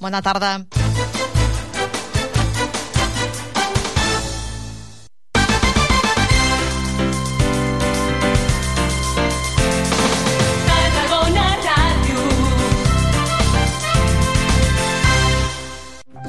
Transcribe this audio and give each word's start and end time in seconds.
Bona 0.00 0.22
tarda. 0.22 0.77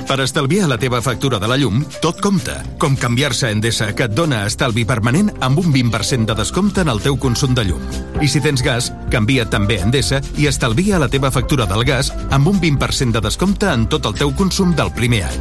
Per 0.10 0.23
estalviar 0.23 0.66
la 0.66 0.80
teva 0.82 1.04
factura 1.05 1.38
de 1.38 1.46
la 1.46 1.55
llum, 1.62 1.84
tot 2.02 2.18
compta. 2.18 2.55
Com 2.82 2.96
canviar-se 2.98 3.46
a 3.46 3.52
Endesa, 3.54 3.91
que 3.94 4.08
et 4.08 4.16
dona 4.18 4.39
estalvi 4.50 4.82
permanent 4.82 5.30
amb 5.46 5.62
un 5.62 5.70
20% 5.70 6.26
de 6.26 6.36
descompte 6.39 6.82
en 6.82 6.89
el 6.89 6.98
teu 7.04 7.20
consum 7.21 7.54
de 7.54 7.68
llum. 7.68 7.84
I 8.18 8.26
si 8.26 8.41
tens 8.41 8.66
gas, 8.66 8.90
canvia 9.14 9.45
també 9.45 9.77
a 9.77 9.86
Endesa 9.86 10.23
i 10.41 10.50
estalvia 10.50 10.98
la 10.98 11.12
teva 11.14 11.30
factura 11.30 11.70
del 11.70 11.86
gas 11.86 12.09
amb 12.34 12.50
un 12.50 12.58
20% 12.58 13.20
de 13.20 13.22
descompte 13.22 13.70
en 13.70 13.86
tot 13.86 14.09
el 14.09 14.18
teu 14.18 14.34
consum 14.34 14.73
del 14.73 14.90
primer 14.98 15.27
any. 15.30 15.40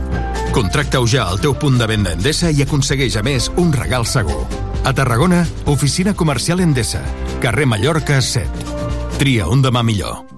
Contracta-ho 0.53 1.09
ja 1.09 1.25
al 1.33 1.41
teu 1.41 1.57
punt 1.57 1.81
de 1.81 1.89
venda 1.89 2.13
Endesa 2.13 2.53
i 2.53 2.61
aconsegueix, 2.61 3.17
a 3.17 3.25
més, 3.25 3.49
un 3.57 3.73
regal 3.73 4.05
segur. 4.05 4.43
A 4.85 4.93
Tarragona, 4.93 5.47
oficina 5.65 6.13
comercial 6.13 6.61
Endesa, 6.61 7.01
carrer 7.41 7.65
Mallorca 7.65 8.21
7. 8.21 8.77
Tria 9.17 9.49
un 9.49 9.65
demà 9.65 9.81
millor. 9.81 10.38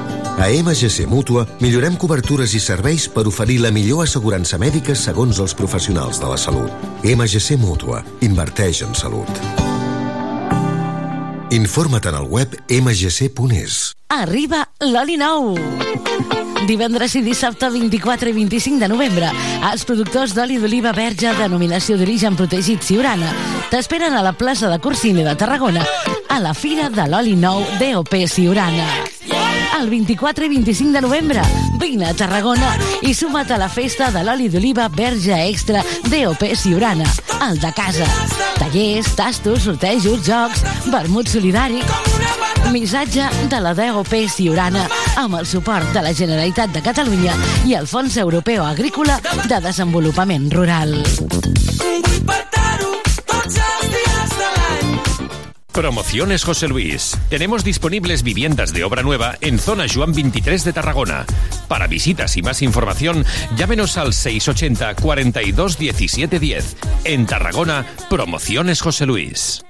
A 0.39 0.47
MGC 0.49 1.05
Mútua 1.07 1.45
millorem 1.59 1.95
cobertures 1.99 2.53
i 2.55 2.59
serveis 2.63 3.07
per 3.11 3.27
oferir 3.29 3.59
la 3.61 3.71
millor 3.71 4.05
assegurança 4.05 4.57
mèdica 4.61 4.95
segons 4.95 5.39
els 5.43 5.53
professionals 5.57 6.21
de 6.21 6.29
la 6.29 6.37
salut. 6.37 6.71
MGC 7.03 7.57
Mútua. 7.61 8.01
Inverteix 8.21 8.81
en 8.87 8.95
salut. 8.95 9.29
Informa't 11.51 12.07
en 12.07 12.15
el 12.15 12.29
web 12.31 12.55
mgc.es. 12.69 13.91
Arriba 14.11 14.63
l'oli 14.79 15.17
nou! 15.19 15.53
Divendres 16.67 17.15
i 17.17 17.23
dissabte 17.25 17.67
24 17.73 18.29
i 18.29 18.35
25 18.37 18.79
de 18.79 18.87
novembre, 18.87 19.31
els 19.71 19.83
productors 19.87 20.35
d'oli 20.37 20.59
d'oliva 20.61 20.93
verge 20.95 21.33
denominació 21.39 21.97
d'origen 21.99 22.37
protegit 22.39 22.85
Siurana 22.85 23.33
t'esperen 23.71 24.15
a 24.15 24.23
la 24.23 24.35
plaça 24.37 24.71
de 24.71 24.79
Corsini 24.79 25.25
de 25.27 25.35
Tarragona 25.35 25.83
a 26.29 26.39
la 26.39 26.53
Fira 26.53 26.91
de 26.93 27.09
l'Oli 27.09 27.35
Nou 27.35 27.65
DOP 27.81 28.21
Siurana 28.29 29.10
el 29.81 29.89
24 29.89 30.45
i 30.45 30.49
25 30.49 30.91
de 30.91 31.01
novembre. 31.01 31.41
Vine 31.79 32.05
a 32.05 32.13
Tarragona 32.13 32.75
i 33.01 33.15
suma't 33.17 33.49
a 33.51 33.57
la 33.57 33.69
festa 33.69 34.11
de 34.13 34.21
l'oli 34.23 34.47
d'oliva 34.53 34.85
verge 34.93 35.33
extra 35.47 35.81
DOP 36.05 36.43
Siurana, 36.55 37.07
el 37.47 37.57
de 37.59 37.71
casa. 37.73 38.05
Tallers, 38.59 39.09
tastos, 39.17 39.65
sortejos, 39.65 40.21
jocs, 40.27 40.63
vermut 40.91 41.27
solidari... 41.27 41.81
Missatge 42.71 43.25
de 43.49 43.59
la 43.59 43.73
DOP 43.73 44.13
Siurana 44.29 44.85
amb 45.17 45.41
el 45.41 45.49
suport 45.49 45.89
de 45.95 46.05
la 46.05 46.13
Generalitat 46.13 46.71
de 46.71 46.85
Catalunya 46.85 47.33
i 47.65 47.73
el 47.75 47.89
Fons 47.89 48.15
Europeu 48.21 48.63
Agrícola 48.63 49.17
de 49.49 49.59
Desenvolupament 49.65 50.51
Rural. 50.53 50.99
Promociones 55.71 56.43
José 56.43 56.67
Luis. 56.67 57.17
Tenemos 57.29 57.63
disponibles 57.63 58.23
viviendas 58.23 58.73
de 58.73 58.83
obra 58.83 59.03
nueva 59.03 59.37
en 59.39 59.57
zona 59.57 59.85
Juan 59.91 60.11
23 60.11 60.65
de 60.65 60.73
Tarragona. 60.73 61.25
Para 61.69 61.87
visitas 61.87 62.35
y 62.35 62.41
más 62.41 62.61
información, 62.61 63.25
llámenos 63.55 63.97
al 63.97 64.13
680 64.13 64.95
42 64.95 65.77
17 65.77 66.39
10. 66.39 66.75
En 67.05 67.25
Tarragona, 67.25 67.85
Promociones 68.09 68.81
José 68.81 69.05
Luis. 69.05 69.63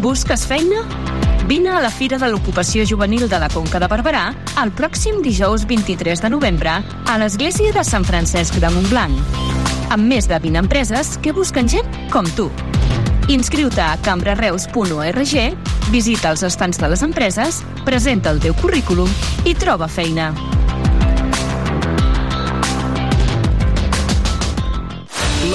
Busques 0.00 0.46
feina? 0.46 0.88
Vine 1.46 1.68
a 1.68 1.80
la 1.80 1.90
Fira 1.90 2.18
de 2.18 2.28
l'Ocupació 2.28 2.84
Juvenil 2.88 3.28
de 3.28 3.38
la 3.38 3.50
Conca 3.50 3.78
de 3.78 3.90
Barberà 3.92 4.30
el 4.62 4.72
pròxim 4.72 5.20
dijous 5.22 5.66
23 5.68 6.22
de 6.22 6.30
novembre 6.32 6.78
a 6.80 7.18
l'Església 7.20 7.74
de 7.76 7.84
Sant 7.84 8.08
Francesc 8.08 8.56
de 8.62 8.70
Montblanc 8.72 9.61
amb 9.92 10.08
més 10.08 10.28
de 10.28 10.38
20 10.40 10.62
empreses 10.64 11.16
que 11.22 11.34
busquen 11.36 11.68
gent 11.68 11.88
com 12.12 12.26
tu. 12.36 12.48
Inscriu-te 13.32 13.82
a 13.84 13.94
cambrareus.org, 14.02 15.36
visita 15.92 16.32
els 16.32 16.42
estants 16.48 16.80
de 16.80 16.90
les 16.90 17.04
empreses, 17.06 17.62
presenta 17.84 18.32
el 18.32 18.42
teu 18.42 18.56
currículum 18.64 19.12
i 19.44 19.54
troba 19.54 19.88
feina. 19.88 20.32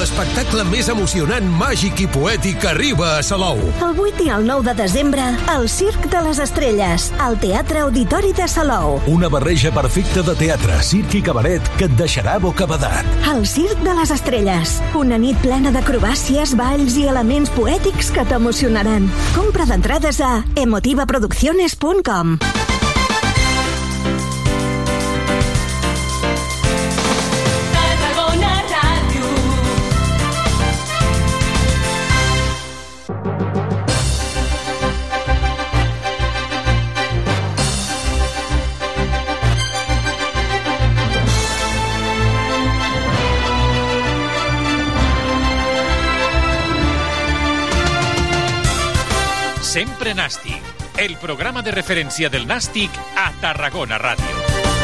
L'espectacle 0.08 0.64
més 0.70 0.88
emocionant, 0.88 1.48
màgic 1.60 2.00
i 2.00 2.06
poètic 2.08 2.64
arriba 2.70 3.10
a 3.18 3.24
Salou. 3.28 3.58
El 3.84 3.98
8 4.00 4.24
i 4.24 4.30
el 4.32 4.46
9 4.48 4.64
de 4.70 4.76
desembre, 4.78 5.26
el 5.52 5.68
Circ 5.68 6.06
de 6.14 6.22
les 6.24 6.40
Estrelles, 6.40 7.10
al 7.20 7.36
Teatre 7.42 7.82
Auditori 7.84 8.32
de 8.38 8.48
Salou. 8.48 9.02
Una 9.12 9.28
barreja 9.28 9.74
perfecta 9.76 10.24
de 10.24 10.38
teatre, 10.40 10.80
circ 10.80 11.18
i 11.20 11.22
cabaret 11.28 11.68
que 11.76 11.90
et 11.92 12.00
deixarà 12.00 12.38
bocabadat. 12.40 13.04
El 13.34 13.44
Circ 13.52 13.84
de 13.84 13.98
les 14.00 14.16
Estrelles, 14.16 14.78
una 14.96 15.20
nit 15.20 15.44
plena 15.44 15.76
d'acrobàcies, 15.76 16.56
balls 16.56 16.96
i 16.96 17.10
elements 17.12 17.52
poètics 17.60 18.16
que 18.16 18.24
t'emocionaran. 18.32 19.12
Compra 19.36 19.68
d'entrades 19.68 20.24
a 20.24 20.38
emotivaproducciones.com. 20.56 22.38
Sempre 50.08 50.24
Nàstic, 50.24 50.64
el 51.04 51.18
programa 51.20 51.60
de 51.66 51.74
referència 51.76 52.30
del 52.32 52.48
Nàstic 52.48 52.96
a 53.20 53.28
Tarragona 53.42 54.00
Ràdio. 54.00 54.77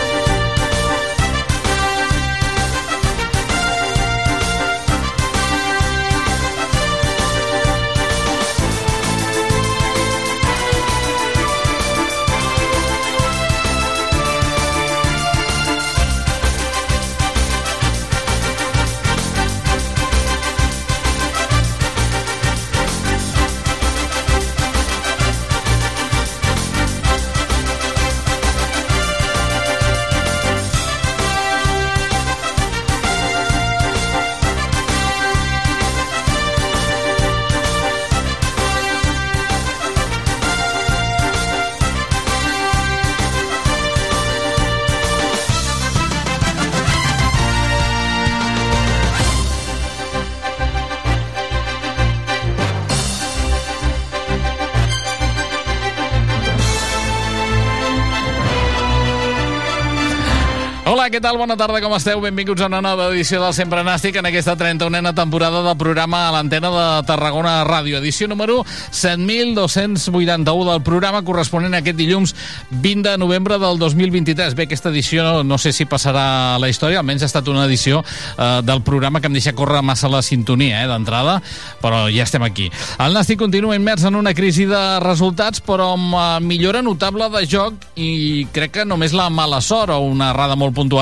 Hola, 61.04 61.12
què 61.12 61.20
tal? 61.20 61.36
Bona 61.36 61.58
tarda, 61.60 61.82
com 61.84 61.92
esteu? 61.98 62.22
Benvinguts 62.24 62.64
a 62.64 62.70
una 62.70 62.80
nova 62.80 63.10
edició 63.12 63.42
del 63.42 63.52
Sempre 63.52 63.82
Nàstic 63.84 64.16
en 64.16 64.28
aquesta 64.30 64.54
31a 64.56 65.12
temporada 65.12 65.60
del 65.66 65.76
programa 65.76 66.30
a 66.30 66.32
l'antena 66.32 66.70
de 66.72 66.86
Tarragona 67.04 67.58
Ràdio. 67.68 67.98
Edició 68.00 68.30
número 68.32 68.62
7.281 68.64 70.64
del 70.70 70.80
programa 70.88 71.20
corresponent 71.28 71.76
a 71.76 71.82
aquest 71.84 72.00
dilluns 72.00 72.32
20 72.70 73.10
de 73.10 73.18
novembre 73.20 73.58
del 73.60 73.82
2023. 73.82 74.56
Bé, 74.56 74.64
aquesta 74.64 74.94
edició 74.94 75.44
no 75.44 75.58
sé 75.60 75.74
si 75.76 75.84
passarà 75.84 76.24
a 76.54 76.62
la 76.64 76.70
història, 76.72 77.02
almenys 77.04 77.28
ha 77.28 77.32
estat 77.34 77.52
una 77.52 77.68
edició 77.68 78.00
eh, 78.00 78.64
del 78.64 78.80
programa 78.88 79.20
que 79.20 79.28
em 79.28 79.36
deixa 79.36 79.52
córrer 79.52 79.84
massa 79.84 80.08
la 80.08 80.24
sintonia, 80.24 80.86
eh, 80.86 80.88
d'entrada, 80.88 81.42
però 81.84 82.06
ja 82.08 82.24
estem 82.24 82.48
aquí. 82.48 82.70
El 83.04 83.20
Nàstic 83.20 83.44
continua 83.44 83.76
immers 83.76 84.08
en 84.08 84.16
una 84.16 84.32
crisi 84.32 84.70
de 84.72 84.82
resultats, 85.04 85.60
però 85.68 85.98
amb 85.98 86.16
eh, 86.16 86.24
millora 86.48 86.80
notable 86.80 87.28
de 87.36 87.44
joc 87.44 87.92
i 88.00 88.48
crec 88.56 88.78
que 88.80 88.88
només 88.88 89.12
la 89.12 89.28
mala 89.28 89.60
sort 89.60 89.92
o 89.92 90.00
una 90.08 90.32
errada 90.32 90.56
molt 90.56 90.72
puntual 90.72 90.93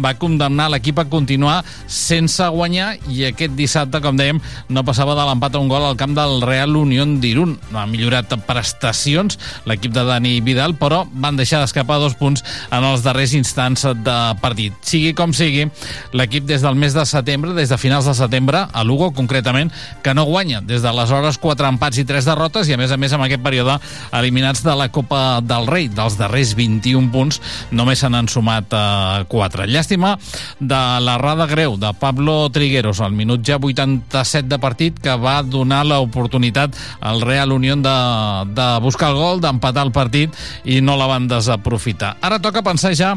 va 0.00 0.14
condemnar 0.20 0.70
l'equip 0.70 1.00
a 1.02 1.06
continuar 1.10 1.60
sense 1.86 2.44
guanyar 2.54 2.94
i 3.10 3.24
aquest 3.28 3.56
dissabte, 3.58 4.00
com 4.02 4.18
dèiem, 4.18 4.40
no 4.68 4.84
passava 4.86 5.16
de 5.18 5.26
l'empat 5.28 5.56
a 5.56 5.62
un 5.62 5.70
gol 5.70 5.84
al 5.86 5.98
camp 6.00 6.14
del 6.16 6.40
Real 6.46 6.76
Unión 6.78 7.18
d'Irun. 7.20 7.56
No 7.70 7.82
ha 7.82 7.86
millorat 7.90 8.32
prestacions 8.46 9.38
l'equip 9.68 9.92
de 9.94 10.04
Dani 10.06 10.38
Vidal, 10.44 10.76
però 10.78 11.02
van 11.10 11.38
deixar 11.38 11.60
d'escapar 11.62 11.98
dos 12.00 12.16
punts 12.18 12.44
en 12.70 12.86
els 12.86 13.04
darrers 13.04 13.34
instants 13.36 13.86
de 14.04 14.18
partit. 14.42 14.76
Sigui 14.86 15.12
com 15.16 15.34
sigui, 15.36 15.66
l'equip 16.16 16.46
des 16.48 16.62
del 16.64 16.78
mes 16.78 16.94
de 16.96 17.04
setembre, 17.08 17.54
des 17.56 17.70
de 17.72 17.78
finals 17.80 18.08
de 18.08 18.14
setembre, 18.16 18.64
a 18.70 18.84
Lugo 18.84 19.10
concretament, 19.16 19.72
que 20.04 20.14
no 20.14 20.26
guanya. 20.28 20.60
Des 20.60 20.84
d'aleshores, 20.84 21.38
quatre 21.42 21.68
empats 21.68 21.98
i 22.00 22.06
tres 22.08 22.28
derrotes 22.28 22.68
i, 22.68 22.76
a 22.76 22.80
més 22.80 22.92
a 22.92 22.98
més, 23.00 23.12
en 23.12 23.24
aquest 23.24 23.42
període, 23.44 23.78
eliminats 24.16 24.64
de 24.66 24.76
la 24.76 24.90
Copa 24.92 25.40
del 25.44 25.68
Rei. 25.70 25.88
Dels 25.90 26.18
darrers 26.20 26.54
21 26.58 27.10
punts, 27.12 27.40
només 27.74 28.02
se 28.02 28.10
n'han 28.10 28.28
sumat 28.30 28.76
eh, 28.76 29.24
4. 29.30 29.39
Llàstima 29.70 30.16
de 30.60 30.80
l'errada 31.04 31.46
greu 31.50 31.76
de 31.80 31.92
Pablo 31.98 32.48
Trigueros 32.52 33.00
al 33.00 33.12
minut 33.16 33.44
ja 33.46 33.58
87 33.60 34.48
de 34.48 34.58
partit 34.60 34.98
que 35.00 35.16
va 35.16 35.40
donar 35.42 35.84
l'oportunitat 35.88 36.76
al 37.00 37.22
Real 37.24 37.52
Unión 37.52 37.82
de, 37.82 37.96
de 38.54 38.68
buscar 38.84 39.10
el 39.14 39.20
gol, 39.20 39.40
d'empatar 39.40 39.86
el 39.88 39.92
partit 39.92 40.34
i 40.64 40.80
no 40.80 40.96
la 41.00 41.08
van 41.10 41.28
desaprofitar. 41.30 42.16
Ara 42.20 42.40
toca 42.42 42.64
pensar 42.66 42.92
ja 42.96 43.14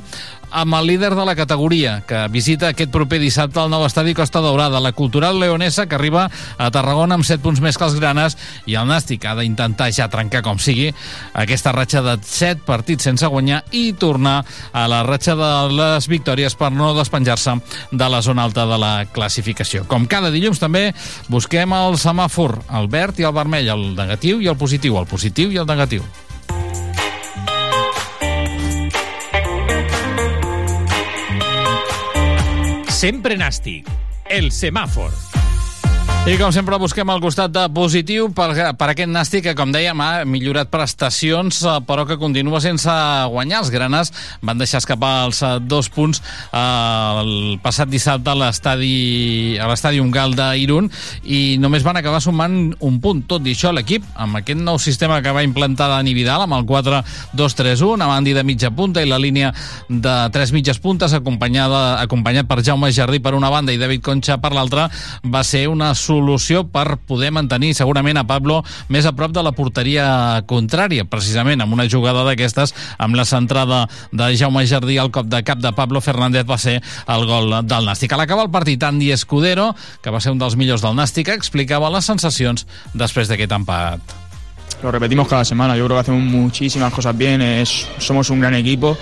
amb 0.54 0.76
el 0.78 0.88
líder 0.88 1.16
de 1.18 1.26
la 1.26 1.36
categoria, 1.36 2.04
que 2.08 2.28
visita 2.30 2.70
aquest 2.70 2.92
proper 2.94 3.18
dissabte 3.20 3.60
al 3.60 3.72
nou 3.74 3.84
estadi 3.88 4.14
Costa 4.14 4.42
Daurada, 4.44 4.80
la 4.80 4.94
cultural 4.94 5.40
leonesa, 5.42 5.88
que 5.90 5.98
arriba 5.98 6.28
a 6.58 6.70
Tarragona 6.72 7.18
amb 7.18 7.26
7 7.26 7.42
punts 7.42 7.62
més 7.64 7.78
que 7.78 7.88
els 7.88 7.98
granes, 7.98 8.38
i 8.70 8.78
el 8.78 8.88
Nàstic 8.88 9.26
ha 9.26 9.34
d'intentar 9.40 9.90
ja 9.92 10.08
trencar 10.14 10.44
com 10.46 10.62
sigui 10.62 10.92
aquesta 11.34 11.74
ratxa 11.74 12.04
de 12.06 12.18
7 12.22 12.62
partits 12.68 13.10
sense 13.10 13.28
guanyar 13.28 13.64
i 13.74 13.92
tornar 13.98 14.44
a 14.72 14.86
la 14.88 15.02
ratxa 15.08 15.36
de 15.40 15.52
les 15.74 16.08
victòries 16.08 16.56
per 16.56 16.72
no 16.72 16.94
despenjar-se 16.94 17.58
de 17.92 18.10
la 18.10 18.22
zona 18.22 18.46
alta 18.46 18.68
de 18.70 18.78
la 18.78 18.94
classificació. 19.12 19.88
Com 19.90 20.06
cada 20.08 20.32
dilluns 20.32 20.62
també 20.62 20.92
busquem 21.34 21.74
el 21.74 21.98
semàfor, 21.98 22.60
el 22.78 22.92
verd 22.94 23.20
i 23.20 23.28
el 23.28 23.34
vermell, 23.34 23.74
el 23.74 23.90
negatiu 23.98 24.44
i 24.44 24.52
el 24.52 24.60
positiu, 24.60 25.02
el 25.02 25.10
positiu 25.10 25.50
i 25.52 25.58
el 25.58 25.70
negatiu. 25.70 26.06
Sempre 33.04 33.36
Nàstic, 33.36 33.90
el 34.32 34.48
semàfor. 34.56 35.33
I 36.24 36.38
com 36.40 36.54
sempre 36.56 36.78
busquem 36.80 37.10
al 37.12 37.20
costat 37.20 37.52
de 37.52 37.62
positiu 37.76 38.30
per, 38.32 38.54
per 38.80 38.88
aquest 38.94 39.10
Nàstic 39.12 39.44
que, 39.44 39.54
com 39.60 39.74
dèiem, 39.76 40.00
ha 40.00 40.22
millorat 40.24 40.70
prestacions, 40.72 41.58
eh, 41.68 41.74
però 41.84 42.06
que 42.08 42.16
continua 42.16 42.62
sense 42.64 42.94
guanyar. 43.34 43.58
Els 43.60 43.72
granes 43.74 44.12
van 44.40 44.62
deixar 44.62 44.80
escapar 44.80 45.26
els 45.26 45.42
eh, 45.44 45.58
dos 45.68 45.90
punts 45.92 46.22
eh, 46.24 46.62
el 47.20 47.60
passat 47.60 47.92
dissabte 47.92 48.32
a 48.32 48.38
l'estadi 48.40 50.00
Ungal 50.00 50.38
d'Irun 50.38 50.88
i 51.28 51.58
només 51.60 51.84
van 51.84 52.00
acabar 52.00 52.24
sumant 52.24 52.56
un 52.80 53.02
punt. 53.04 53.26
Tot 53.28 53.44
i 53.44 53.58
això, 53.58 53.74
l'equip, 53.76 54.08
amb 54.16 54.40
aquest 54.40 54.64
nou 54.64 54.80
sistema 54.80 55.20
que 55.20 55.36
va 55.36 55.44
implantar 55.44 55.90
Dani 55.92 56.16
Vidal, 56.16 56.48
amb 56.48 56.56
el 56.56 56.64
4-2-3-1, 56.72 58.00
amb 58.00 58.16
Andy 58.16 58.38
de 58.40 58.46
mitja 58.48 58.72
punta 58.72 59.04
i 59.04 59.12
la 59.12 59.20
línia 59.20 59.52
de 59.90 60.16
tres 60.32 60.56
mitges 60.56 60.80
puntes, 60.80 61.20
acompanyada, 61.20 62.00
acompanyat 62.00 62.48
per 62.48 62.62
Jaume 62.64 62.96
Jardí 62.96 63.20
per 63.20 63.36
una 63.36 63.52
banda 63.52 63.76
i 63.76 63.84
David 63.84 64.08
Concha 64.08 64.40
per 64.40 64.56
l'altra, 64.56 64.88
va 65.28 65.44
ser 65.44 65.68
una 65.68 65.92
per 66.72 66.98
poder 67.08 67.32
mantenir 67.32 67.74
segurament 67.74 68.18
a 68.18 68.26
Pablo 68.28 68.62
més 68.90 69.06
a 69.06 69.14
prop 69.16 69.32
de 69.34 69.44
la 69.44 69.54
porteria 69.56 70.44
contrària, 70.46 71.06
precisament 71.06 71.62
amb 71.62 71.74
una 71.74 71.88
jugada 71.90 72.24
d'aquestes, 72.24 72.74
amb 72.98 73.16
la 73.16 73.26
centrada 73.26 73.88
de 74.12 74.32
Jaume 74.38 74.66
Jardí 74.68 74.98
al 74.98 75.12
cop 75.12 75.28
de 75.28 75.44
cap 75.44 75.60
de 75.60 75.72
Pablo 75.74 76.02
Fernández 76.02 76.46
va 76.50 76.58
ser 76.58 76.82
el 77.08 77.26
gol 77.26 77.54
del 77.66 77.86
Nàstic. 77.86 78.14
A 78.14 78.18
l'acabar 78.18 78.46
el 78.46 78.52
partit, 78.52 78.84
Andy 78.84 79.12
Escudero, 79.12 79.74
que 80.02 80.12
va 80.12 80.22
ser 80.22 80.32
un 80.32 80.42
dels 80.42 80.56
millors 80.56 80.84
del 80.84 80.96
Nàstic, 80.96 81.30
explicava 81.34 81.92
les 81.94 82.06
sensacions 82.06 82.68
després 82.94 83.32
d'aquest 83.32 83.52
empat. 83.52 84.20
Lo 84.84 84.92
repetimos 84.92 85.28
cada 85.28 85.46
semana, 85.46 85.78
yo 85.78 85.86
creo 85.86 85.98
que 85.98 86.02
hacemos 86.02 86.24
muchísimas 86.24 86.94
cosas 86.94 87.18
bien, 87.18 87.42
es, 87.42 87.88
somos 88.00 88.30
un 88.30 88.42
gran 88.42 88.54
equipo 88.54 88.98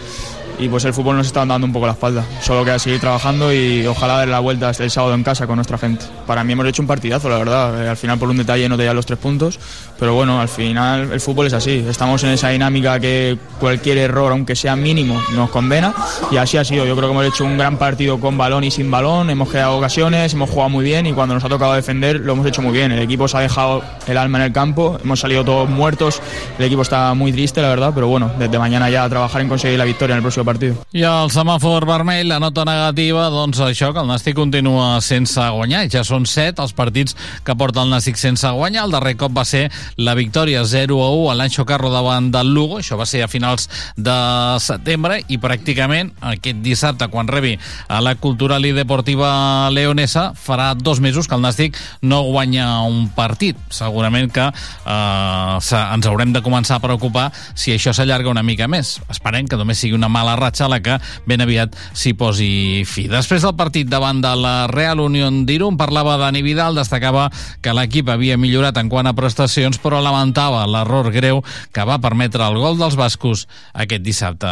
y 0.59 0.69
pues 0.69 0.86
el 0.86 0.94
fútbol 0.94 1.18
nos 1.18 1.27
está 1.27 1.45
dando 1.45 1.65
un 1.65 1.74
poco 1.74 1.88
la 1.88 1.94
espalda. 1.94 2.24
Solo 2.42 2.63
queda 2.63 2.77
seguir 2.80 3.00
trabajando 3.00 3.51
y 3.51 3.86
ojalá 3.88 4.18
dar 4.18 4.27
la 4.27 4.39
vuelta 4.39 4.71
el 4.77 4.92
sábado 4.92 5.13
en 5.13 5.24
casa 5.24 5.48
con 5.48 5.56
nuestra 5.56 5.77
gente. 5.77 6.06
Para 6.27 6.44
mí 6.44 6.53
hemos 6.53 6.68
hecho 6.68 6.81
un 6.81 6.88
partidazo, 6.88 7.30
la 7.30 7.38
verdad. 7.38 7.83
Eh, 7.83 7.89
al 7.89 7.98
final 7.98 8.18
por 8.19 8.30
un 8.30 8.38
detalle 8.38 8.69
no 8.69 8.77
te 8.77 8.92
los 8.94 9.06
tres 9.06 9.19
puntos, 9.19 9.59
pero 10.00 10.13
bueno, 10.13 10.42
al 10.42 10.50
final 10.50 11.12
el 11.12 11.21
fútbol 11.21 11.48
es 11.48 11.53
así. 11.53 11.86
Estamos 11.88 12.24
en 12.24 12.31
esa 12.31 12.50
dinámica 12.50 13.00
que 13.00 13.38
cualquier 13.59 13.98
error, 13.98 14.31
aunque 14.31 14.56
sea 14.56 14.75
mínimo, 14.75 15.21
nos 15.33 15.50
condena 15.50 15.94
y 16.31 16.38
así 16.38 16.57
ha 16.57 16.63
sido. 16.63 16.86
Yo 16.86 16.95
creo 16.95 17.09
que 17.09 17.13
hemos 17.13 17.25
hecho 17.25 17.45
un 17.45 17.57
gran 17.57 17.77
partido 17.77 18.19
con 18.19 18.38
balón 18.38 18.63
y 18.63 18.71
sin 18.71 18.89
balón, 18.92 19.30
hemos 19.30 19.50
creado 19.50 19.77
ocasiones, 19.77 20.33
hemos 20.33 20.50
jugado 20.50 20.69
muy 20.69 20.83
bien 20.83 21.06
y 21.06 21.13
cuando 21.13 21.36
nos 21.36 21.44
ha 21.44 21.50
tocado 21.50 21.74
defender 21.74 22.19
lo 22.19 22.33
hemos 22.33 22.45
hecho 22.45 22.62
muy 22.62 22.74
bien. 22.74 22.92
El 22.92 23.00
equipo 23.00 23.27
se 23.27 23.38
ha 23.38 23.39
dejado 23.42 23.83
el 24.07 24.18
alma 24.18 24.39
en 24.39 24.45
el 24.45 24.51
campo, 24.51 24.97
hemos 25.04 25.19
salido 25.19 25.44
todos 25.44 25.69
muertos, 25.69 26.21
el 26.57 26.65
equipo 26.65 26.81
está 26.81 27.13
muy 27.13 27.31
triste, 27.31 27.62
la 27.62 27.69
verdad, 27.69 27.92
pero 27.94 28.07
bueno, 28.07 28.31
desde 28.38 28.57
mañana 28.59 28.89
ya 28.89 29.04
a 29.04 29.09
trabajar 29.09 29.42
en 29.42 29.50
conseguir 29.50 29.77
la 29.77 29.86
victoria 29.86 30.13
en 30.13 30.18
el 30.18 30.24
próximo 30.24 30.40
partido. 30.45 30.85
I 30.93 31.03
el 31.07 31.31
semàfor 31.33 31.85
vermell, 31.89 32.27
la 32.29 32.39
nota 32.41 32.65
negativa, 32.67 33.27
doncs 33.33 33.61
això, 33.63 33.91
que 33.93 34.01
el 34.01 34.09
Nàstic 34.09 34.35
continua 34.38 34.99
sense 35.01 35.41
guanyar. 35.55 35.85
Ja 35.91 36.03
són 36.07 36.25
set 36.29 36.59
els 36.59 36.73
partits 36.77 37.15
que 37.45 37.55
porta 37.57 37.83
el 37.83 37.91
Nàstic 37.93 38.19
sense 38.19 38.47
guanyar. 38.57 38.85
El 38.85 38.95
darrer 38.95 39.15
cop 39.19 39.35
va 39.35 39.45
ser 39.47 39.67
la 39.97 40.15
victòria 40.17 40.63
0 40.65 40.99
a 41.03 41.09
1 41.15 41.31
a 41.31 41.38
l'Anxo 41.39 41.65
Carro 41.65 41.91
davant 41.93 42.31
del 42.33 42.53
Lugo. 42.53 42.79
Això 42.79 42.97
va 42.99 43.07
ser 43.09 43.23
a 43.23 43.29
finals 43.31 43.69
de 43.97 44.17
setembre 44.63 45.21
i 45.27 45.39
pràcticament 45.41 46.13
aquest 46.33 46.61
dissabte, 46.65 47.07
quan 47.11 47.29
rebi 47.29 47.57
a 47.87 48.01
la 48.01 48.15
Cultural 48.15 48.65
i 48.65 48.73
Deportiva 48.75 49.69
Leonesa, 49.71 50.31
farà 50.35 50.73
dos 50.75 50.99
mesos 50.99 51.27
que 51.27 51.35
el 51.35 51.45
Nàstic 51.45 51.77
no 52.01 52.23
guanya 52.29 52.81
un 52.87 53.09
partit. 53.15 53.57
Segurament 53.69 54.31
que 54.31 54.47
eh, 54.51 55.81
ens 55.81 56.09
haurem 56.09 56.33
de 56.33 56.44
començar 56.45 56.77
a 56.77 56.83
preocupar 56.83 57.29
si 57.53 57.73
això 57.73 57.94
s'allarga 57.95 58.31
una 58.31 58.44
mica 58.44 58.67
més. 58.71 58.99
Esperem 59.11 59.47
que 59.47 59.59
només 59.59 59.81
sigui 59.81 59.97
una 59.97 60.09
mala 60.11 60.31
ratxa 60.39 60.66
a 60.66 60.72
la 60.72 60.81
que 60.83 60.98
ben 61.28 61.42
aviat 61.44 61.75
s'hi 61.94 62.13
posi 62.18 62.83
fi. 62.88 63.07
Després 63.12 63.44
del 63.45 63.56
partit 63.60 63.89
davant 63.89 64.22
de 64.24 64.33
la 64.38 64.68
Real 64.71 65.02
Unión 65.04 65.44
d'Irun 65.45 65.80
parlava 65.80 66.19
Dani 66.21 66.44
Vidal, 66.45 66.78
destacava 66.78 67.30
que 67.61 67.73
l'equip 67.76 68.09
havia 68.09 68.38
millorat 68.38 68.78
en 68.78 68.90
quant 68.92 69.07
a 69.07 69.16
prestacions, 69.18 69.80
però 69.81 70.02
lamentava 70.02 70.68
l'error 70.69 71.11
greu 71.11 71.44
que 71.73 71.88
va 71.88 72.02
permetre 72.02 72.45
el 72.47 72.59
gol 72.61 72.80
dels 72.80 72.97
bascos 73.00 73.47
aquest 73.73 74.06
dissabte. 74.06 74.52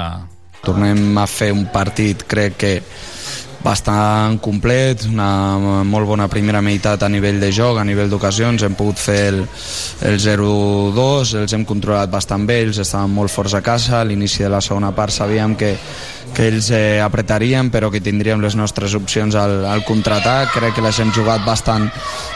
Tornem 0.63 1.15
a 1.17 1.25
fer 1.29 1.53
un 1.55 1.65
partit, 1.71 2.25
crec 2.27 2.57
que 2.59 2.74
bastant 3.63 4.39
complet, 4.43 5.03
una 5.09 5.83
molt 5.83 6.07
bona 6.07 6.29
primera 6.31 6.61
meitat 6.63 7.03
a 7.03 7.09
nivell 7.11 7.41
de 7.41 7.51
joc, 7.55 7.79
a 7.79 7.85
nivell 7.87 8.11
d'ocasions, 8.11 8.63
hem 8.63 8.77
pogut 8.79 9.01
fer 9.01 9.19
el, 9.33 9.41
el 10.07 10.19
0-2, 10.21 11.35
els 11.41 11.55
hem 11.55 11.65
controlat 11.67 12.11
bastant 12.11 12.47
bé, 12.47 12.61
ells 12.63 12.79
estaven 12.79 13.11
molt 13.13 13.33
forts 13.33 13.57
a 13.57 13.63
casa, 13.65 13.99
a 13.99 14.07
l'inici 14.07 14.45
de 14.45 14.53
la 14.53 14.63
segona 14.63 14.93
part 14.95 15.15
sabíem 15.15 15.57
que, 15.59 15.73
que 16.36 16.48
ells 16.50 16.69
eh, 16.75 17.00
apretarien 17.03 17.69
però 17.74 17.89
que 17.91 18.01
tindríem 18.03 18.41
les 18.43 18.55
nostres 18.57 18.95
opcions 18.98 19.36
al, 19.39 19.65
al 19.67 19.83
contraatac, 19.88 20.53
crec 20.55 20.77
que 20.77 20.83
les 20.86 21.00
hem 21.00 21.12
jugat 21.15 21.43
bastant, 21.45 21.88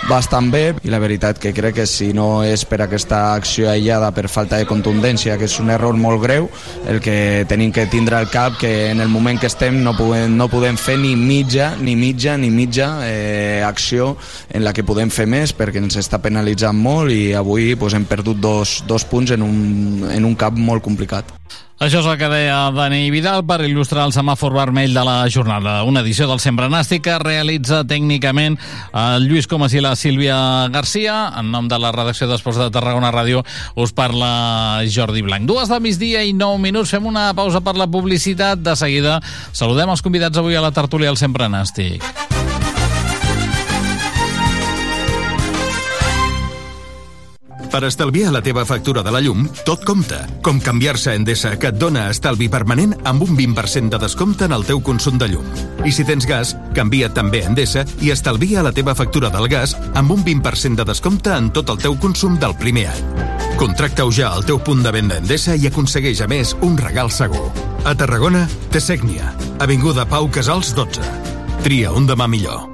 bastant 0.09 0.49
bé 0.53 0.63
i 0.83 0.91
la 0.91 1.01
veritat 1.01 1.39
que 1.41 1.53
crec 1.55 1.79
que 1.81 1.87
si 1.89 2.11
no 2.13 2.43
és 2.45 2.65
per 2.69 2.81
aquesta 2.83 3.33
acció 3.33 3.69
aïllada 3.71 4.11
per 4.15 4.27
falta 4.31 4.59
de 4.59 4.67
contundència, 4.69 5.37
que 5.37 5.49
és 5.49 5.57
un 5.61 5.71
error 5.73 5.97
molt 5.97 6.21
greu, 6.23 6.49
el 6.89 7.01
que 7.03 7.45
tenim 7.49 7.73
que 7.73 7.87
tindre 7.91 8.19
al 8.19 8.29
cap 8.33 8.59
que 8.61 8.91
en 8.91 9.01
el 9.01 9.11
moment 9.11 9.39
que 9.39 9.49
estem 9.51 9.81
no 9.83 9.95
podem, 9.97 10.37
no 10.37 10.49
podem 10.51 10.77
fer 10.77 10.97
ni 11.01 11.15
mitja, 11.19 11.73
ni 11.79 11.95
mitja, 11.99 12.37
ni 12.37 12.51
mitja 12.53 12.89
eh, 13.07 13.63
acció 13.65 14.15
en 14.53 14.63
la 14.63 14.73
que 14.73 14.85
podem 14.85 15.11
fer 15.13 15.27
més 15.29 15.55
perquè 15.55 15.81
ens 15.81 15.97
està 15.99 16.21
penalitzant 16.23 16.77
molt 16.77 17.13
i 17.13 17.33
avui 17.37 17.73
pues, 17.79 17.95
hem 17.97 18.07
perdut 18.09 18.39
dos, 18.43 18.81
dos 18.87 19.05
punts 19.09 19.35
en 19.35 19.45
un, 19.45 20.09
en 20.11 20.25
un 20.25 20.35
cap 20.39 20.57
molt 20.57 20.83
complicat. 20.83 21.31
Això 21.83 21.99
és 21.99 22.05
el 22.07 22.15
que 22.15 22.29
deia 22.31 22.69
Dani 22.71 23.09
Vidal 23.11 23.41
per 23.43 23.57
il·lustrar 23.65 24.05
el 24.07 24.13
semàfor 24.15 24.53
vermell 24.55 24.93
de 24.95 25.01
la 25.03 25.17
jornada. 25.27 25.81
Una 25.83 25.99
edició 25.99 26.29
del 26.29 26.39
Sempre 26.39 26.69
Nàstic 26.71 27.03
que 27.03 27.17
realitza 27.19 27.81
tècnicament 27.83 28.55
el 28.95 29.27
Lluís 29.27 29.49
Comas 29.51 29.75
i 29.75 29.81
la 29.83 29.91
Sílvia 29.99 30.37
Garcia. 30.71 31.17
En 31.41 31.51
nom 31.51 31.67
de 31.67 31.81
la 31.83 31.91
redacció 31.91 32.29
d'Esports 32.29 32.61
de 32.61 32.69
Tarragona 32.71 33.11
Ràdio 33.11 33.43
us 33.75 33.91
parla 33.91 34.79
Jordi 34.87 35.25
Blanc. 35.27 35.43
Dues 35.49 35.67
de 35.67 35.81
migdia 35.83 36.23
i 36.23 36.31
nou 36.31 36.55
minuts. 36.55 36.95
Fem 36.95 37.03
una 37.11 37.33
pausa 37.35 37.59
per 37.59 37.75
la 37.75 37.89
publicitat. 37.91 38.63
De 38.63 38.77
seguida 38.79 39.19
saludem 39.51 39.91
els 39.91 40.05
convidats 40.07 40.39
avui 40.39 40.55
a 40.55 40.63
la 40.63 40.71
tertúlia 40.71 41.11
del 41.11 41.19
Sempre 41.19 41.51
Nàstic. 41.51 41.99
Per 47.73 47.87
estalviar 47.87 48.29
la 48.29 48.43
teva 48.45 48.67
factura 48.69 49.01
de 49.01 49.09
la 49.09 49.17
llum, 49.17 49.47
tot 49.65 49.81
compta. 49.81 50.19
Com 50.45 50.59
canviar-se 50.61 51.09
a 51.09 51.15
Endesa, 51.17 51.55
que 51.57 51.71
et 51.71 51.77
dona 51.81 52.03
estalvi 52.11 52.45
permanent 52.45 52.91
amb 53.09 53.23
un 53.25 53.31
20% 53.33 53.89
de 53.89 53.99
descompte 54.03 54.45
en 54.45 54.53
el 54.53 54.65
teu 54.67 54.77
consum 54.85 55.17
de 55.17 55.31
llum. 55.31 55.47
I 55.81 55.89
si 55.89 56.05
tens 56.05 56.27
gas, 56.29 56.51
canvia't 56.77 57.15
també 57.17 57.41
a 57.41 57.47
Endesa 57.49 57.81
i 58.05 58.11
estalvia 58.13 58.61
la 58.61 58.75
teva 58.77 58.93
factura 58.93 59.31
del 59.33 59.49
gas 59.49 59.73
amb 59.97 60.13
un 60.13 60.21
20% 60.21 60.77
de 60.83 60.85
descompte 60.85 61.33
en 61.33 61.49
tot 61.49 61.71
el 61.73 61.81
teu 61.81 61.97
consum 61.97 62.37
del 62.37 62.53
primer 62.61 62.91
any. 62.91 63.31
Contracta-ho 63.57 64.13
ja 64.13 64.29
al 64.35 64.45
teu 64.45 64.61
punt 64.61 64.85
de 64.85 64.91
venda 64.93 65.17
Endesa 65.17 65.55
i 65.57 65.65
aconsegueix, 65.65 66.21
a 66.21 66.27
més, 66.29 66.53
un 66.61 66.77
regal 66.77 67.09
segur. 67.09 67.47
A 67.89 67.95
Tarragona, 67.97 68.45
Tesècnia, 68.69 69.33
Avinguda 69.65 70.05
Pau 70.05 70.29
Casals 70.29 70.75
12. 70.77 71.09
Tria 71.65 71.89
un 71.89 72.05
demà 72.05 72.29
millor. 72.29 72.72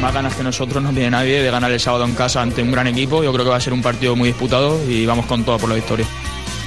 Más 0.00 0.14
ganas 0.14 0.34
que 0.34 0.42
nosotros 0.42 0.82
no 0.82 0.90
tiene 0.90 1.10
nadie 1.10 1.42
de 1.42 1.50
ganar 1.50 1.70
el 1.70 1.78
sábado 1.78 2.04
en 2.04 2.14
casa 2.14 2.40
ante 2.40 2.62
un 2.62 2.70
gran 2.70 2.86
equipo. 2.86 3.22
Yo 3.22 3.32
creo 3.32 3.44
que 3.44 3.50
va 3.50 3.56
a 3.56 3.60
ser 3.60 3.72
un 3.72 3.82
partido 3.82 4.16
muy 4.16 4.28
disputado 4.28 4.80
y 4.88 5.04
vamos 5.04 5.26
con 5.26 5.44
todo 5.44 5.58
por 5.58 5.68
la 5.68 5.74
victoria. 5.74 6.06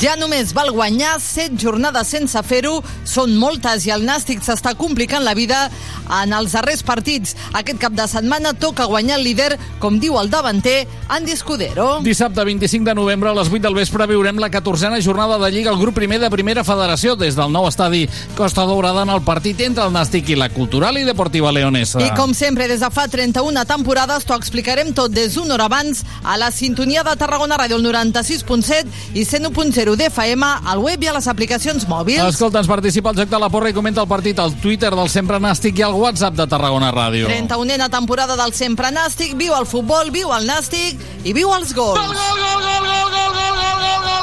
Ja 0.03 0.17
només 0.19 0.49
val 0.51 0.67
guanyar, 0.75 1.13
set 1.23 1.53
jornades 1.55 2.09
sense 2.11 2.41
fer-ho, 2.43 2.73
són 3.07 3.37
moltes 3.39 3.85
i 3.87 3.91
el 3.93 4.01
Nàstic 4.03 4.41
s'està 4.43 4.73
complicant 4.75 5.23
la 5.23 5.31
vida 5.31 5.69
en 6.17 6.33
els 6.35 6.51
darrers 6.57 6.81
partits. 6.83 7.37
Aquest 7.55 7.79
cap 7.79 7.93
de 7.95 8.03
setmana 8.11 8.51
toca 8.59 8.83
guanyar 8.91 9.21
el 9.21 9.23
líder, 9.23 9.55
com 9.79 10.01
diu 10.03 10.17
el 10.19 10.27
davanter, 10.27 10.89
Andy 11.07 11.31
Escudero. 11.31 12.01
Dissabte 12.03 12.43
25 12.43 12.89
de 12.89 12.95
novembre 12.97 13.31
a 13.31 13.35
les 13.37 13.47
8 13.47 13.61
del 13.63 13.77
vespre 13.77 14.09
viurem 14.11 14.41
la 14.43 14.49
14a 14.51 14.99
jornada 15.05 15.37
de 15.39 15.51
Lliga 15.55 15.71
al 15.71 15.79
grup 15.79 15.95
primer 15.95 16.19
de 16.19 16.31
Primera 16.33 16.65
Federació 16.67 17.15
des 17.15 17.39
del 17.39 17.55
nou 17.55 17.69
estadi 17.69 18.03
Costa 18.35 18.67
Daurada 18.67 19.05
en 19.07 19.13
el 19.15 19.23
partit 19.23 19.63
entre 19.63 19.87
el 19.87 19.95
Nàstic 19.95 20.33
i 20.35 20.39
la 20.41 20.49
Cultural 20.51 20.99
i 20.99 21.05
Deportiva 21.07 21.55
Leonesa. 21.55 22.03
I 22.03 22.11
com 22.19 22.35
sempre, 22.35 22.67
des 22.67 22.83
de 22.83 22.91
fa 22.91 23.07
31 23.07 23.63
temporades, 23.71 24.27
t'ho 24.27 24.35
explicarem 24.35 24.91
tot 24.91 25.15
des 25.15 25.39
d'una 25.39 25.55
hora 25.55 25.71
abans 25.71 26.03
a 26.25 26.35
la 26.35 26.51
sintonia 26.51 27.07
de 27.07 27.15
Tarragona 27.15 27.55
Ràdio, 27.55 27.79
el 27.79 27.87
96.7 27.87 29.15
i 29.15 29.23
101.0 29.23 29.92
d'FM, 29.99 30.47
al 30.69 30.81
web 30.83 31.03
i 31.03 31.09
a 31.11 31.13
les 31.15 31.27
aplicacions 31.31 31.85
mòbils. 31.89 32.23
Escolta, 32.33 32.61
ens 32.61 32.69
participa 32.69 33.11
al 33.11 33.19
Joc 33.19 33.29
de 33.31 33.39
la 33.39 33.49
Porra 33.53 33.71
i 33.71 33.75
comenta 33.75 34.01
el 34.03 34.09
partit 34.09 34.39
al 34.39 34.55
Twitter 34.61 34.91
del 34.95 35.09
Sempre 35.09 35.39
Nàstic 35.43 35.79
i 35.79 35.85
al 35.85 35.95
WhatsApp 35.99 36.37
de 36.37 36.47
Tarragona 36.49 36.91
Ràdio. 36.93 37.29
31a 37.31 37.89
temporada 37.93 38.37
del 38.39 38.53
Sempre 38.57 38.91
Nàstic, 38.95 39.35
viu 39.39 39.55
el 39.57 39.67
futbol, 39.69 40.11
viu 40.11 40.33
el 40.35 40.47
Nàstic 40.49 41.01
i 41.23 41.33
viu 41.33 41.53
els 41.55 41.73
gols. 41.73 41.99
Gol, 41.99 42.13
gol, 42.13 42.43
gol, 42.43 42.61
gol, 42.63 42.83
gol, 42.83 43.09
gol, 43.13 43.13
gol, 43.13 43.33
gol, 43.33 43.53
gol, 43.59 43.77
gol, 43.83 44.01
gol, 44.07 44.22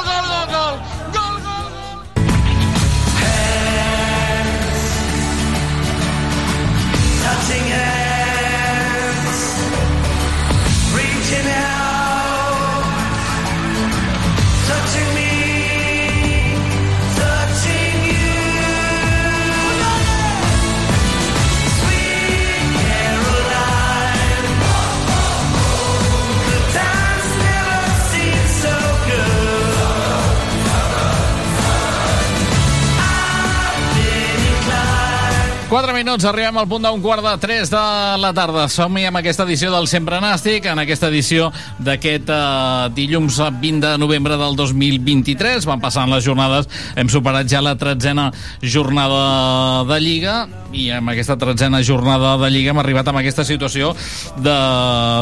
4 35.81 35.95
minuts, 35.97 36.25
arribem 36.29 36.59
al 36.61 36.67
punt 36.69 36.83
d'un 36.85 37.01
quart 37.01 37.23
de 37.25 37.31
3 37.41 37.69
de 37.73 37.79
la 38.21 38.29
tarda. 38.37 38.67
Som-hi 38.69 39.07
amb 39.09 39.17
aquesta 39.17 39.47
edició 39.47 39.71
del 39.73 39.87
Sempre 39.89 40.19
Nàstic, 40.21 40.67
en 40.69 40.77
aquesta 40.77 41.07
edició 41.09 41.47
d'aquest 41.81 42.27
eh, 42.29 42.89
dilluns 42.93 43.39
20 43.41 43.79
de 43.81 43.95
novembre 43.97 44.35
del 44.37 44.53
2023. 44.59 45.65
Van 45.65 45.81
passant 45.81 46.11
les 46.13 46.21
jornades, 46.21 46.67
hem 46.93 47.09
superat 47.09 47.49
ja 47.49 47.63
la 47.65 47.73
tretzena 47.81 48.27
jornada 48.61 49.81
de 49.89 49.97
Lliga 50.03 50.35
i 50.69 50.91
amb 50.93 51.09
aquesta 51.15 51.33
tretzena 51.41 51.81
jornada 51.81 52.35
de 52.43 52.51
Lliga 52.53 52.75
hem 52.75 52.81
arribat 52.83 53.09
amb 53.09 53.23
aquesta 53.23 53.43
situació 53.47 53.95
de 54.37 54.57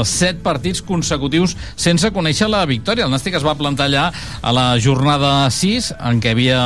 7 0.03 0.43
partits 0.43 0.83
consecutius 0.83 1.55
sense 1.79 2.11
conèixer 2.11 2.49
la 2.51 2.65
victòria. 2.67 3.07
El 3.07 3.15
Nàstic 3.15 3.37
es 3.39 3.47
va 3.47 3.55
plantar 3.55 3.87
allà 3.87 4.09
a 4.41 4.51
la 4.51 4.67
jornada 4.75 5.47
6, 5.55 5.93
en 6.11 6.19
què 6.19 6.35
havia 6.35 6.59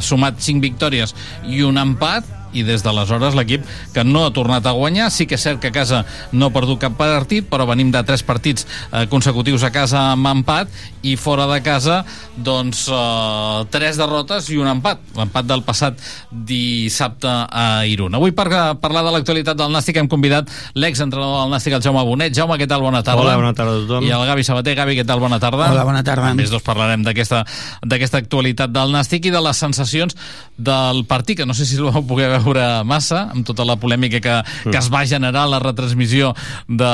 sumat 0.00 0.40
5 0.40 0.64
victòries 0.64 1.12
i 1.44 1.60
un 1.60 1.76
empat, 1.82 2.24
i 2.54 2.64
des 2.66 2.84
d'aleshores 2.84 3.34
l'equip 3.36 3.64
que 3.94 4.04
no 4.06 4.24
ha 4.24 4.32
tornat 4.34 4.66
a 4.66 4.74
guanyar. 4.76 5.10
Sí 5.12 5.26
que 5.26 5.36
és 5.38 5.44
cert 5.44 5.60
que 5.60 5.72
a 5.72 5.74
casa 5.74 6.04
no 6.32 6.48
ha 6.48 6.54
perdut 6.54 6.80
cap 6.80 6.96
partit, 6.98 7.46
però 7.50 7.66
venim 7.68 7.90
de 7.92 8.02
tres 8.06 8.24
partits 8.26 8.66
eh, 8.92 9.04
consecutius 9.10 9.64
a 9.66 9.72
casa 9.74 10.10
amb 10.12 10.30
empat 10.30 10.70
i 11.04 11.16
fora 11.20 11.46
de 11.50 11.60
casa, 11.64 12.02
doncs, 12.36 12.86
eh, 12.88 13.64
tres 13.74 13.98
derrotes 14.00 14.48
i 14.50 14.58
un 14.60 14.70
empat. 14.70 15.02
L'empat 15.18 15.48
del 15.48 15.64
passat 15.66 16.00
dissabte 16.30 17.28
a 17.28 17.84
Irún. 17.90 18.14
Avui, 18.14 18.32
per 18.32 18.48
parlar 18.80 19.04
de 19.06 19.12
l'actualitat 19.14 19.58
del 19.58 19.72
Nàstic, 19.74 19.98
hem 20.00 20.08
convidat 20.10 20.50
l'exentrenador 20.74 21.44
del 21.44 21.54
Nàstic, 21.54 21.76
el 21.76 21.84
Jaume 21.84 22.04
Bonet. 22.06 22.34
Jaume, 22.36 22.58
què 22.60 22.68
tal? 22.70 22.82
Bona 22.84 23.02
tarda. 23.02 23.24
Hola, 23.24 23.36
bona 23.40 23.54
tarda 23.56 23.76
a 23.76 23.82
tothom. 23.84 24.06
I 24.06 24.14
el 24.14 24.26
Gavi 24.30 24.46
Sabater. 24.46 24.76
Gavi, 24.78 24.98
què 24.98 25.06
tal? 25.06 25.22
Bona 25.22 25.40
tarda. 25.42 25.70
Hola, 25.72 25.84
bona 25.86 26.04
tarda. 26.06 26.30
A 26.30 26.38
més, 26.38 26.52
doncs, 26.52 26.64
parlarem 26.66 27.04
d'aquesta 27.06 27.44
d'aquesta 27.84 28.20
actualitat 28.22 28.72
del 28.74 28.92
Nàstic 28.94 29.28
i 29.28 29.32
de 29.34 29.40
les 29.44 29.60
sensacions 29.60 30.16
del 30.56 31.04
partit, 31.10 31.38
que 31.40 31.46
no 31.46 31.54
sé 31.56 31.66
si 31.66 31.78
el 31.78 31.88
vau 31.88 32.04
poder 32.06 32.30
veure 32.32 32.43
massa, 32.84 33.28
amb 33.32 33.46
tota 33.46 33.64
la 33.66 33.76
polèmica 33.80 34.20
que, 34.20 34.36
que 34.68 34.78
es 34.78 34.90
va 34.92 35.04
generar 35.08 35.46
la 35.50 35.60
retransmissió 35.62 36.32
de, 36.68 36.92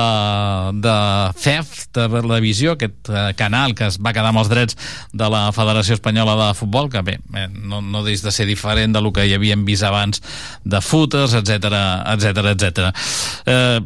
de 0.81 0.97
FEF, 1.41 1.75
de 1.97 2.09
televisió, 2.15 2.75
aquest 2.77 3.11
eh, 3.11 3.27
canal 3.39 3.75
que 3.79 3.89
es 3.91 3.99
va 4.01 4.15
quedar 4.17 4.33
amb 4.33 4.43
els 4.43 4.51
drets 4.53 4.79
de 5.13 5.31
la 5.31 5.49
Federació 5.57 5.99
Espanyola 5.99 6.37
de 6.41 6.51
Futbol, 6.59 6.91
que 6.93 7.03
bé, 7.07 7.19
eh, 7.35 7.49
no, 7.51 7.81
no 7.83 8.05
deix 8.07 8.25
de 8.25 8.35
ser 8.35 8.47
diferent 8.49 8.95
del 8.97 9.11
que 9.15 9.27
hi 9.27 9.35
havíem 9.35 9.65
vist 9.67 9.87
abans 9.87 10.23
de 10.65 10.81
footers, 10.85 11.35
etc 11.41 11.73
etc 12.15 12.45
etc. 12.55 12.91
Eh, 13.47 13.81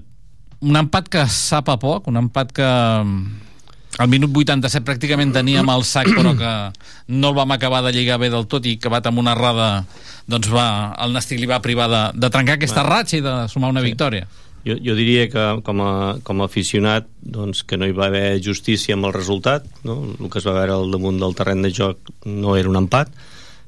un 0.65 0.81
empat 0.81 1.11
que 1.13 1.27
sap 1.29 1.69
a 1.69 1.79
poc, 1.81 2.09
un 2.09 2.17
empat 2.21 2.53
que 2.57 2.69
al 3.99 4.09
minut 4.11 4.33
87 4.35 4.83
pràcticament 4.85 5.33
teníem 5.35 5.69
el 5.71 5.85
sac 5.87 6.09
però 6.17 6.33
que 6.39 6.53
no 7.15 7.29
el 7.31 7.37
vam 7.37 7.53
acabar 7.55 7.83
de 7.87 7.93
lligar 7.95 8.19
bé 8.19 8.31
del 8.33 8.47
tot 8.51 8.67
i 8.67 8.77
acabat 8.79 9.07
amb 9.07 9.19
una 9.23 9.33
errada 9.37 9.85
doncs 10.27 10.49
va, 10.51 10.95
el 11.05 11.13
Nàstic 11.15 11.39
li 11.39 11.47
va 11.47 11.61
privar 11.63 11.87
de, 11.93 12.01
de 12.19 12.31
trencar 12.33 12.57
aquesta 12.59 12.83
Bueno. 12.83 12.95
ratxa 12.97 13.17
i 13.19 13.21
de 13.21 13.35
sumar 13.53 13.71
una 13.71 13.81
Sí. 13.85 13.93
victòria 13.93 14.27
Jo, 14.65 14.79
jo 14.81 14.95
diria 14.97 15.29
que 15.29 15.43
com 15.63 15.81
a, 15.85 16.17
com 16.25 16.41
a 16.41 16.47
aficionat 16.49 17.05
doncs, 17.21 17.63
que 17.69 17.77
no 17.77 17.85
hi 17.87 17.93
va 17.93 18.07
haver 18.07 18.41
justícia 18.43 18.95
amb 18.97 19.05
el 19.05 19.13
resultat 19.13 19.67
no? 19.85 19.99
el 20.19 20.31
que 20.33 20.39
es 20.41 20.47
va 20.49 20.55
veure 20.57 20.73
al 20.73 20.91
damunt 20.91 21.21
del 21.21 21.35
terreny 21.37 21.63
de 21.69 21.71
joc 21.71 21.99
no 22.25 22.57
era 22.57 22.71
un 22.73 22.77
empat 22.81 23.13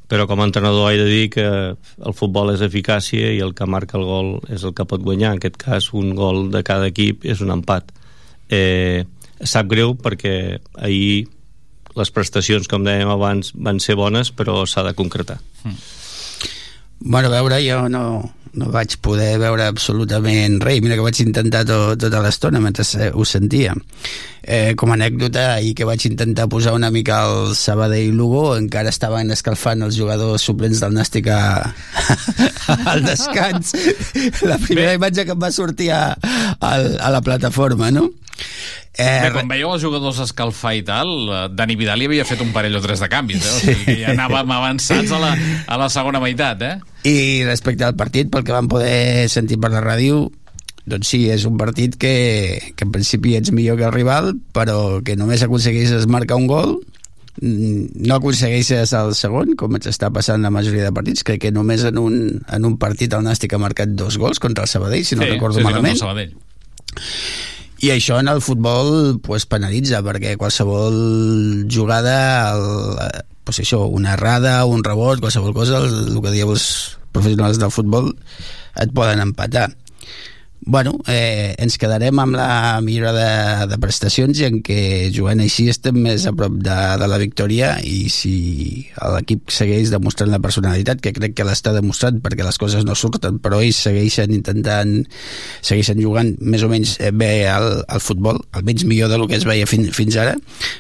però 0.08 0.24
com 0.30 0.40
a 0.40 0.46
entrenador 0.48 0.92
he 0.94 0.96
de 0.96 1.04
dir 1.10 1.28
que 1.34 1.44
el 1.44 2.14
futbol 2.16 2.54
és 2.54 2.62
eficàcia 2.64 3.28
i 3.34 3.40
el 3.44 3.52
que 3.54 3.66
marca 3.66 3.98
el 3.98 4.04
gol 4.08 4.40
és 4.48 4.64
el 4.64 4.72
que 4.72 4.86
pot 4.88 5.02
guanyar 5.04 5.34
en 5.34 5.38
aquest 5.42 5.56
cas 5.60 5.92
un 5.92 6.14
gol 6.16 6.48
de 6.50 6.62
cada 6.64 6.88
equip 6.88 7.26
és 7.28 7.42
un 7.44 7.50
empat 7.50 7.92
eh, 8.48 9.04
sap 9.42 9.66
greu 9.68 9.94
perquè 9.98 10.58
ahir 10.78 11.26
les 11.96 12.10
prestacions 12.12 12.68
com 12.68 12.84
dèiem 12.84 13.08
abans 13.08 13.52
van 13.56 13.80
ser 13.80 13.94
bones 13.96 14.30
però 14.32 14.62
s'ha 14.68 14.82
de 14.84 14.94
concretar 14.94 15.38
Bueno, 16.98 17.28
a 17.28 17.30
veure, 17.30 17.58
jo 17.60 17.88
no, 17.92 18.32
no 18.56 18.66
vaig 18.72 18.94
poder 19.04 19.34
veure 19.38 19.66
absolutament 19.68 20.56
res. 20.64 20.78
Mira 20.80 20.96
que 20.96 21.04
vaig 21.04 21.18
intentar 21.20 21.60
to, 21.68 21.76
tota 22.00 22.22
l'estona 22.24 22.58
mentre 22.58 22.86
se- 22.88 23.10
ho 23.12 23.24
sentia. 23.28 23.74
Eh, 24.42 24.72
com 24.80 24.90
a 24.90 24.94
anècdota, 24.96 25.42
ahir 25.58 25.74
que 25.76 25.84
vaig 25.84 26.06
intentar 26.08 26.48
posar 26.48 26.72
una 26.72 26.88
mica 26.90 27.18
el 27.28 27.52
Sabadell 27.54 28.16
Lugo, 28.16 28.56
encara 28.56 28.88
estaven 28.88 29.30
escalfant 29.34 29.84
els 29.84 29.98
jugadors 30.00 30.42
suplents 30.48 30.80
del 30.80 30.94
Nàstic 30.96 31.28
a, 31.28 31.74
al 32.94 33.04
descans. 33.04 33.74
La 34.48 34.56
primera 34.56 34.94
imatge 34.96 35.26
que 35.28 35.36
em 35.36 35.42
va 35.44 35.52
sortir 35.52 35.90
a, 35.92 36.14
a, 36.16 36.72
a 36.80 37.10
la 37.12 37.20
plataforma, 37.20 37.90
no? 37.92 38.08
Eh, 38.96 39.20
Bé, 39.26 39.28
quan 39.34 39.48
veieu 39.50 39.68
els 39.74 39.82
jugadors 39.84 40.22
escalfar 40.24 40.72
i 40.78 40.82
tal, 40.86 41.10
eh, 41.28 41.42
Dani 41.52 41.76
Vidal 41.76 42.00
hi 42.00 42.08
havia 42.08 42.24
fet 42.24 42.40
un 42.40 42.54
parell 42.54 42.78
o 42.78 42.80
tres 42.80 43.02
de 43.04 43.10
canvis, 43.12 43.44
eh? 43.44 43.52
o 43.52 43.58
sigui 43.60 43.84
que 43.84 43.96
ja 44.00 44.14
anàvem 44.14 44.54
avançats 44.56 45.12
a 45.12 45.20
la, 45.20 45.34
a 45.68 45.76
la 45.82 45.90
segona 45.92 46.22
meitat, 46.22 46.64
eh? 46.64 46.74
I 47.04 47.44
respecte 47.44 47.84
al 47.84 47.96
partit, 47.96 48.30
pel 48.32 48.44
que 48.46 48.56
vam 48.56 48.70
poder 48.72 49.28
sentir 49.32 49.60
per 49.60 49.70
la 49.74 49.84
ràdio, 49.84 50.30
doncs 50.88 51.10
sí, 51.12 51.26
és 51.28 51.44
un 51.44 51.58
partit 51.60 51.98
que, 52.00 52.14
que 52.72 52.86
en 52.88 52.92
principi 52.94 53.34
ets 53.36 53.52
millor 53.52 53.76
que 53.76 53.84
el 53.88 53.92
rival, 53.92 54.32
però 54.56 55.02
que 55.04 55.16
només 55.20 55.44
aconsegueixes 55.44 56.06
marcar 56.08 56.38
un 56.40 56.46
gol, 56.48 56.78
mm, 57.42 58.00
no 58.06 58.16
aconsegueixes 58.16 58.94
el 58.96 59.12
segon, 59.18 59.52
com 59.60 59.76
ens 59.76 59.90
està 59.92 60.08
passant 60.14 60.40
la 60.46 60.52
majoria 60.54 60.86
de 60.86 60.94
partits. 60.96 61.26
Crec 61.26 61.42
que 61.44 61.52
només 61.52 61.84
en 61.84 61.98
un, 62.00 62.16
en 62.40 62.70
un 62.70 62.78
partit 62.80 63.12
el 63.12 63.26
Nàstic 63.26 63.52
ha 63.52 63.60
marcat 63.60 63.92
dos 63.92 64.16
gols 64.16 64.40
contra 64.40 64.64
el 64.64 64.72
Sabadell, 64.72 65.04
si 65.04 65.20
no 65.20 65.26
Sí, 65.26 65.34
recordo 65.34 65.58
sí, 65.58 65.60
sí, 65.60 65.68
contra 65.68 65.82
el 65.82 65.82
malament. 65.82 66.00
Sabadell. 66.00 66.32
I 67.84 67.90
això 67.92 68.20
en 68.22 68.30
el 68.32 68.40
futbol 68.40 69.18
pues, 69.24 69.44
penalitza, 69.50 70.00
perquè 70.04 70.36
qualsevol 70.40 71.66
jugada, 71.72 72.18
el, 72.54 73.24
pues 73.44 73.60
això, 73.60 73.84
una 73.92 74.14
errada, 74.16 74.58
un 74.64 74.84
rebot, 74.84 75.20
qualsevol 75.20 75.52
cosa, 75.56 75.82
el, 75.84 76.14
el 76.14 76.22
que 76.24 76.32
dieu 76.32 76.52
els 76.54 76.68
professionals 77.12 77.60
del 77.60 77.74
futbol, 77.74 78.14
et 78.80 78.92
poden 78.96 79.20
empatar. 79.24 79.68
Bueno, 80.60 80.96
eh, 81.06 81.54
ens 81.62 81.76
quedarem 81.78 82.18
amb 82.18 82.34
la 82.34 82.80
millora 82.82 83.12
de, 83.14 83.66
de 83.70 83.76
prestacions 83.78 84.38
i 84.40 84.46
en 84.48 84.58
què 84.66 85.08
jugant 85.14 85.38
així 85.42 85.68
estem 85.70 85.98
més 86.02 86.24
a 86.26 86.32
prop 86.34 86.56
de, 86.58 86.76
de 86.98 87.06
la 87.06 87.18
victòria 87.22 87.76
i 87.86 88.08
si 88.10 88.32
l'equip 89.14 89.52
segueix 89.54 89.92
demostrant 89.92 90.32
la 90.32 90.40
personalitat, 90.42 91.02
que 91.04 91.12
crec 91.14 91.36
que 91.38 91.46
l'està 91.46 91.74
demostrat 91.76 92.18
perquè 92.24 92.46
les 92.46 92.58
coses 92.58 92.86
no 92.88 92.96
surten, 92.98 93.38
però 93.42 93.60
ells 93.62 93.78
segueixen 93.86 94.34
intentant, 94.34 94.96
segueixen 95.60 96.00
jugant 96.02 96.32
més 96.40 96.64
o 96.66 96.70
menys 96.72 96.96
eh, 96.98 97.12
bé 97.14 97.46
al, 97.52 97.84
al 97.86 98.02
futbol, 98.02 98.40
almenys 98.56 98.86
millor 98.88 99.12
del 99.12 99.28
que 99.30 99.38
es 99.38 99.46
veia 99.46 99.68
fin, 99.70 99.86
fins 99.94 100.18
ara, 100.18 100.34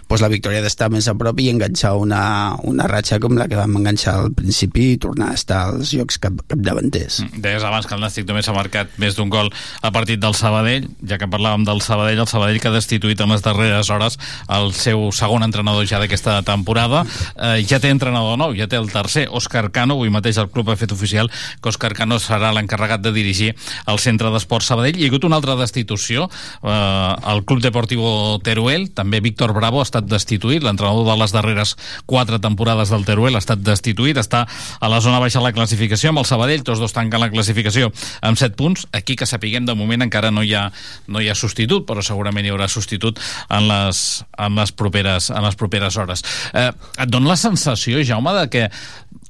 doncs 0.08 0.24
la 0.24 0.32
victòria 0.32 0.64
d'estar 0.64 0.90
més 0.90 1.06
a 1.06 1.14
prop 1.14 1.38
i 1.42 1.50
enganxar 1.52 1.94
una, 2.00 2.22
una 2.66 2.88
ratxa 2.90 3.20
com 3.22 3.38
la 3.38 3.46
que 3.46 3.60
vam 3.60 3.78
enganxar 3.78 4.16
al 4.24 4.34
principi 4.34 4.92
i 4.94 5.00
tornar 5.02 5.30
a 5.30 5.38
estar 5.38 5.62
als 5.70 5.94
llocs 5.94 6.18
cap, 6.22 6.42
capdavanters. 6.50 7.22
Deies 7.36 7.62
abans 7.62 7.86
que 7.86 7.94
el 7.94 8.02
Nàstic 8.02 8.26
només 8.26 8.50
ha 8.50 8.56
marcat 8.56 8.98
més 9.02 9.14
d'un 9.14 9.30
gol 9.30 9.52
a 9.82 9.90
partit 9.94 10.20
del 10.20 10.34
Sabadell, 10.34 10.88
ja 11.06 11.18
que 11.18 11.28
parlàvem 11.30 11.64
del 11.66 11.82
Sabadell, 11.84 12.20
el 12.22 12.30
Sabadell 12.30 12.60
que 12.60 12.70
ha 12.70 12.74
destituït 12.74 13.20
en 13.20 13.32
les 13.32 13.44
darreres 13.44 13.90
hores 13.90 14.18
el 14.52 14.72
seu 14.76 15.08
segon 15.12 15.44
entrenador 15.46 15.86
ja 15.88 16.00
d'aquesta 16.02 16.40
temporada, 16.46 17.04
eh, 17.36 17.64
ja 17.68 17.80
té 17.82 17.90
entrenador 17.90 18.38
nou, 18.38 18.54
ja 18.56 18.68
té 18.68 18.78
el 18.78 18.90
tercer, 18.92 19.26
Òscar 19.30 19.70
Cano, 19.72 19.96
avui 19.96 20.12
mateix 20.12 20.38
el 20.42 20.50
club 20.52 20.70
ha 20.70 20.76
fet 20.76 20.92
oficial 20.92 21.30
que 21.62 21.70
Òscar 21.70 21.92
Cano 21.96 22.18
serà 22.22 22.52
l'encarregat 22.54 23.02
de 23.04 23.12
dirigir 23.12 23.54
el 23.86 23.98
centre 24.02 24.30
d'esports 24.30 24.70
Sabadell. 24.70 24.98
Hi 24.98 25.06
ha 25.06 25.10
hagut 25.10 25.24
una 25.24 25.40
altra 25.40 25.56
destitució, 25.56 26.28
eh, 26.62 27.14
el 27.32 27.44
Club 27.44 27.62
Deportivo 27.62 28.38
Teruel, 28.42 28.90
també 28.94 29.20
Víctor 29.20 29.54
Bravo 29.56 29.80
ha 29.80 29.86
estat 29.86 30.06
destituït, 30.10 30.62
l'entrenador 30.62 31.06
de 31.06 31.16
les 31.20 31.32
darreres 31.32 31.76
quatre 32.06 32.38
temporades 32.42 32.90
del 32.92 33.06
Teruel 33.08 33.36
ha 33.36 33.42
estat 33.42 33.62
destituït, 33.64 34.18
està 34.20 34.46
a 34.80 34.88
la 34.92 35.00
zona 35.00 35.20
baixa 35.22 35.40
de 35.40 35.46
la 35.46 35.54
classificació 35.56 36.10
amb 36.10 36.22
el 36.22 36.28
Sabadell, 36.28 36.64
tots 36.66 36.82
dos 36.82 36.92
tanquen 36.92 37.22
la 37.22 37.30
classificació 37.32 37.92
amb 38.20 38.38
7 38.38 38.56
punts, 38.58 38.86
aquí 38.92 39.16
que 39.16 39.26
sapiguem 39.26 39.55
de 39.64 39.74
moment 39.78 40.04
encara 40.04 40.30
no 40.34 40.44
hi 40.44 40.52
ha, 40.54 40.66
no 41.08 41.22
hi 41.22 41.30
ha 41.32 41.38
substitut, 41.38 41.86
però 41.88 42.04
segurament 42.04 42.44
hi 42.44 42.52
haurà 42.52 42.68
substitut 42.68 43.20
en 43.48 43.68
les, 43.70 44.04
en 44.36 44.60
les, 44.60 44.72
properes, 44.76 45.30
en 45.32 45.46
les 45.46 45.56
properes 45.56 45.96
hores. 45.96 46.24
Eh, 46.52 46.70
et 46.72 47.12
dona 47.12 47.32
la 47.32 47.40
sensació, 47.40 48.04
Jaume, 48.04 48.34
de 48.42 48.48
que, 48.52 48.68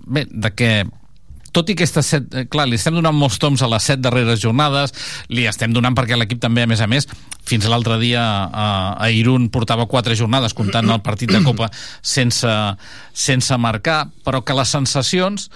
bé, 0.06 0.26
de 0.30 0.54
que 0.56 0.72
tot 1.56 1.70
i 1.72 1.76
que 1.76 1.86
aquestes 1.86 2.10
set, 2.12 2.26
eh, 2.36 2.44
clar, 2.52 2.66
li 2.68 2.76
estem 2.76 2.96
donant 2.98 3.16
molts 3.16 3.38
toms 3.40 3.62
a 3.64 3.70
les 3.72 3.86
set 3.88 4.02
darreres 4.04 4.42
jornades, 4.42 4.92
li 5.32 5.46
estem 5.48 5.72
donant 5.72 5.96
perquè 5.96 6.18
l'equip 6.18 6.42
també, 6.42 6.66
a 6.66 6.68
més 6.68 6.82
a 6.84 6.88
més, 6.90 7.08
fins 7.48 7.64
l'altre 7.70 7.96
dia 8.02 8.20
a, 8.20 8.66
a 9.00 9.08
Irún 9.14 9.48
portava 9.54 9.86
quatre 9.88 10.16
jornades 10.18 10.52
comptant 10.56 10.90
el 10.92 11.00
partit 11.06 11.32
de 11.32 11.40
Copa 11.46 11.70
sense, 12.02 12.52
sense 13.14 13.56
marcar, 13.62 14.02
però 14.26 14.42
que 14.44 14.56
les 14.58 14.74
sensacions 14.76 15.48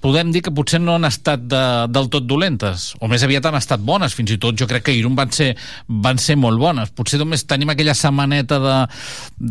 podem 0.00 0.30
dir 0.32 0.42
que 0.44 0.52
potser 0.54 0.80
no 0.82 0.96
han 0.96 1.06
estat 1.08 1.46
de, 1.48 1.62
del 1.90 2.08
tot 2.12 2.26
dolentes, 2.28 2.88
o 3.00 3.08
més 3.10 3.24
aviat 3.26 3.48
han 3.48 3.56
estat 3.58 3.82
bones, 3.82 4.14
fins 4.16 4.32
i 4.34 4.38
tot 4.42 4.56
jo 4.58 4.68
crec 4.68 4.86
que 4.86 4.94
Irún 4.94 5.16
van 5.18 5.32
ser, 5.34 5.54
van 5.88 6.20
ser 6.22 6.36
molt 6.40 6.60
bones. 6.60 6.92
Potser 6.96 7.20
només 7.20 7.46
tenim 7.48 7.72
aquella 7.72 7.94
setmaneta 7.96 8.58
de, 8.62 8.76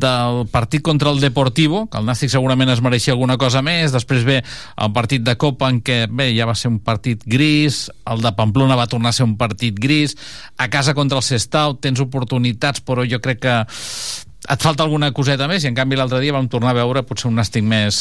del 0.03 0.43
partit 0.53 0.83
contra 0.85 1.11
el 1.11 1.21
Deportivo, 1.23 1.85
que 1.91 2.01
el 2.01 2.07
Nàstic 2.07 2.31
segurament 2.33 2.71
es 2.73 2.83
mereixia 2.85 3.15
alguna 3.15 3.39
cosa 3.41 3.63
més, 3.65 3.93
després 3.95 4.25
ve 4.27 4.41
el 4.41 4.93
partit 4.95 5.25
de 5.25 5.37
Copa 5.41 5.69
en 5.71 5.81
què 5.85 6.05
bé, 6.11 6.29
ja 6.37 6.47
va 6.49 6.55
ser 6.57 6.71
un 6.71 6.79
partit 6.83 7.25
gris, 7.25 7.85
el 8.09 8.21
de 8.23 8.33
Pamplona 8.37 8.77
va 8.79 8.89
tornar 8.91 9.11
a 9.11 9.17
ser 9.17 9.25
un 9.27 9.35
partit 9.39 9.79
gris, 9.81 10.15
a 10.57 10.69
casa 10.69 10.95
contra 10.97 11.19
el 11.19 11.25
Sestau 11.25 11.75
tens 11.81 12.01
oportunitats, 12.03 12.83
però 12.85 13.05
jo 13.07 13.19
crec 13.23 13.41
que 13.45 13.57
et 14.45 14.61
falta 14.61 14.85
alguna 14.85 15.09
coseta 15.15 15.47
més 15.49 15.63
i 15.63 15.71
en 15.71 15.77
canvi 15.77 15.97
l'altre 15.97 16.21
dia 16.21 16.35
vam 16.35 16.47
tornar 16.51 16.75
a 16.75 16.79
veure 16.79 17.05
potser 17.07 17.31
un 17.31 17.39
Nàstic 17.39 17.65
més... 17.65 17.97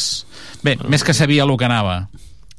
Bé, 0.64 0.76
més 0.88 1.04
que 1.04 1.16
sabia 1.16 1.44
el 1.44 1.56
que 1.56 1.68
anava. 1.68 2.04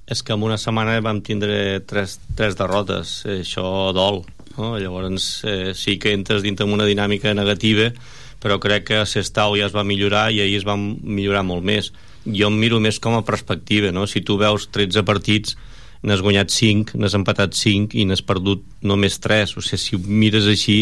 És 0.05 0.21
que 0.21 0.35
en 0.35 0.43
una 0.45 0.57
setmana 0.61 0.99
vam 1.01 1.21
tindre 1.25 1.81
tres, 1.89 2.19
tres 2.37 2.57
derrotes, 2.57 3.23
eh, 3.25 3.39
això 3.41 3.91
dol. 3.95 4.21
No? 4.55 4.75
Llavors 4.79 5.43
eh, 5.43 5.73
sí 5.75 5.97
que 5.99 6.13
entres 6.13 6.43
dintre 6.45 6.67
una 6.69 6.85
dinàmica 6.85 7.33
negativa, 7.33 7.89
però 8.39 8.59
crec 8.61 8.85
que 8.91 9.05
Sestau 9.09 9.57
ja 9.57 9.65
es 9.65 9.73
va 9.73 9.83
millorar 9.83 10.29
i 10.31 10.43
ahir 10.43 10.59
es 10.59 10.67
va 10.67 10.77
millorar 10.77 11.41
molt 11.43 11.65
més. 11.65 11.91
Jo 12.25 12.51
em 12.51 12.59
miro 12.61 12.79
més 12.81 12.99
com 13.01 13.17
a 13.17 13.25
perspectiva, 13.25 13.91
no? 13.91 14.05
Si 14.05 14.21
tu 14.21 14.37
veus 14.37 14.69
13 14.69 15.01
partits, 15.05 15.57
n'has 16.05 16.21
guanyat 16.21 16.53
5, 16.53 16.99
n'has 17.01 17.17
empatat 17.17 17.57
5 17.57 17.97
i 17.97 18.05
n'has 18.05 18.21
perdut 18.25 18.63
només 18.85 19.17
3. 19.21 19.57
O 19.57 19.65
sigui, 19.65 19.81
si 19.81 19.97
ho 19.97 20.01
mires 20.05 20.45
així, 20.49 20.79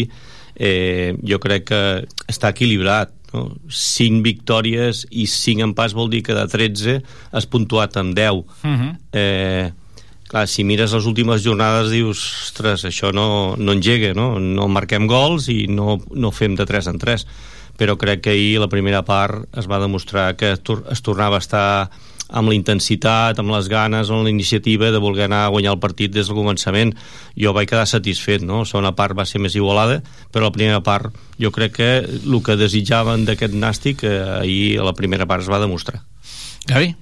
eh, 0.54 1.16
jo 1.24 1.40
crec 1.40 1.68
que 1.72 1.82
està 2.28 2.52
equilibrat. 2.52 3.12
No? 3.34 3.48
5 3.68 4.22
victòries 4.24 5.04
i 5.10 5.26
5 5.30 5.66
empats 5.66 5.96
vol 5.96 6.12
dir 6.12 6.22
que 6.26 6.36
de 6.36 6.44
13 6.50 7.00
has 7.34 7.48
puntuat 7.50 7.96
amb 8.00 8.14
10. 8.14 8.44
Uh 8.62 8.70
-huh. 8.70 8.92
Eh, 9.12 9.72
clar, 10.28 10.46
si 10.48 10.64
mires 10.64 10.92
les 10.92 11.06
últimes 11.06 11.42
jornades 11.42 11.90
dius, 11.90 12.22
ostres, 12.48 12.84
això 12.84 13.12
no, 13.12 13.56
no 13.58 13.72
engega, 13.72 14.14
no? 14.14 14.38
No 14.38 14.68
marquem 14.68 15.06
gols 15.06 15.48
i 15.48 15.66
no, 15.66 15.98
no 16.10 16.30
fem 16.30 16.54
de 16.54 16.66
3 16.66 16.86
en 16.86 16.98
3 16.98 17.26
però 17.76 17.96
crec 17.98 18.22
que 18.22 18.30
ahir 18.30 18.60
la 18.60 18.68
primera 18.70 19.02
part 19.02 19.48
es 19.58 19.66
va 19.70 19.80
demostrar 19.82 20.36
que 20.36 20.52
es, 20.54 20.60
tor 20.62 20.84
es 20.90 21.02
tornava 21.02 21.36
a 21.36 21.42
estar 21.42 21.90
amb 22.28 22.48
la 22.48 22.56
intensitat, 22.56 23.38
amb 23.38 23.52
les 23.52 23.68
ganes, 23.68 24.10
amb 24.10 24.24
la 24.24 24.32
iniciativa 24.32 24.90
de 24.90 25.00
voler 25.02 25.26
anar 25.26 25.44
a 25.44 25.52
guanyar 25.52 25.74
el 25.74 25.82
partit 25.82 26.12
des 26.14 26.28
del 26.28 26.38
començament. 26.38 26.94
Jo 27.36 27.52
vaig 27.52 27.68
quedar 27.68 27.86
satisfet, 27.86 28.42
no? 28.42 28.62
La 28.62 28.70
segona 28.70 28.94
part 28.96 29.16
va 29.18 29.26
ser 29.28 29.42
més 29.42 29.56
igualada, 29.58 30.00
però 30.32 30.48
la 30.48 30.54
primera 30.54 30.80
part 30.84 31.14
jo 31.40 31.52
crec 31.52 31.76
que 31.76 31.90
el 32.04 32.40
que 32.42 32.56
desitjaven 32.56 33.26
d'aquest 33.28 33.54
nàstic 33.54 34.04
eh, 34.04 34.16
ahir 34.40 34.80
a 34.80 34.88
la 34.88 34.94
primera 34.94 35.26
part 35.26 35.44
es 35.44 35.50
va 35.50 35.62
demostrar. 35.62 36.02
Gavi? 36.66 36.94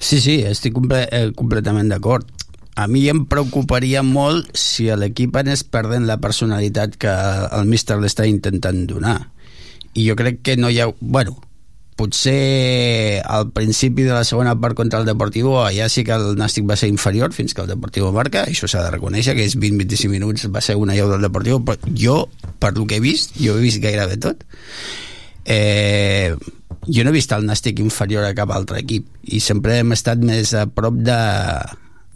Sí, 0.00 0.20
sí, 0.20 0.42
estic 0.44 0.74
comple 0.76 1.06
eh, 1.08 1.30
completament 1.36 1.88
d'acord. 1.88 2.28
A 2.76 2.86
mi 2.88 3.04
em 3.12 3.26
preocuparia 3.28 4.00
molt 4.02 4.54
si 4.56 4.88
l'equip 4.96 5.36
anés 5.36 5.62
perdent 5.64 6.06
la 6.08 6.18
personalitat 6.20 6.96
que 7.00 7.12
el 7.52 7.68
míster 7.68 7.98
l'està 8.00 8.24
intentant 8.28 8.86
donar. 8.88 9.18
I 9.92 10.08
jo 10.08 10.16
crec 10.16 10.40
que 10.44 10.56
no 10.56 10.70
hi 10.72 10.80
ha... 10.80 10.88
Bueno, 11.00 11.36
potser 12.02 13.22
al 13.22 13.52
principi 13.54 14.02
de 14.02 14.12
la 14.12 14.24
segona 14.26 14.56
part 14.58 14.74
contra 14.78 14.98
el 14.98 15.06
Deportivo 15.06 15.60
ja 15.70 15.88
sí 15.92 16.02
que 16.04 16.16
el 16.16 16.34
Nàstic 16.38 16.66
va 16.68 16.76
ser 16.78 16.90
inferior 16.90 17.34
fins 17.36 17.54
que 17.54 17.62
el 17.62 17.70
Deportivo 17.70 18.10
marca, 18.14 18.44
això 18.50 18.66
s'ha 18.66 18.82
de 18.82 18.90
reconèixer 18.96 19.36
que 19.38 19.46
és 19.46 19.54
20-25 19.54 20.10
minuts 20.10 20.48
va 20.50 20.64
ser 20.64 20.76
una 20.80 20.96
llau 20.98 21.12
del 21.12 21.22
Deportivo 21.22 21.62
però 21.64 21.94
jo, 21.94 22.16
per 22.58 22.74
lo 22.76 22.88
que 22.90 22.98
he 22.98 23.04
vist 23.04 23.38
jo 23.38 23.56
he 23.56 23.62
vist 23.62 23.82
gairebé 23.82 24.18
tot. 24.22 24.42
Eh, 25.44 26.34
jo 26.86 27.04
no 27.04 27.10
he 27.10 27.16
vist 27.16 27.32
el 27.34 27.46
Nàstic 27.46 27.82
inferior 27.82 28.26
a 28.26 28.34
cap 28.34 28.50
altre 28.54 28.82
equip 28.82 29.06
i 29.22 29.40
sempre 29.42 29.78
hem 29.78 29.94
estat 29.94 30.22
més 30.22 30.54
a 30.58 30.66
prop 30.66 30.98
de, 30.98 31.18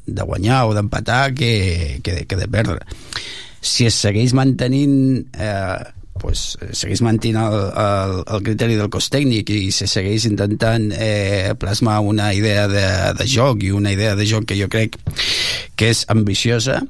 de 0.06 0.26
guanyar 0.26 0.64
o 0.66 0.74
d'empatar 0.74 1.34
que, 1.34 2.00
que, 2.02 2.24
que 2.26 2.38
de 2.40 2.48
perdre. 2.50 2.82
Si 3.60 3.86
es 3.86 3.98
segueix 3.98 4.34
mantenint 4.34 5.26
eh, 5.34 5.78
pues, 6.26 6.56
segueix 6.74 7.04
mantenint 7.06 7.38
el, 7.38 7.56
el, 7.70 8.16
el 8.34 8.44
criteri 8.50 8.74
del 8.74 8.90
cos 8.90 9.06
tècnic 9.14 9.52
i 9.54 9.70
se 9.70 9.86
segueix 9.86 10.26
intentant 10.26 10.90
eh, 10.90 11.54
plasmar 11.60 12.00
una 12.02 12.32
idea 12.34 12.66
de, 12.66 12.86
de 13.14 13.26
joc 13.30 13.62
i 13.62 13.70
una 13.70 13.94
idea 13.94 14.16
de 14.18 14.26
joc 14.26 14.48
que 14.50 14.58
jo 14.58 14.66
crec 14.72 14.98
que 15.78 15.92
és 15.94 16.02
ambiciosa 16.10 16.80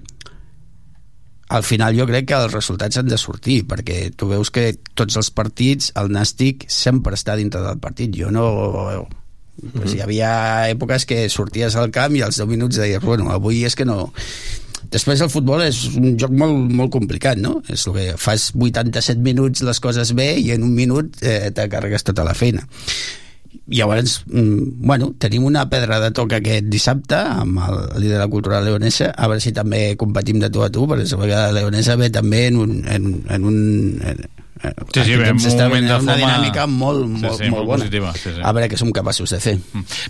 al 1.48 1.62
final 1.62 1.94
jo 1.98 2.06
crec 2.08 2.26
que 2.30 2.38
els 2.38 2.54
resultats 2.54 2.98
han 2.98 3.12
de 3.12 3.18
sortir 3.20 3.60
perquè 3.68 4.08
tu 4.16 4.30
veus 4.32 4.50
que 4.50 4.72
tots 4.98 5.20
els 5.20 5.30
partits 5.30 5.92
el 6.00 6.10
Nàstic 6.16 6.66
sempre 6.72 7.14
està 7.14 7.36
dintre 7.38 7.60
del 7.62 7.78
partit. 7.78 8.16
Jo 8.16 8.32
no 8.34 8.48
pues 9.76 9.94
hi 9.94 10.02
havia 10.04 10.30
èpoques 10.72 11.06
que 11.08 11.22
sorties 11.32 11.76
al 11.76 11.92
camp 11.94 12.16
i 12.16 12.24
als 12.24 12.40
10 12.40 12.50
minuts 12.50 12.80
deies, 12.80 13.00
bueno, 13.04 13.30
avui 13.32 13.62
és 13.64 13.76
que 13.78 13.86
no 13.88 14.10
Després 14.96 15.20
el 15.20 15.28
futbol 15.28 15.60
és 15.60 15.76
un 15.98 16.14
joc 16.16 16.32
molt, 16.32 16.70
molt 16.72 16.94
complicat, 16.94 17.36
no? 17.36 17.58
És 17.68 17.84
el 17.84 17.96
que 17.98 18.06
fas 18.16 18.48
87 18.56 19.20
minuts 19.20 19.60
les 19.66 19.80
coses 19.84 20.14
bé 20.16 20.30
i 20.40 20.54
en 20.54 20.64
un 20.64 20.72
minut 20.72 21.20
eh, 21.20 21.50
te 21.52 21.66
carregues 21.68 22.06
tota 22.06 22.24
la 22.24 22.32
feina. 22.38 22.64
Llavors, 23.66 24.22
mm, 24.30 24.86
bueno, 24.88 25.10
tenim 25.18 25.44
una 25.44 25.66
pedra 25.68 25.98
de 26.00 26.12
toc 26.16 26.32
aquest 26.38 26.70
dissabte 26.72 27.18
amb 27.18 27.60
el 27.66 27.78
líder 28.00 28.16
de 28.16 28.22
la 28.22 28.30
cultura 28.32 28.62
leonesa, 28.64 29.10
a 29.10 29.28
veure 29.28 29.44
si 29.44 29.52
també 29.52 29.82
competim 30.00 30.40
de 30.40 30.50
tu 30.54 30.64
a 30.64 30.70
tu, 30.72 30.86
perquè 30.88 31.28
la 31.28 31.52
leonesa 31.58 31.98
ve 32.00 32.08
també 32.14 32.46
en 32.46 32.60
un, 32.62 32.76
en, 32.88 33.10
en 33.36 33.48
un, 33.50 33.58
en, 34.00 34.24
Sí, 34.56 35.02
sí, 35.04 35.12
Aquest 35.12 35.20
bé, 35.20 35.30
un 35.30 35.36
moment 35.36 35.56
de 35.58 35.66
venint 35.68 35.90
una 35.90 35.96
forma- 35.98 36.14
dinàmica 36.16 36.62
molt, 36.66 37.02
Sí, 37.04 37.22
molt, 37.26 37.34
sí, 37.36 37.42
molt 37.44 37.52
molt 37.52 37.66
bona. 37.66 37.76
positiva, 37.82 38.12
sí, 38.16 38.30
sí. 38.32 38.40
A 38.42 38.52
veure 38.56 38.70
què 38.72 38.78
som 38.80 38.90
capaços 38.90 39.28
de 39.30 39.40
fer. 39.40 39.52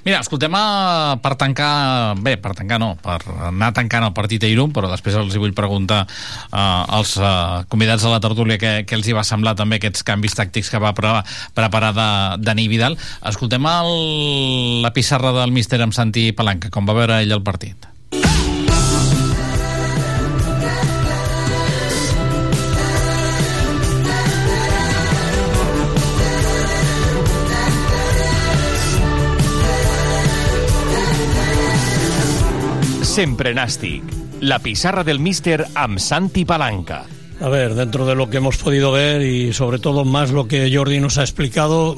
Mira, 0.04 0.20
escoltem, 0.20 0.54
a, 0.54 1.16
per 1.22 1.32
tancar... 1.34 2.14
Bé, 2.22 2.36
per 2.38 2.54
tancar 2.54 2.78
no, 2.78 2.92
per 3.02 3.16
anar 3.48 3.72
tancant 3.74 4.06
el 4.06 4.12
partit 4.14 4.44
a 4.46 4.46
Irum, 4.46 4.70
però 4.72 4.86
després 4.92 5.16
els 5.18 5.34
hi 5.34 5.42
vull 5.42 5.52
preguntar 5.56 6.04
uh, 6.06 6.84
als 6.94 7.16
uh, 7.18 7.64
convidats 7.68 8.06
de 8.06 8.12
la 8.14 8.20
tertúlia 8.22 8.56
què, 8.62 8.84
què 8.86 8.94
els 8.94 9.08
hi 9.10 9.16
va 9.18 9.24
semblar 9.26 9.56
també 9.58 9.80
aquests 9.80 10.06
canvis 10.06 10.38
tàctics 10.38 10.70
que 10.70 10.78
va 10.78 10.94
pre 10.94 11.16
preparar 11.58 11.90
de, 11.96 12.08
Dani 12.46 12.68
Vidal. 12.70 12.96
Escoltem 13.26 13.66
el, 13.66 14.80
la 14.86 14.92
pissarra 14.94 15.32
del 15.42 15.50
míster 15.50 15.82
amb 15.82 15.92
Santi 15.96 16.30
Palanca, 16.32 16.70
com 16.70 16.86
va 16.86 16.94
veure 16.94 17.18
ell 17.24 17.32
el 17.34 17.42
partit. 17.42 17.88
Sempre 33.16 33.54
Nàstic. 33.54 34.02
La 34.42 34.58
pizarra 34.58 35.02
del 35.02 35.18
míster 35.20 35.64
amb 35.74 35.98
Palanca. 36.46 37.06
A 37.40 37.48
ver, 37.48 37.74
dentro 37.74 38.04
de 38.04 38.14
lo 38.14 38.28
que 38.28 38.36
hemos 38.36 38.58
podido 38.58 38.92
ver 38.92 39.22
y 39.22 39.54
sobre 39.54 39.78
todo 39.78 40.04
más 40.04 40.32
lo 40.32 40.46
que 40.46 40.70
Jordi 40.70 41.00
nos 41.00 41.16
ha 41.16 41.22
explicado, 41.22 41.96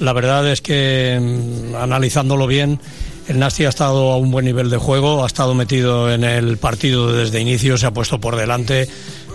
la 0.00 0.14
verdad 0.14 0.50
es 0.50 0.62
que 0.62 1.18
mm, 1.20 1.74
analizándolo 1.74 2.46
bien, 2.46 2.80
el 3.28 3.38
Nasti 3.38 3.66
ha 3.66 3.68
estado 3.68 4.12
a 4.12 4.16
un 4.16 4.30
buen 4.30 4.46
nivel 4.46 4.70
de 4.70 4.78
juego, 4.78 5.24
ha 5.24 5.26
estado 5.26 5.54
metido 5.54 6.10
en 6.10 6.24
el 6.24 6.56
partido 6.56 7.12
desde 7.12 7.38
inicio, 7.38 7.76
se 7.76 7.84
ha 7.84 7.90
puesto 7.90 8.18
por 8.18 8.34
delante. 8.36 8.88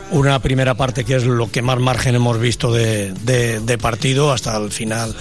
Una 0.10 0.40
primera 0.42 0.74
parte 0.74 1.04
que 1.06 1.18
es 1.18 1.26
lo 1.26 1.52
que 1.52 1.62
más 1.62 1.78
margen 1.80 2.16
hemos 2.16 2.40
visto 2.40 2.74
de, 2.74 3.14
de- 3.26 3.60
de 3.60 3.78
partido 3.78 4.32
hasta 4.32 4.58
el 4.58 4.72
final 4.72 5.16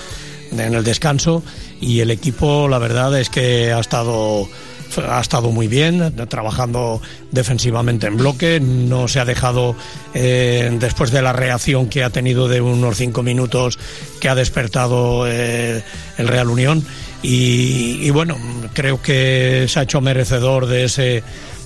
en 0.51 0.61
el 0.75 0.83
descanso 0.83 1.43
y 1.79 2.01
el 2.01 2.11
equipo 2.11 2.69
la 2.69 2.79
verdad 2.79 3.21
es 3.21 3.29
que 3.29 3.71
ha 3.73 3.81
estado 3.81 4.49
ha 4.98 5.20
estado 5.20 5.50
muy 5.50 5.68
bien, 5.68 6.14
trabajando 6.29 7.00
defensivamente 7.31 8.07
en 8.07 8.16
bloque, 8.16 8.61
no 8.61 9.09
se 9.09 9.20
ha 9.20 9.24
dejado, 9.24 9.76
eh, 10.14 10.70
después 10.81 11.11
de 11.11 11.22
la 11.22 11.33
reacción 11.33 11.88
que 11.88 12.05
ha 12.05 12.11
tenido 12.11 12.48
de 12.48 12.61
unos 12.61 12.96
cinco 12.96 13.22
minutos 13.22 13.79
que 14.20 14.29
ha 14.29 14.35
despertado 14.35 15.26
eh, 15.26 15.83
el 16.18 16.29
Real 16.29 16.48
Unión, 16.48 16.85
y, 17.22 17.98
y 18.00 18.11
bueno, 18.11 18.37
creo 18.72 19.03
que 19.03 19.66
se 19.68 19.81
ha 19.81 19.83
hecho 19.83 20.00
merecedor 20.00 20.66
de 20.66 20.85
ese, 20.85 21.22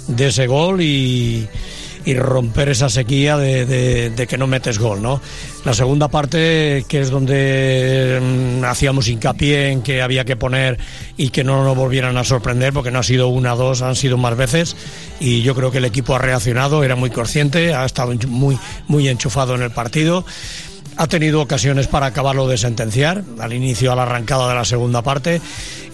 de 0.09 0.27
ese 0.27 0.47
gol 0.47 0.81
y, 0.81 1.49
y 2.07 2.15
romper 2.15 2.69
esa 2.69 2.89
sequía 2.89 3.37
de, 3.37 3.65
de- 4.11 4.27
que 4.27 4.39
no 4.39 4.47
metes 4.47 4.79
gol, 4.79 5.01
¿no? 5.03 5.21
La 5.65 5.73
segunda 5.75 6.09
parte, 6.09 6.85
que 6.89 7.01
es 7.01 7.11
donde 7.11 8.21
mm, 8.23 8.65
hacíamos 8.65 9.09
hincapié 9.09 9.71
en 9.71 9.83
que 9.83 10.03
había 10.03 10.25
que 10.25 10.37
poner 10.37 10.79
y 11.17 11.31
que 11.31 11.45
no 11.45 11.65
nos 11.65 11.77
volvieran 11.77 12.17
a 12.17 12.25
sorprender, 12.25 12.73
porque 12.73 12.91
no 12.91 12.99
ha 12.99 13.03
sido 13.03 13.29
una 13.29 13.55
dos, 13.55 13.83
han 13.83 13.97
sido 13.97 14.17
más 14.19 14.37
veces, 14.37 14.77
y 15.21 15.43
yo 15.43 15.55
creo 15.55 15.71
que 15.71 15.79
el 15.79 15.85
equipo 15.85 16.15
ha 16.15 16.19
reaccionado, 16.19 16.85
era 16.85 16.97
muy 16.97 17.11
consciente, 17.11 17.75
ha 17.75 17.85
estado 17.85 18.13
muy, 18.29 18.59
muy 18.89 19.09
enchufado 19.09 19.55
en 19.55 19.63
el 19.63 19.71
partido. 19.71 20.25
Ha 20.97 21.09
tenido 21.09 21.41
ocasiones 21.41 21.89
para 21.89 22.07
acabarlo 22.07 22.47
de 22.47 22.57
sentenciar, 22.57 23.25
al 23.41 23.53
inicio, 23.53 23.91
a 23.91 23.97
la 23.97 24.05
arrancada 24.05 24.49
de 24.49 24.55
la 24.55 24.65
segunda 24.65 25.03
parte. 25.03 25.41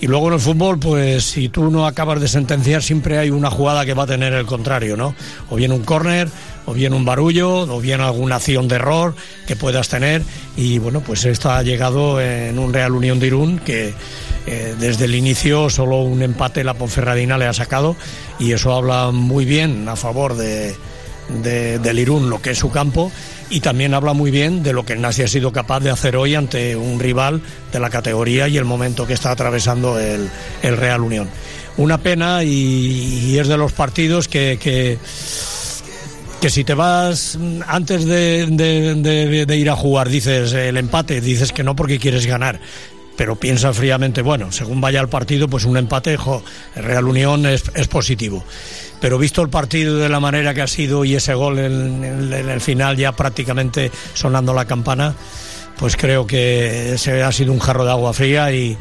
Y 0.03 0.07
luego 0.07 0.29
en 0.29 0.35
el 0.35 0.41
fútbol, 0.41 0.79
pues 0.79 1.25
si 1.25 1.49
tú 1.49 1.71
no 1.71 1.87
acabas 1.87 2.21
de 2.21 2.29
sentenciar, 2.29 2.83
siempre 2.83 3.17
hay 3.19 3.31
una 3.31 3.51
jugada 3.51 3.87
que 3.87 3.95
va 3.95 4.03
a 4.03 4.07
tener 4.07 4.35
el 4.35 4.45
contrario, 4.45 4.99
¿no? 4.99 5.15
O 5.49 5.57
bien 5.57 5.73
un 5.73 5.85
córner, 5.85 6.29
o 6.67 6.75
bien 6.75 6.93
un 6.93 7.07
barullo, 7.07 7.61
o 7.63 7.81
bien 7.81 8.03
alguna 8.03 8.37
acción 8.37 8.69
de 8.69 8.77
error 8.77 9.15
que 9.47 9.57
puedas 9.57 9.89
tener. 9.89 10.23
Y 10.57 10.79
bueno, 10.79 11.01
pues 11.01 11.25
esta 11.25 11.57
ha 11.57 11.63
llegado 11.63 12.21
en 12.21 12.59
un 12.59 12.73
Real 12.75 12.93
Unión 12.93 13.19
de 13.21 13.27
Irún 13.29 13.59
que 13.59 13.95
eh, 14.47 14.75
desde 14.79 15.07
el 15.07 15.15
inicio 15.15 15.71
solo 15.71 16.03
un 16.03 16.21
empate 16.23 16.63
la 16.63 16.75
Ponferradina 16.75 17.39
le 17.39 17.47
ha 17.47 17.55
sacado. 17.55 17.97
Y 18.39 18.53
eso 18.53 18.75
habla 18.75 19.13
muy 19.13 19.47
bien 19.47 19.89
a 19.89 19.97
favor 19.97 20.37
de, 20.37 20.75
de- 21.43 21.79
del 21.79 21.99
Irún, 21.99 22.29
lo 22.29 22.41
que 22.43 22.51
es 22.51 22.59
su 22.59 22.71
campo, 22.71 23.11
y 23.51 23.61
también 23.61 23.93
habla 23.95 24.13
muy 24.13 24.31
bien 24.31 24.63
de 24.63 24.73
lo 24.73 24.87
que 24.87 24.93
el 24.95 25.01
Nasi 25.01 25.23
ha 25.23 25.29
sido 25.29 25.53
capaz 25.53 25.81
de 25.81 25.91
hacer 25.91 26.17
hoy 26.17 26.37
ante 26.37 26.77
un 26.77 27.01
rival 27.01 27.43
de 27.73 27.81
la 27.81 27.91
categoría 27.91 28.49
y 28.49 28.57
el 28.57 28.65
momento 28.65 29.07
que 29.07 29.13
está 29.13 29.33
atravesando 29.33 29.99
el, 29.99 30.31
Real 30.63 31.03
Unión. 31.03 31.29
Una 31.77 31.99
pena 31.99 32.45
y, 32.45 33.37
es 33.39 33.49
de 33.49 33.57
los 33.57 33.73
partidos 33.73 34.29
que, 34.29 34.59
que, 34.61 34.99
si 36.49 36.65
te 36.65 36.75
vas 36.75 37.37
antes 37.67 38.05
de, 38.05 39.57
ir 39.59 39.71
a 39.71 39.77
jugar, 39.77 40.09
dices 40.09 40.53
el 40.53 40.77
empate, 40.77 41.21
dices 41.21 41.53
que 41.53 41.65
no 41.65 41.75
porque 41.75 41.99
quieres 41.99 42.27
ganar. 42.27 42.61
Pero 43.17 43.37
piensa 43.37 43.75
fríamente, 43.75 44.23
bueno, 44.23 44.51
según 44.51 44.81
vaya 44.81 45.01
el 45.01 45.09
partido, 45.09 45.47
pues 45.47 45.67
un 45.67 45.77
empate, 45.77 46.17
jo, 46.17 46.43
el 46.75 46.85
Real 46.85 47.05
Unión 47.05 47.45
es 47.45 47.89
positivo. 47.89 48.45
Pero 49.01 49.19
visto 49.19 49.41
el 49.43 49.49
partido 49.49 49.97
de 49.97 50.09
la 50.09 50.21
manera 50.21 50.53
que 50.53 50.63
ha 50.63 50.67
sido 50.67 51.05
y 51.05 51.15
ese 51.15 51.35
gol 51.35 51.59
en, 51.59 52.05
el 52.33 52.61
final 52.61 52.97
ya 52.97 53.13
prácticamente 53.13 53.91
sonando 54.15 54.53
la 54.53 54.67
campana, 54.67 55.15
pues 55.79 55.97
creo 55.97 56.27
que 56.27 56.93
ese 56.95 57.23
ha 57.23 57.33
sido 57.33 57.53
un 57.53 57.59
jarro 57.59 57.85
de 57.87 57.91
agua 57.91 58.13
fría 58.13 58.53
y, 58.53 58.77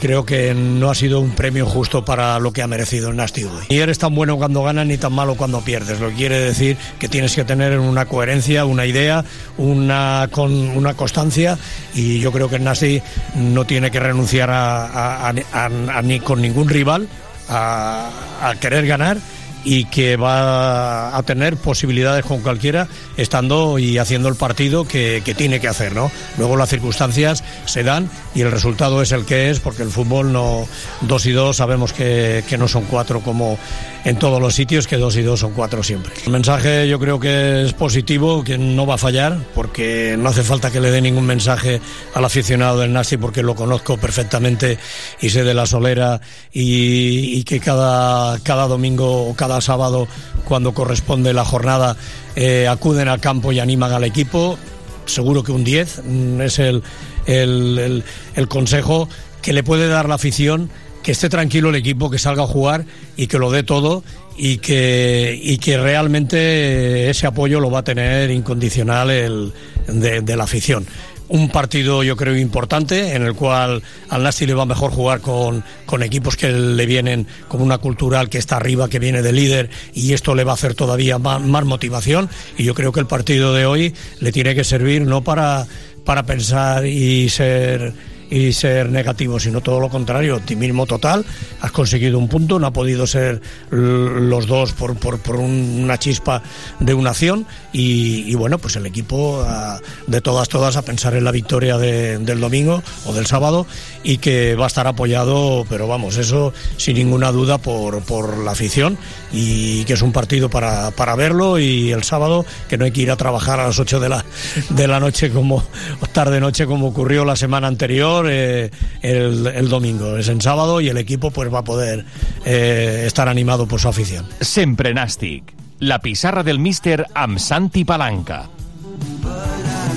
creo 0.00 0.24
que 0.24 0.54
no 0.54 0.90
ha 0.90 0.94
sido 0.94 1.18
un 1.18 1.30
premio 1.32 1.64
justo 1.66 2.04
para 2.04 2.38
lo 2.38 2.52
que 2.52 2.62
ha 2.62 2.66
merecido 2.68 3.08
el 3.08 3.16
Nasti 3.16 3.44
hoy. 3.44 3.64
Ni 3.70 3.78
eres 3.78 3.98
tan 3.98 4.14
bueno 4.14 4.36
cuando 4.36 4.62
ganas 4.62 4.86
ni 4.86 4.98
tan 4.98 5.12
malo 5.14 5.34
cuando 5.34 5.62
pierdes. 5.62 5.98
Lo 5.98 6.10
que 6.10 6.14
quiere 6.14 6.38
decir 6.38 6.76
que 7.00 7.08
tienes 7.08 7.34
que 7.34 7.42
tener 7.44 7.78
una 7.80 8.04
coherencia, 8.04 8.66
una 8.66 8.84
idea, 8.84 9.24
una, 9.56 10.28
con, 10.30 10.52
una 10.52 10.94
constancia 10.94 11.58
y 11.94 12.20
yo 12.20 12.30
creo 12.30 12.48
que 12.50 12.56
el 12.56 12.64
Nasti 12.64 13.02
no 13.34 13.64
tiene 13.64 13.90
que 13.90 13.98
renunciar 13.98 14.50
a, 14.50 15.28
a- 15.30 16.02
ni 16.02 16.20
con 16.20 16.42
ningún 16.42 16.68
rival 16.68 17.08
a 17.48 18.52
querer 18.60 18.86
ganar 18.86 19.16
y 19.64 19.84
que 19.86 20.16
va 20.16 21.16
a 21.16 21.22
tener 21.22 21.56
posibilidades 21.56 22.24
con 22.24 22.40
cualquiera 22.40 22.88
estando 23.16 23.78
y 23.78 23.98
haciendo 23.98 24.28
el 24.28 24.34
partido 24.34 24.86
que, 24.86 25.22
que 25.24 25.34
tiene 25.34 25.60
que 25.60 25.68
hacer, 25.68 25.94
¿no? 25.94 26.10
Luego 26.36 26.56
las 26.56 26.68
circunstancias 26.68 27.42
se 27.66 27.82
dan 27.82 28.10
y 28.34 28.42
el 28.42 28.50
resultado 28.50 29.02
es 29.02 29.12
el 29.12 29.24
que 29.24 29.50
es 29.50 29.60
porque 29.60 29.82
el 29.82 29.90
fútbol 29.90 30.32
no 30.32 30.66
dos 31.02 31.26
y 31.26 31.32
dos 31.32 31.56
sabemos 31.56 31.92
que, 31.92 32.44
que 32.48 32.58
no 32.58 32.68
son 32.68 32.84
cuatro 32.84 33.20
como 33.20 33.58
en 34.04 34.18
todos 34.18 34.40
los 34.40 34.54
sitios, 34.54 34.86
que 34.86 34.96
dos 34.96 35.16
y 35.16 35.22
dos 35.22 35.40
son 35.40 35.52
cuatro 35.52 35.82
siempre. 35.82 36.12
El 36.24 36.32
mensaje 36.32 36.88
yo 36.88 36.98
creo 36.98 37.20
que 37.20 37.64
es 37.64 37.72
positivo, 37.72 38.44
que 38.44 38.56
no 38.56 38.86
va 38.86 38.94
a 38.94 38.98
fallar 38.98 39.38
porque 39.54 40.16
no 40.18 40.28
hace 40.28 40.42
falta 40.42 40.70
que 40.70 40.80
le 40.80 40.90
dé 40.90 41.00
ningún 41.00 41.26
mensaje 41.26 41.80
al 42.14 42.24
aficionado 42.24 42.80
del 42.80 42.92
Nasti 42.92 43.16
porque 43.16 43.42
lo 43.42 43.54
conozco 43.54 43.96
perfectamente 43.96 44.78
y 45.20 45.30
sé 45.30 45.44
de 45.44 45.54
la 45.54 45.66
solera 45.66 46.20
y, 46.52 47.42
que 47.44 47.60
cada, 47.60 48.38
cada 48.40 48.66
domingo 48.66 49.28
o 49.28 49.34
cada 49.34 49.47
sábado 49.60 50.06
cuando 50.44 50.72
corresponde 50.72 51.32
la 51.32 51.44
jornada 51.44 51.96
eh, 52.36 52.68
acuden 52.68 53.08
al 53.08 53.20
campo 53.20 53.52
y 53.52 53.60
animan 53.60 53.92
al 53.92 54.04
equipo 54.04 54.58
seguro 55.06 55.42
que 55.42 55.52
un 55.52 55.64
10 55.64 56.02
mm, 56.04 56.40
es 56.42 56.58
el, 56.58 56.82
el, 57.26 58.04
el- 58.34 58.48
consejo 58.48 59.08
que 59.42 59.52
le 59.52 59.62
puede 59.62 59.88
dar 59.88 60.08
la 60.08 60.16
afición 60.16 60.70
que 61.02 61.12
esté 61.12 61.28
tranquilo 61.30 61.70
el 61.70 61.76
equipo, 61.76 62.10
que 62.10 62.18
salga 62.18 62.42
a 62.42 62.46
jugar 62.46 62.84
y 63.16 63.26
que 63.28 63.38
lo 63.38 63.50
dé 63.50 63.62
todo 63.62 64.02
y 64.36 64.58
que, 64.58 65.38
y 65.42 65.56
que 65.58 65.78
realmente 65.78 67.08
ese 67.08 67.26
apoyo 67.26 67.60
lo 67.60 67.70
va 67.70 67.78
a 67.80 67.84
tener 67.84 68.30
incondicional 68.30 69.10
el, 69.10 69.52
de 69.86 70.36
la 70.36 70.44
afición. 70.44 70.86
Un 71.28 71.50
partido 71.50 72.02
yo 72.02 72.16
creo 72.16 72.36
importante 72.36 73.14
en 73.14 73.22
el 73.22 73.34
cual 73.34 73.82
al 74.08 74.22
Nasti 74.22 74.46
le 74.46 74.54
va 74.54 74.64
mejor 74.64 74.90
jugar 74.90 75.20
con, 75.20 75.62
con 75.84 76.02
equipos 76.02 76.36
que 76.36 76.48
le 76.48 76.86
vienen 76.86 77.26
con 77.48 77.60
una 77.60 77.78
cultural 77.78 78.30
que 78.30 78.38
está 78.38 78.56
arriba, 78.56 78.88
que 78.88 78.98
viene 78.98 79.20
de 79.20 79.32
líder 79.32 79.70
y 79.92 80.14
esto 80.14 80.34
le 80.34 80.44
va 80.44 80.52
a 80.52 80.54
hacer 80.54 80.74
todavía 80.74 81.18
más, 81.18 81.42
más 81.42 81.64
motivación. 81.64 82.30
Y 82.56 82.64
yo 82.64 82.74
creo 82.74 82.92
que 82.92 83.00
el 83.00 83.06
partido 83.06 83.52
de 83.52 83.66
hoy 83.66 83.94
le 84.20 84.32
tiene 84.32 84.54
que 84.54 84.64
servir 84.64 85.02
no 85.02 85.22
para, 85.22 85.66
para 86.04 86.24
pensar 86.24 86.86
y 86.86 87.28
ser 87.28 87.92
y 88.30 88.52
ser 88.52 88.90
negativo, 88.90 89.40
sino 89.40 89.60
todo 89.60 89.80
lo 89.80 89.88
contrario, 89.88 90.36
optimismo 90.36 90.86
total, 90.86 91.24
has 91.60 91.72
conseguido 91.72 92.18
un 92.18 92.28
punto, 92.28 92.58
no 92.58 92.66
ha 92.66 92.72
podido 92.72 93.06
ser 93.06 93.40
los 93.70 94.46
dos 94.46 94.72
por, 94.72 94.96
por, 94.96 95.18
por 95.18 95.36
un- 95.36 95.80
una 95.82 95.98
chispa 95.98 96.42
de 96.80 96.94
una 96.94 97.10
acción. 97.10 97.46
Y, 97.72 98.34
bueno, 98.34 98.58
pues 98.58 98.76
el 98.76 98.86
equipo 98.86 99.42
ah, 99.46 99.80
de 100.06 100.20
todas, 100.20 100.48
todas 100.48 100.76
a 100.76 100.82
pensar 100.82 101.14
en 101.14 101.24
la 101.24 101.30
victoria 101.32 101.78
de- 101.78 102.18
del 102.18 102.40
domingo 102.40 102.82
o 103.06 103.12
del 103.12 103.26
sábado 103.26 103.66
y 104.02 104.18
que 104.18 104.54
va 104.54 104.64
a 104.64 104.68
estar 104.68 104.86
apoyado, 104.86 105.64
pero 105.68 105.86
vamos, 105.86 106.16
eso 106.16 106.52
sin 106.76 106.96
ninguna 106.96 107.30
duda 107.32 107.58
por, 107.58 108.00
por 108.02 108.38
la 108.38 108.52
afición 108.52 108.98
y 109.32 109.84
que 109.84 109.92
es 109.94 110.02
un 110.02 110.12
partido 110.12 110.48
para, 110.50 110.90
para 110.92 111.14
verlo 111.16 111.58
y 111.58 111.92
el 111.92 112.04
sábado 112.04 112.44
que 112.68 112.78
no 112.78 112.84
hay 112.84 112.90
que 112.92 113.02
ir 113.02 113.10
a 113.10 113.16
trabajar 113.16 113.60
a 113.60 113.66
las 113.66 113.78
8 113.78 114.00
de 114.00 114.08
la, 114.08 114.24
de 114.70 114.88
la 114.88 115.00
noche 115.00 115.30
como 115.30 115.56
o 116.00 116.06
tarde 116.06 116.40
noche 116.40 116.66
como 116.66 116.88
ocurrió 116.88 117.24
la 117.24 117.36
semana 117.36 117.66
anterior 117.68 118.17
eh, 118.28 118.70
el, 119.02 119.68
domingo 119.68 120.16
es 120.16 120.28
en 120.28 120.40
sábado 120.40 120.80
y 120.80 120.88
el 120.88 120.96
equipo 120.96 121.30
pues 121.30 121.52
va 121.52 121.60
a 121.60 121.64
poder 121.64 122.04
eh, 122.44 123.04
estar 123.06 123.28
animado 123.28 123.66
por 123.66 123.80
su 123.80 123.88
afición 123.88 124.26
Sempre 124.40 124.94
Nàstic. 124.94 125.54
La 125.80 126.00
pissarra 126.00 126.42
del 126.42 126.58
míster 126.58 127.06
amb 127.14 127.38
Santi 127.38 127.84
Palanca. 127.84 128.48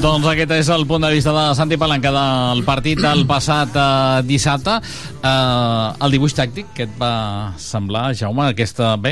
Doncs 0.02 0.26
aquest 0.26 0.50
és 0.56 0.70
el 0.74 0.88
punt 0.90 1.04
de 1.06 1.12
vista 1.14 1.30
de 1.36 1.42
Santi 1.54 1.78
Palanca 1.78 2.10
del 2.10 2.64
partit 2.66 2.98
del 3.04 3.20
passat 3.30 3.76
eh, 3.78 4.24
dissabte. 4.26 4.80
Eh, 5.22 6.06
el 6.06 6.16
dibuix 6.16 6.34
tàctic, 6.34 6.72
que 6.74 6.88
et 6.88 6.96
va 6.98 7.54
semblar, 7.62 8.08
Jaume, 8.18 8.48
aquesta, 8.50 8.96
bé, 8.98 9.12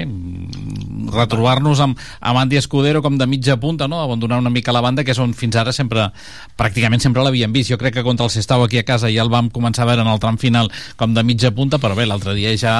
retrobar-nos 1.13 1.83
amb, 1.85 1.99
amb 2.25 2.41
Andy 2.41 2.57
Escudero 2.57 3.03
com 3.05 3.19
de 3.21 3.27
mitja 3.29 3.59
punta, 3.61 3.85
no? 3.87 3.99
abandonar 4.01 4.39
una 4.41 4.49
mica 4.49 4.73
la 4.73 4.81
banda, 4.81 5.03
que 5.05 5.13
és 5.13 5.21
on 5.21 5.35
fins 5.37 5.59
ara 5.61 5.69
sempre, 5.75 6.07
pràcticament 6.57 7.05
sempre 7.05 7.21
l'havíem 7.25 7.53
vist. 7.53 7.69
Jo 7.69 7.77
crec 7.77 7.99
que 7.99 8.05
contra 8.07 8.25
el 8.25 8.33
Sestau 8.33 8.65
aquí 8.65 8.81
a 8.81 8.85
casa 8.87 9.11
ja 9.13 9.21
el 9.21 9.29
vam 9.29 9.51
començar 9.53 9.85
a 9.85 9.91
veure 9.91 10.01
en 10.01 10.09
el 10.09 10.19
tram 10.23 10.41
final 10.41 10.71
com 10.97 11.13
de 11.13 11.21
mitja 11.27 11.53
punta, 11.53 11.77
però 11.77 11.93
bé, 11.97 12.07
l'altre 12.09 12.33
dia 12.33 12.55
ja 12.57 12.79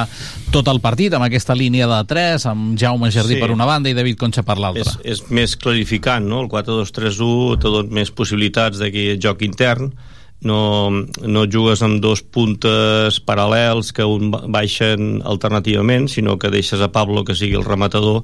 tot 0.50 0.66
el 0.74 0.82
partit 0.82 1.14
amb 1.14 1.28
aquesta 1.28 1.54
línia 1.54 1.86
de 1.86 2.02
3, 2.10 2.48
amb 2.50 2.74
Jaume 2.78 3.12
Jardí 3.14 3.38
Sí. 3.38 3.40
per 3.40 3.52
una 3.54 3.70
banda 3.70 3.86
i 3.88 3.94
David 3.94 4.18
Concha 4.18 4.42
per 4.42 4.58
l'altra. 4.58 4.82
és, 5.04 5.22
és 5.22 5.24
més 5.30 5.54
clarificant, 5.54 6.26
no? 6.26 6.42
El 6.42 6.50
4-2-3-1 6.50 7.60
te 7.62 7.70
dona 7.70 7.99
més 8.00 8.10
possibilitats 8.16 8.80
d'aquí 8.80 9.12
joc 9.20 9.44
intern, 9.46 9.92
no, 10.40 10.88
no 11.20 11.44
jugues 11.52 11.82
amb 11.84 12.00
dos 12.00 12.22
puntes 12.24 13.18
paral·lels 13.28 13.92
que 13.92 14.06
un 14.08 14.30
ba- 14.32 14.46
baixen 14.48 15.20
alternativament, 15.28 16.08
sinó 16.08 16.38
que 16.40 16.48
deixes 16.48 16.80
a 16.80 16.88
Pablo 16.88 17.26
que 17.28 17.36
sigui 17.36 17.58
el 17.60 17.66
rematador 17.68 18.22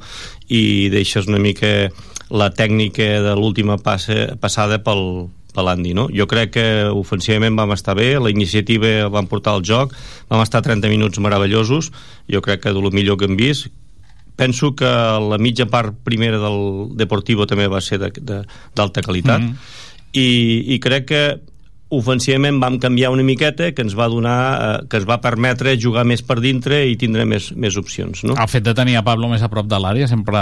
i 0.48 0.88
deixes 0.88 1.28
una 1.28 1.38
mica 1.42 1.90
la 2.32 2.48
tècnica 2.56 3.20
de 3.22 3.34
l'última 3.36 3.76
passada 3.78 4.80
pel, 4.82 5.28
l'Andy, 5.56 5.92
no? 5.96 6.08
Jo 6.12 6.26
crec 6.28 6.50
que 6.56 6.66
ofensivament 6.92 7.56
vam 7.56 7.70
estar 7.76 7.94
bé, 7.96 8.14
la 8.20 8.32
iniciativa 8.32 9.06
vam 9.12 9.28
portar 9.28 9.54
al 9.56 9.62
joc, 9.64 9.92
vam 10.28 10.42
estar 10.42 10.64
30 10.64 10.88
minuts 10.92 11.20
meravellosos, 11.22 11.92
jo 12.32 12.42
crec 12.44 12.64
que 12.64 12.72
de 12.74 12.80
lo 12.82 12.90
millor 12.90 13.20
que 13.20 13.28
hem 13.28 13.36
vist, 13.38 13.68
penso 14.36 14.74
que 14.76 14.84
la 14.86 15.38
mitja 15.40 15.66
part 15.66 15.94
primera 16.04 16.38
del 16.38 16.90
Deportivo 16.96 17.46
també 17.48 17.66
va 17.72 17.80
ser 17.80 17.98
d'alta 17.98 19.02
qualitat 19.02 19.40
Mhm. 19.40 19.54
i, 20.12 20.74
i 20.74 20.78
crec 20.80 21.06
que 21.06 21.22
ofensivament 21.88 22.58
vam 22.58 22.80
canviar 22.82 23.12
una 23.14 23.22
miqueta 23.22 23.70
que 23.72 23.82
ens 23.82 23.94
va 23.94 24.08
donar, 24.10 24.38
eh, 24.82 24.86
que 24.90 24.98
ens 24.98 25.06
va 25.08 25.20
permetre 25.22 25.76
jugar 25.78 26.02
més 26.04 26.22
per 26.26 26.40
dintre 26.42 26.80
i 26.90 26.96
tindre 26.98 27.24
més, 27.24 27.52
més 27.54 27.76
opcions 27.78 28.24
no? 28.26 28.34
El 28.34 28.48
fet 28.50 28.64
de 28.66 28.74
tenir 28.74 28.96
a 28.98 29.04
Pablo 29.06 29.28
més 29.30 29.42
a 29.42 29.48
prop 29.48 29.68
de 29.70 29.78
l'àrea 29.78 30.08
sempre... 30.10 30.40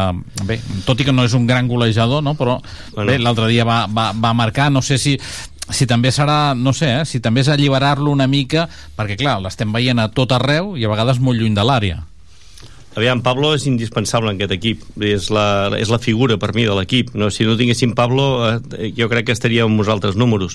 Bé, 0.49 0.57
tot 0.87 1.01
i 1.01 1.05
que 1.05 1.13
no 1.13 1.25
és 1.29 1.35
un 1.37 1.47
gran 1.47 1.69
golejador, 1.69 2.23
no? 2.25 2.33
però 2.35 2.61
Bueno. 2.95 3.11
bé, 3.11 3.19
l'altre 3.19 3.51
dia 3.53 3.65
va, 3.69 3.85
va, 3.87 4.13
va 4.17 4.33
marcar, 4.33 4.71
no 4.73 4.81
sé 4.83 4.99
si 4.99 5.19
si 5.65 5.87
també 5.89 6.11
serà, 6.13 6.55
no 6.55 6.75
sé, 6.77 6.91
eh, 7.01 7.05
si 7.09 7.21
també 7.25 7.41
és 7.41 7.49
alliberar-lo 7.49 8.11
una 8.13 8.27
mica, 8.29 8.67
perquè 8.97 9.17
clar, 9.17 9.39
l'estem 9.41 9.71
veient 9.73 9.99
a 9.99 10.11
tot 10.13 10.33
arreu 10.37 10.75
i 10.77 10.85
a 10.85 10.91
vegades 10.93 11.21
molt 11.25 11.41
lluny 11.41 11.55
de 11.57 11.65
l'àrea. 11.65 12.03
Aviam, 12.95 13.23
Pablo 13.27 13.51
és 13.57 13.67
indispensable 13.67 14.31
en 14.31 14.39
aquest 14.39 14.55
equip 14.55 14.83
és 15.03 15.27
la, 15.35 15.73
és 15.75 15.91
la 15.91 15.99
figura 15.99 16.39
per 16.39 16.53
mi 16.55 16.67
de 16.67 16.75
l'equip 16.79 17.15
no? 17.19 17.31
si 17.35 17.47
no 17.47 17.57
tinguéssim 17.59 17.95
Pablo 17.99 18.27
eh, 18.47 18.93
jo 18.95 19.09
crec 19.11 19.27
que 19.29 19.35
estaríem 19.35 19.67
amb 19.67 19.83
uns 19.83 19.91
altres 19.91 20.15
números 20.15 20.55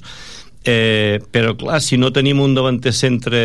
eh, 0.63 1.19
però 1.31 1.55
clar, 1.59 1.81
si 1.83 1.99
no 1.99 2.13
tenim 2.15 2.39
un 2.39 2.55
davanter 2.55 2.93
centre 2.95 3.41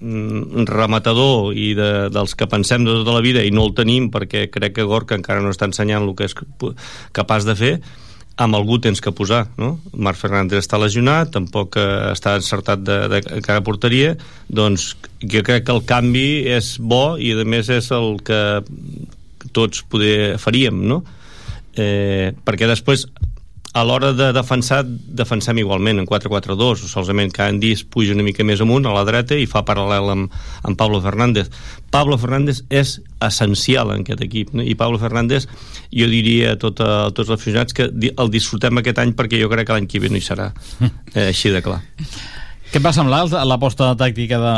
mm, 0.00 0.66
rematador 0.70 1.54
i 1.54 1.72
de, 1.78 1.90
dels 2.14 2.34
que 2.34 2.50
pensem 2.50 2.86
de 2.86 2.98
tota 3.00 3.14
la 3.14 3.22
vida 3.22 3.44
i 3.46 3.54
no 3.54 3.68
el 3.68 3.74
tenim 3.78 4.10
perquè 4.14 4.48
crec 4.50 4.80
que 4.80 4.88
Gorka 4.88 5.18
encara 5.18 5.42
no 5.42 5.54
està 5.54 5.70
ensenyant 5.70 6.02
el 6.02 6.16
que 6.18 6.26
és 6.26 6.34
capaç 7.14 7.46
de 7.46 7.54
fer 7.58 7.74
amb 8.36 8.56
algú 8.58 8.80
tens 8.82 9.00
que 9.00 9.12
posar, 9.14 9.44
no? 9.60 9.76
Marc 9.94 10.18
Fernández 10.18 10.64
està 10.64 10.78
lesionat, 10.80 11.30
tampoc 11.36 11.78
eh, 11.78 11.86
està 12.12 12.34
encertat 12.38 12.82
de, 12.82 12.98
de 13.12 13.20
cada 13.44 13.62
porteria, 13.66 14.14
doncs 14.48 14.92
jo 15.22 15.42
crec 15.46 15.66
que 15.68 15.74
el 15.74 15.84
canvi 15.86 16.44
és 16.50 16.74
bo 16.80 17.14
i 17.20 17.32
a 17.34 17.46
més 17.46 17.70
és 17.70 17.90
el 17.94 18.18
que 18.26 18.40
tots 19.54 19.84
poder 19.86 20.34
faríem, 20.42 20.82
no? 20.90 21.04
Eh, 21.78 22.34
perquè 22.46 22.66
després 22.70 23.06
a 23.74 23.82
l'hora 23.82 24.12
de 24.14 24.28
defensar, 24.32 24.84
defensem 24.86 25.58
igualment 25.58 25.98
en 25.98 26.06
4-4-2, 26.06 26.84
solament 26.86 27.32
que 27.34 27.42
Andy 27.42 27.72
es 27.74 27.82
puja 27.82 28.14
una 28.14 28.22
mica 28.22 28.46
més 28.46 28.62
amunt 28.62 28.86
a 28.86 28.92
la 28.94 29.02
dreta 29.08 29.34
i 29.34 29.48
fa 29.50 29.64
paral·lel 29.66 30.12
amb, 30.12 30.36
amb 30.62 30.78
Pablo 30.78 31.00
Fernández. 31.02 31.50
Pablo 31.90 32.14
Fernández 32.22 32.62
és 32.70 33.00
essencial 33.18 33.90
en 33.90 34.06
aquest 34.06 34.22
equip, 34.22 34.54
no? 34.54 34.62
i 34.62 34.76
Pablo 34.78 35.02
Fernández 35.02 35.48
jo 35.90 36.06
diria 36.06 36.54
a, 36.54 36.60
tot, 36.60 36.78
a 36.86 37.10
tots 37.10 37.26
els 37.26 37.34
aficionats 37.40 37.74
que 37.74 37.90
el 37.90 38.30
disfrutem 38.30 38.78
aquest 38.78 39.02
any 39.02 39.16
perquè 39.18 39.42
jo 39.42 39.50
crec 39.50 39.66
que 39.66 39.78
l'any 39.80 39.90
que 39.90 40.02
ve 40.06 40.12
no 40.12 40.22
hi 40.22 40.24
serà 40.24 40.52
eh, 40.78 41.26
així 41.26 41.50
de 41.50 41.64
clar. 41.66 41.82
Què 42.74 42.80
et 42.80 42.82
va 42.82 42.90
semblar 42.90 43.20
l'aposta 43.46 43.92
tàctica 43.94 44.34
de, 44.42 44.54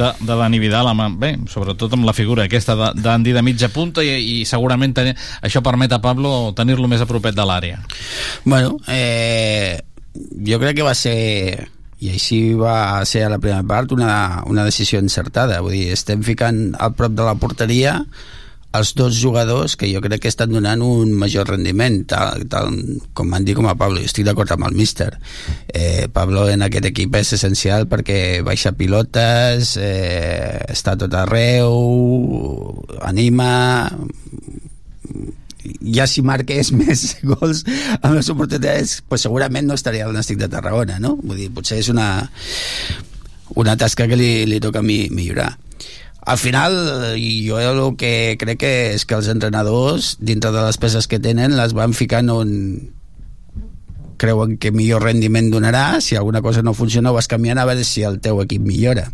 de, 0.00 0.06
de 0.24 0.36
Dani 0.38 0.56
Vidal, 0.62 0.86
amb, 0.88 1.18
bé, 1.20 1.34
sobretot 1.52 1.92
amb 1.92 2.06
la 2.08 2.14
figura 2.16 2.46
aquesta 2.48 2.72
d'Andy 2.96 3.34
de 3.36 3.42
mitja 3.44 3.68
punta 3.68 4.00
i, 4.00 4.14
i 4.16 4.46
segurament 4.48 4.94
tenir, 4.96 5.12
això 5.44 5.60
permet 5.60 5.92
a 5.92 5.98
Pablo 6.00 6.54
tenir-lo 6.56 6.88
més 6.88 7.04
a 7.04 7.08
propet 7.10 7.36
de 7.36 7.44
l'àrea. 7.44 7.82
Bueno, 8.46 8.78
eh, 8.88 9.76
jo 10.48 10.60
crec 10.62 10.78
que 10.78 10.88
va 10.88 10.96
ser 10.96 11.68
i 12.00 12.14
així 12.14 12.40
va 12.56 13.04
ser 13.04 13.26
a 13.26 13.30
la 13.34 13.42
primera 13.44 13.68
part 13.68 13.92
una, 13.92 14.40
una 14.48 14.64
decisió 14.64 15.04
encertada 15.04 15.60
vull 15.60 15.76
dir, 15.76 15.90
estem 15.92 16.24
ficant 16.24 16.70
al 16.80 16.96
prop 16.96 17.12
de 17.12 17.28
la 17.28 17.36
porteria 17.36 17.98
els 18.72 18.92
dos 18.94 19.16
jugadors 19.18 19.74
que 19.76 19.88
jo 19.90 20.00
crec 20.04 20.22
que 20.22 20.30
estan 20.30 20.52
donant 20.54 20.82
un 20.84 21.10
major 21.18 21.48
rendiment 21.50 22.04
tal, 22.10 22.44
tal 22.50 22.70
com 23.18 23.30
van 23.32 23.44
dir 23.46 23.56
com 23.58 23.66
a 23.66 23.74
Pablo. 23.78 23.98
Jo 23.98 24.10
estic 24.10 24.28
d'acord 24.28 24.52
amb 24.54 24.68
el 24.68 24.76
míster. 24.78 25.10
Eh, 25.66 26.06
Pablo 26.12 26.46
en 26.48 26.62
aquest 26.62 26.86
equip 26.92 27.18
és 27.18 27.34
essencial 27.34 27.88
perquè 27.90 28.40
baixa 28.46 28.72
pilotes 28.78 29.74
eh, 29.80 30.60
està 30.70 30.94
tot 31.00 31.14
arreu 31.18 31.74
anima 33.02 33.50
ja 35.80 36.06
si 36.08 36.22
marqués 36.22 36.70
més 36.78 37.16
gols 37.26 37.64
amb 38.00 38.14
les 38.14 38.30
oportunitats 38.32 39.00
pues 39.08 39.26
segurament 39.26 39.66
no 39.66 39.78
estaria 39.78 40.06
al 40.06 40.14
Nàstic 40.14 40.38
de 40.40 40.50
Tarragona 40.52 41.00
no? 41.02 41.16
Vull 41.20 41.42
dir, 41.42 41.50
potser 41.54 41.80
és 41.82 41.90
una 41.92 42.28
una 43.58 43.74
tasca 43.76 44.06
que 44.06 44.16
li, 44.16 44.46
li 44.46 44.60
toca 44.62 44.82
mi, 44.82 45.08
millorar 45.10 45.50
al 46.20 46.38
final 46.38 46.74
jo 47.16 47.58
el 47.60 47.82
que 47.96 48.36
crec 48.38 48.60
que 48.60 48.72
és 48.94 49.06
que 49.08 49.16
els 49.16 49.28
entrenadors 49.32 50.16
dintre 50.20 50.52
de 50.52 50.64
les 50.66 50.78
peces 50.78 51.08
que 51.08 51.20
tenen 51.22 51.56
les 51.56 51.72
van 51.76 51.96
ficant 51.96 52.28
on 52.32 52.50
creuen 54.20 54.58
que 54.60 54.70
millor 54.70 55.02
rendiment 55.08 55.50
donarà. 55.50 56.00
Si 56.04 56.16
alguna 56.16 56.42
cosa 56.44 56.62
no 56.62 56.76
funciona 56.76 57.10
ho 57.10 57.16
vas 57.16 57.30
canviant 57.30 57.58
a 57.58 57.64
veure 57.64 57.84
si 57.88 58.04
el 58.04 58.20
teu 58.20 58.42
equip 58.44 58.62
millora. 58.62 59.08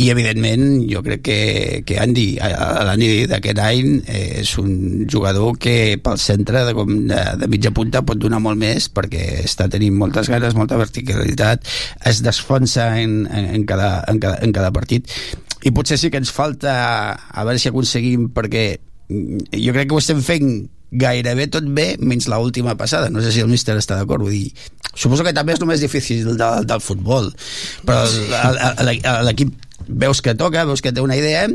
I 0.00 0.08
evidentment 0.12 0.86
jo 0.88 1.02
crec 1.04 1.22
que, 1.24 1.40
que 1.84 1.98
Andy 2.00 2.38
l'Andy 2.40 3.26
d'aquest 3.28 3.58
any 3.60 3.98
eh, 4.08 4.40
és 4.40 4.52
un 4.60 5.04
jugador 5.10 5.58
que 5.60 5.98
pel 6.00 6.20
centre 6.20 6.62
de, 6.68 6.72
com 6.76 6.94
de, 7.10 7.18
de 7.42 7.48
mitja 7.52 7.72
punta 7.76 8.04
pot 8.06 8.20
donar 8.20 8.40
molt 8.40 8.60
més 8.60 8.88
perquè 8.88 9.42
està 9.44 9.68
tenint 9.68 9.98
moltes 10.00 10.30
ganes, 10.32 10.56
molta 10.56 10.80
verticalitat 10.80 11.68
es 12.08 12.22
desfonsa 12.24 12.94
en, 13.02 13.26
en, 13.28 13.52
en, 13.58 13.68
cada, 13.68 13.98
en, 14.08 14.22
cada, 14.22 14.40
en 14.40 14.56
cada 14.56 14.72
partit 14.72 15.10
i 15.64 15.72
potser 15.76 15.98
sí 16.00 16.10
que 16.10 16.20
ens 16.20 16.32
falta 16.32 16.74
a 17.14 17.46
veure 17.46 17.60
si 17.60 17.70
aconseguim 17.70 18.28
perquè 18.34 18.64
mm, 19.08 19.50
jo 19.56 19.74
crec 19.76 19.90
que 19.90 19.96
ho 19.96 20.02
estem 20.02 20.22
fent 20.24 20.52
gairebé 20.90 21.46
tot 21.54 21.66
bé 21.70 21.94
menys 22.02 22.26
l 22.26 22.36
última 22.42 22.74
passada. 22.76 23.10
No 23.10 23.22
sé 23.22 23.32
si 23.32 23.42
el 23.44 23.50
míster 23.50 23.76
està 23.78 23.98
d'acord 23.98 24.24
vull 24.26 24.34
dir, 24.34 24.50
suposo 24.94 25.24
que 25.26 25.34
també 25.36 25.54
és 25.54 25.62
el 25.62 25.70
més 25.70 25.82
difícil 25.82 26.36
del, 26.36 26.66
del 26.66 26.82
futbol. 26.82 27.30
Però 27.86 28.02
l'equip 29.26 29.54
veus 29.90 30.22
que 30.22 30.34
toca, 30.38 30.64
veus 30.68 30.82
que 30.82 30.92
té 30.94 31.02
una 31.02 31.16
idea 31.18 31.46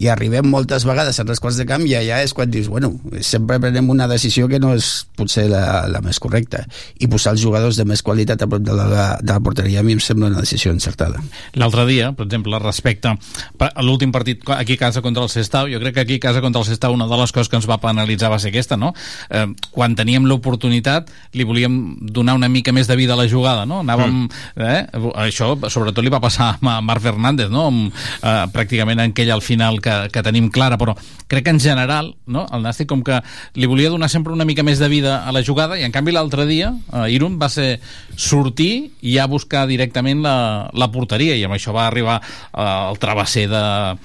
i 0.00 0.08
arribem 0.12 0.46
moltes 0.48 0.86
vegades 0.88 1.18
a 1.20 1.26
tres 1.28 1.40
quarts 1.42 1.58
de 1.60 1.66
camp 1.68 1.84
i 1.86 1.94
allà 1.98 2.22
és 2.24 2.34
quan 2.36 2.50
dius, 2.50 2.68
bueno, 2.72 2.94
sempre 3.20 3.60
prenem 3.62 3.90
una 3.92 4.08
decisió 4.10 4.48
que 4.48 4.60
no 4.62 4.72
és 4.76 4.90
potser 5.18 5.48
la, 5.52 5.84
la 5.92 6.02
més 6.04 6.20
correcta 6.22 6.64
i 7.00 7.08
posar 7.10 7.36
els 7.36 7.44
jugadors 7.44 7.78
de 7.78 7.86
més 7.88 8.02
qualitat 8.02 8.42
a 8.42 8.48
prop 8.50 8.64
de 8.64 8.76
la, 8.76 9.06
de 9.20 9.32
la 9.32 9.40
porteria 9.44 9.80
a 9.80 9.86
mi 9.86 9.96
em 9.96 10.02
sembla 10.02 10.30
una 10.30 10.42
decisió 10.42 10.72
encertada 10.72 11.20
L'altre 11.58 11.84
dia, 11.88 12.12
per 12.16 12.26
exemple, 12.26 12.58
respecte 12.62 13.12
a 13.12 13.84
l'últim 13.84 14.12
partit 14.14 14.42
aquí 14.56 14.76
a 14.78 14.82
casa 14.86 15.02
contra 15.04 15.22
el 15.24 15.30
Sestau, 15.32 15.68
jo 15.70 15.80
crec 15.82 15.96
que 15.98 16.04
aquí 16.06 16.18
a 16.20 16.24
casa 16.28 16.42
contra 16.44 16.62
el 16.62 16.68
Sestau 16.68 16.94
una 16.94 17.08
de 17.10 17.18
les 17.18 17.32
coses 17.32 17.50
que 17.50 17.58
ens 17.58 17.68
va 17.68 17.80
penalitzar 17.82 18.30
va 18.32 18.38
ser 18.42 18.52
aquesta, 18.52 18.78
no? 18.80 18.92
Eh, 19.30 19.46
quan 19.74 19.96
teníem 19.98 20.26
l'oportunitat 20.28 21.10
li 21.36 21.46
volíem 21.48 21.78
donar 22.00 22.36
una 22.38 22.48
mica 22.52 22.72
més 22.72 22.88
de 22.88 22.96
vida 22.96 23.16
a 23.16 23.20
la 23.20 23.28
jugada, 23.28 23.66
no? 23.66 23.82
Anàvem... 23.82 24.26
Eh? 24.56 24.80
Això 25.24 25.52
sobretot 25.68 26.04
li 26.04 26.12
va 26.12 26.20
passar 26.22 26.54
a 26.56 26.78
Marc 26.84 27.02
Fernández, 27.04 27.50
no? 27.52 27.66
Amb, 27.70 27.81
eh, 27.90 28.44
pràcticament 28.52 29.00
en 29.02 29.10
aquell 29.10 29.32
al 29.34 29.42
final 29.42 29.80
que, 29.82 29.94
que 30.12 30.22
tenim 30.22 30.50
clara, 30.54 30.78
però 30.78 30.94
crec 31.32 31.44
que 31.46 31.54
en 31.54 31.60
general 31.64 32.12
no? 32.28 32.44
el 32.52 32.62
Nàstic 32.62 32.86
com 32.90 33.00
que 33.02 33.18
li 33.56 33.66
volia 33.66 33.88
donar 33.90 34.10
sempre 34.12 34.34
una 34.36 34.44
mica 34.44 34.62
més 34.62 34.78
de 34.78 34.88
vida 34.92 35.22
a 35.26 35.32
la 35.32 35.40
jugada 35.42 35.78
i 35.80 35.84
en 35.86 35.92
canvi 35.94 36.12
l'altre 36.12 36.44
dia 36.46 36.74
eh, 36.92 37.06
Irun 37.14 37.38
va 37.40 37.48
ser 37.48 37.78
sortir 38.16 38.90
i 39.00 39.14
ja 39.16 39.26
buscar 39.30 39.64
directament 39.70 40.20
la, 40.22 40.68
la 40.76 40.88
porteria 40.92 41.34
i 41.38 41.44
amb 41.46 41.56
això 41.56 41.72
va 41.74 41.86
arribar 41.88 42.18
eh, 42.20 42.90
el 42.92 42.98
travesser 43.00 43.46
de 43.50 43.62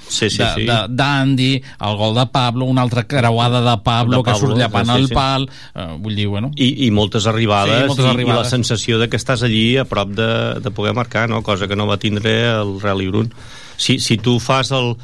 Sí, 0.07 0.29
sí, 0.29 0.37
de- 0.39 0.53
sí. 0.55 0.65
d'Andy, 0.89 1.51
el 1.83 1.97
gol 1.99 2.15
de 2.15 2.25
Pablo 2.31 2.65
una 2.65 2.81
altra 2.81 3.03
creuada 3.07 3.61
de 3.61 3.75
Pablo, 3.83 4.17
De 4.17 4.23
que 4.23 4.31
Pablo, 4.31 4.47
surt 4.47 4.57
llapant 4.61 4.87
sí, 4.87 4.93
sí, 4.93 5.01
el 5.03 5.09
pal 5.09 5.49
eh, 5.75 5.87
vull 5.99 6.15
dir, 6.15 6.27
bueno 6.31 6.51
I, 6.55 6.87
i 6.87 6.91
moltes 6.91 7.27
arribades, 7.27 7.81
Sí, 7.83 7.87
moltes 7.91 8.05
i, 8.05 8.09
arribades. 8.09 8.39
i 8.39 8.43
la 8.45 8.49
sensació 8.49 8.99
de 9.01 9.09
que 9.11 9.17
estàs 9.19 9.43
allí 9.43 9.75
a 9.77 9.85
prop 9.85 10.15
de, 10.15 10.29
de 10.63 10.71
poder 10.71 10.93
marcar, 10.95 11.27
no? 11.29 11.43
cosa 11.43 11.67
que 11.67 11.75
no 11.75 11.87
va 11.87 11.97
tindre 11.99 12.37
el 12.47 12.77
Real 12.81 13.01
Irún. 13.01 13.33
Si, 13.77 13.99
si 14.01 14.17
tu 14.17 14.39
fas 14.41 14.71
el, 14.75 14.95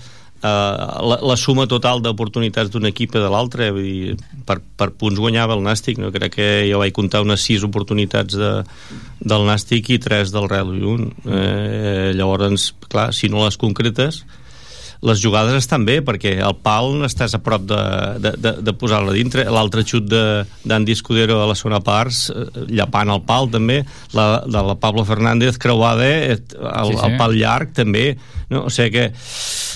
la, 0.44 1.18
la 1.24 1.36
suma 1.40 1.66
total 1.72 2.02
d'oportunitats 2.04 2.72
d'un 2.74 2.90
equip 2.90 3.16
i 3.16 3.22
de 3.24 3.30
l'altre 3.32 3.70
per, 4.48 4.60
per 4.60 4.90
punts 5.00 5.22
guanyava 5.22 5.56
el 5.56 5.64
Nàstic 5.64 6.02
no? 6.02 6.12
crec 6.12 6.36
que 6.36 6.48
jo 6.68 6.82
vaig 6.82 6.94
comptar 6.96 7.24
unes 7.24 7.46
sis 7.48 7.64
oportunitats 7.64 8.36
de, 8.36 8.52
del 9.24 9.48
Nàstic 9.48 9.94
i 9.96 10.02
tres 10.04 10.34
del 10.36 10.50
Real 10.52 10.74
Unión 10.74 11.14
eh, 11.24 12.12
llavors, 12.18 12.74
clar, 12.90 13.12
si 13.16 13.32
no 13.32 13.46
les 13.46 13.60
concretes 13.62 14.24
les 15.04 15.20
jugades 15.20 15.58
estan 15.58 15.84
bé 15.88 15.98
perquè 16.06 16.38
el 16.40 16.56
pal 16.64 17.04
estàs 17.08 17.36
a 17.36 17.42
prop 17.44 17.66
de, 17.68 17.80
de, 18.24 18.32
de, 18.40 18.54
de 18.64 18.74
posar-la 18.80 19.12
dintre 19.16 19.44
l'altre 19.52 19.84
xut 19.88 20.08
d'Andy 20.08 20.96
Escudero 20.96 21.42
a 21.44 21.50
la 21.50 21.58
segona 21.60 21.82
part 21.84 22.16
eh, 22.32 22.46
llapant 22.72 23.12
el 23.14 23.24
pal 23.28 23.52
també 23.52 23.82
la, 24.16 24.28
de 24.48 24.64
la 24.70 24.78
Pablo 24.80 25.04
Fernández 25.08 25.60
creuada 25.60 26.08
eh, 26.08 26.38
el, 26.40 26.94
Sí, 26.94 26.98
sí. 26.98 27.04
el 27.06 27.18
pal 27.20 27.36
llarg 27.36 27.74
també 27.76 28.06
no? 28.50 28.66
o 28.68 28.74
sigui 28.74 28.94
que 28.96 29.06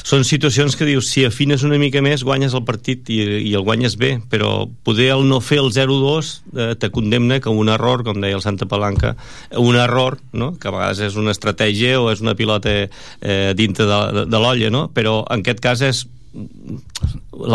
són 0.08 0.24
situacions 0.24 0.78
que 0.80 0.86
dius 0.88 1.10
si 1.12 1.26
afines 1.28 1.66
una 1.68 1.76
mica 1.82 2.00
més 2.06 2.24
guanyes 2.24 2.54
el 2.56 2.64
partit 2.68 3.10
i, 3.12 3.18
i 3.50 3.54
el 3.58 3.66
guanyes 3.68 3.98
bé 4.00 4.14
però 4.32 4.52
poder 4.88 5.10
el 5.18 5.26
no 5.28 5.42
fer 5.44 5.60
el 5.60 5.74
0-2 5.76 6.30
eh, 6.56 6.68
te 6.80 6.90
condemna 6.96 7.42
que 7.44 7.52
un 7.52 7.68
error 7.74 8.06
com 8.08 8.22
deia 8.24 8.38
el 8.38 8.44
Santa 8.46 8.70
Palanca 8.72 9.16
un 9.60 9.76
error 9.76 10.20
no? 10.32 10.54
que 10.56 10.70
a 10.70 10.76
vegades 10.76 11.02
és 11.10 11.18
una 11.20 11.36
estratègia 11.36 11.98
o 12.00 12.08
és 12.14 12.24
una 12.24 12.38
pilota 12.40 12.78
eh, 12.86 13.52
dintre 13.58 13.90
de, 13.90 14.00
de, 14.20 14.26
de 14.32 14.44
l'olla 14.44 14.72
no? 14.72 14.86
però 14.96 15.20
en 15.28 15.44
aquest 15.44 15.64
cas 15.66 15.84
és 15.84 16.06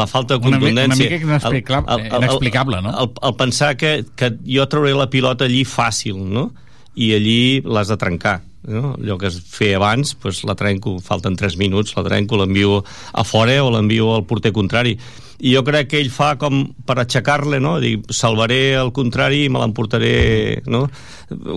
la 0.02 0.04
falta 0.10 0.36
de 0.36 0.44
contundència 0.44 1.06
una 1.08 1.16
mica 1.16 1.24
inexplicable- 1.30 2.08
inexplicable, 2.18 2.82
no? 2.84 2.92
el, 3.00 3.12
el 3.30 3.36
pensar 3.40 3.76
que, 3.80 4.02
que 4.18 4.34
jo 4.44 4.68
trauré 4.68 4.92
la 4.98 5.08
pilota 5.08 5.48
allí 5.48 5.64
fàcil 5.64 6.20
no? 6.20 6.50
i 7.00 7.14
allí 7.16 7.42
l'has 7.64 7.88
de 7.88 7.96
trencar 7.96 8.40
no? 8.68 8.94
allò 8.98 9.18
que 9.18 9.28
es 9.30 9.40
feia 9.42 9.78
abans 9.80 10.14
pues 10.14 10.42
la 10.48 10.54
trenco, 10.58 10.98
falten 11.02 11.36
3 11.36 11.58
minuts 11.60 11.96
la 11.96 12.04
trenco, 12.06 12.38
l'envio 12.38 12.82
a 13.12 13.24
fora 13.24 13.58
o 13.64 13.70
l'envio 13.70 14.14
al 14.14 14.26
porter 14.26 14.52
contrari 14.52 14.98
i 15.42 15.52
jo 15.56 15.64
crec 15.66 15.88
que 15.90 15.98
ell 15.98 16.10
fa 16.14 16.36
com 16.38 16.60
per 16.86 17.00
aixecar-le 17.02 17.58
no? 17.62 17.76
Dir, 17.82 17.96
salvaré 18.14 18.60
el 18.78 18.92
contrari 18.94 19.44
i 19.46 19.50
me 19.50 19.58
l'emportaré 19.62 20.62
no? 20.70 20.84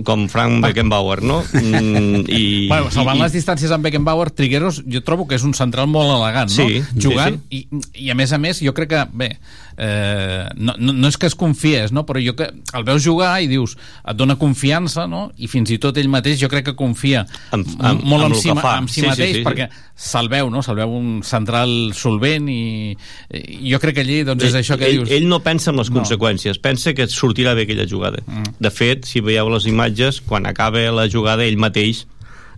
com 0.07 0.23
Frank 0.31 0.63
Beckenbauer 0.63 1.19
no? 1.21 1.41
mm, 1.53 2.23
i, 2.31 2.45
Bueno, 2.71 2.89
salvant 2.95 3.19
i, 3.19 3.25
les 3.25 3.35
distàncies 3.35 3.73
amb 3.75 3.85
Beckenbauer, 3.85 4.31
Trigueros 4.33 4.81
jo 4.89 5.03
trobo 5.05 5.27
que 5.29 5.37
és 5.37 5.43
un 5.45 5.53
central 5.57 5.89
molt 5.91 6.09
elegant, 6.15 6.49
no? 6.49 6.55
Sí, 6.65 6.81
sí, 6.81 7.03
Jugant, 7.05 7.37
I, 7.53 7.65
i 8.07 8.09
a 8.13 8.17
més 8.17 8.33
a 8.33 8.39
més 8.41 8.61
jo 8.63 8.73
crec 8.77 8.89
que, 8.95 9.03
bé, 9.13 9.29
eh, 9.77 10.45
no, 10.55 10.73
no, 10.79 10.93
no 10.95 11.11
és 11.11 11.17
que 11.19 11.27
es 11.29 11.35
confies, 11.37 11.91
no? 11.93 12.05
però 12.07 12.21
jo 12.23 12.33
que 12.39 12.47
el 12.49 12.87
veus 12.87 13.03
jugar 13.05 13.33
i 13.43 13.49
dius, 13.51 13.75
et 14.01 14.17
dona 14.17 14.37
confiança, 14.41 15.05
no? 15.11 15.27
i 15.37 15.49
fins 15.51 15.69
i 15.75 15.79
tot 15.83 15.97
ell 16.01 16.09
mateix 16.11 16.39
jo 16.41 16.49
crec 16.51 16.71
que 16.71 16.75
confia 16.79 17.25
Amb- 17.51 17.67
m- 17.67 17.77
amb- 17.91 18.05
molt 18.07 18.25
amb 18.25 18.31
en 18.31 18.37
el 18.37 18.41
si, 18.41 18.49
en 18.55 18.87
si 18.87 18.95
Sí, 18.95 19.01
sí, 19.01 19.07
mateix, 19.11 19.33
sí, 19.35 19.41
sí. 19.41 19.45
perquè 19.45 19.69
se'l 19.95 20.29
veu, 20.31 20.49
no? 20.51 20.63
se'l 20.65 20.79
veu 20.79 20.95
un 20.95 21.19
central 21.27 21.75
solvent 21.95 22.47
i, 22.51 22.95
i 23.35 23.73
jo 23.73 23.74
crec 23.81 23.95
que 23.97 24.03
allí 24.05 24.23
doncs, 24.27 24.43
és 24.47 24.55
això 24.57 24.77
que 24.79 24.87
ell, 24.89 24.99
dius... 25.01 25.11
ell 25.15 25.27
no 25.29 25.39
pensa 25.45 25.71
en 25.71 25.79
les 25.79 25.89
No. 25.89 25.99
conseqüències, 25.99 26.59
pensa 26.61 26.93
que 26.93 27.07
sortirà 27.11 27.55
bé 27.55 27.63
aquella 27.67 27.87
jugada. 27.87 28.23
Mm. 28.27 28.57
De 28.59 28.71
fet, 28.71 29.05
si 29.05 29.21
veieu 29.21 29.49
les 29.53 29.65
imatges, 29.69 30.21
quan 30.21 30.45
acaba 30.45 30.83
la 30.91 31.07
jugada, 31.09 31.45
ell 31.45 31.57
mateix 31.57 32.05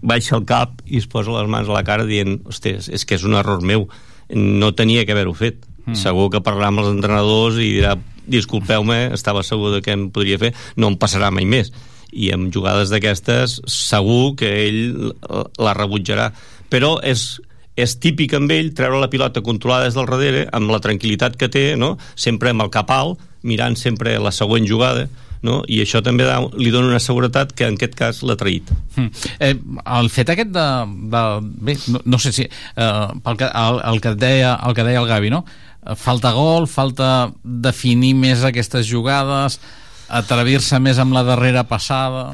baixa 0.01 0.35
el 0.37 0.45
cap 0.45 0.81
i 0.85 0.99
es 1.01 1.07
posa 1.09 1.33
les 1.33 1.49
mans 1.49 1.69
a 1.69 1.73
la 1.73 1.83
cara 1.83 2.05
dient, 2.05 2.39
hòstia, 2.45 2.83
és 2.93 3.05
que 3.05 3.15
és 3.17 3.23
un 3.25 3.33
error 3.33 3.63
meu, 3.65 3.87
no 4.29 4.73
tenia 4.75 5.05
que 5.05 5.15
haver-ho 5.15 5.33
fet. 5.33 5.63
Mm. 5.87 5.95
Segur 5.95 6.29
que 6.29 6.43
parlarà 6.43 6.67
amb 6.69 6.83
els 6.83 6.91
entrenadors 6.91 7.57
i 7.57 7.71
dirà, 7.79 7.95
disculpeu-me, 8.27 9.13
estava 9.15 9.43
segur 9.43 9.71
de 9.73 9.81
què 9.81 9.95
em 9.95 10.09
podria 10.11 10.37
fer, 10.41 10.53
no 10.75 10.91
em 10.91 10.97
passarà 10.99 11.31
mai 11.31 11.47
més. 11.47 11.71
I 12.11 12.31
amb 12.35 12.51
jugades 12.53 12.91
d'aquestes, 12.91 13.61
segur 13.71 14.35
que 14.39 14.51
ell 14.67 15.13
la 15.59 15.73
rebutjarà. 15.75 16.31
Però 16.71 16.97
és, 17.03 17.39
és 17.77 17.93
típic 18.01 18.33
amb 18.33 18.51
ell 18.51 18.73
treure 18.75 18.99
la 19.01 19.09
pilota 19.11 19.43
controlada 19.45 19.85
des 19.85 19.95
del 19.97 20.09
darrere 20.09 20.47
amb 20.57 20.73
la 20.73 20.81
tranquil·litat 20.83 21.37
que 21.37 21.49
té, 21.53 21.69
no? 21.77 21.95
sempre 22.15 22.51
amb 22.51 22.65
el 22.65 22.73
cap 22.73 22.89
alt, 22.93 23.21
mirant 23.47 23.77
sempre 23.77 24.17
la 24.19 24.33
següent 24.33 24.65
jugada, 24.67 25.05
no? 25.45 25.59
i 25.69 25.79
això 25.83 26.01
també 26.03 26.25
da, 26.25 26.39
li 26.57 26.71
dona 26.73 26.89
una 26.89 27.01
seguretat 27.03 27.53
que 27.53 27.67
en 27.69 27.77
aquest 27.77 27.95
cas 27.97 28.23
l'ha 28.25 28.37
traït. 28.39 28.71
Mm. 28.95 29.29
Eh, 29.45 29.53
el 29.99 30.09
fet 30.13 30.33
aquest 30.33 30.51
de... 30.55 30.67
de 31.13 31.23
bé, 31.69 31.77
no, 31.93 32.01
no 32.05 32.21
sé 32.21 32.33
si... 32.35 32.47
Eh, 32.47 33.07
pel 33.23 33.39
que, 33.39 33.51
el, 33.51 33.81
el, 33.91 34.01
que 34.03 34.15
deia, 34.17 34.57
el 34.65 34.77
que 34.77 34.87
deia 34.87 35.03
el 35.03 35.09
Gavi, 35.09 35.31
no? 35.33 35.43
Eh, 35.85 35.95
Falta 35.99 36.33
gol, 36.35 36.65
falta 36.71 37.29
definir 37.43 38.15
més 38.17 38.41
aquestes 38.47 38.89
jugades, 38.89 39.61
atrevir-se 40.09 40.81
més 40.81 40.99
amb 41.03 41.15
la 41.17 41.25
darrera 41.27 41.67
passada... 41.69 42.31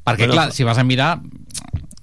Perquè, 0.00 0.24
Bueno, 0.24 0.32
clar, 0.32 0.52
si 0.56 0.64
vas 0.64 0.78
a 0.80 0.82
mirar 0.82 1.10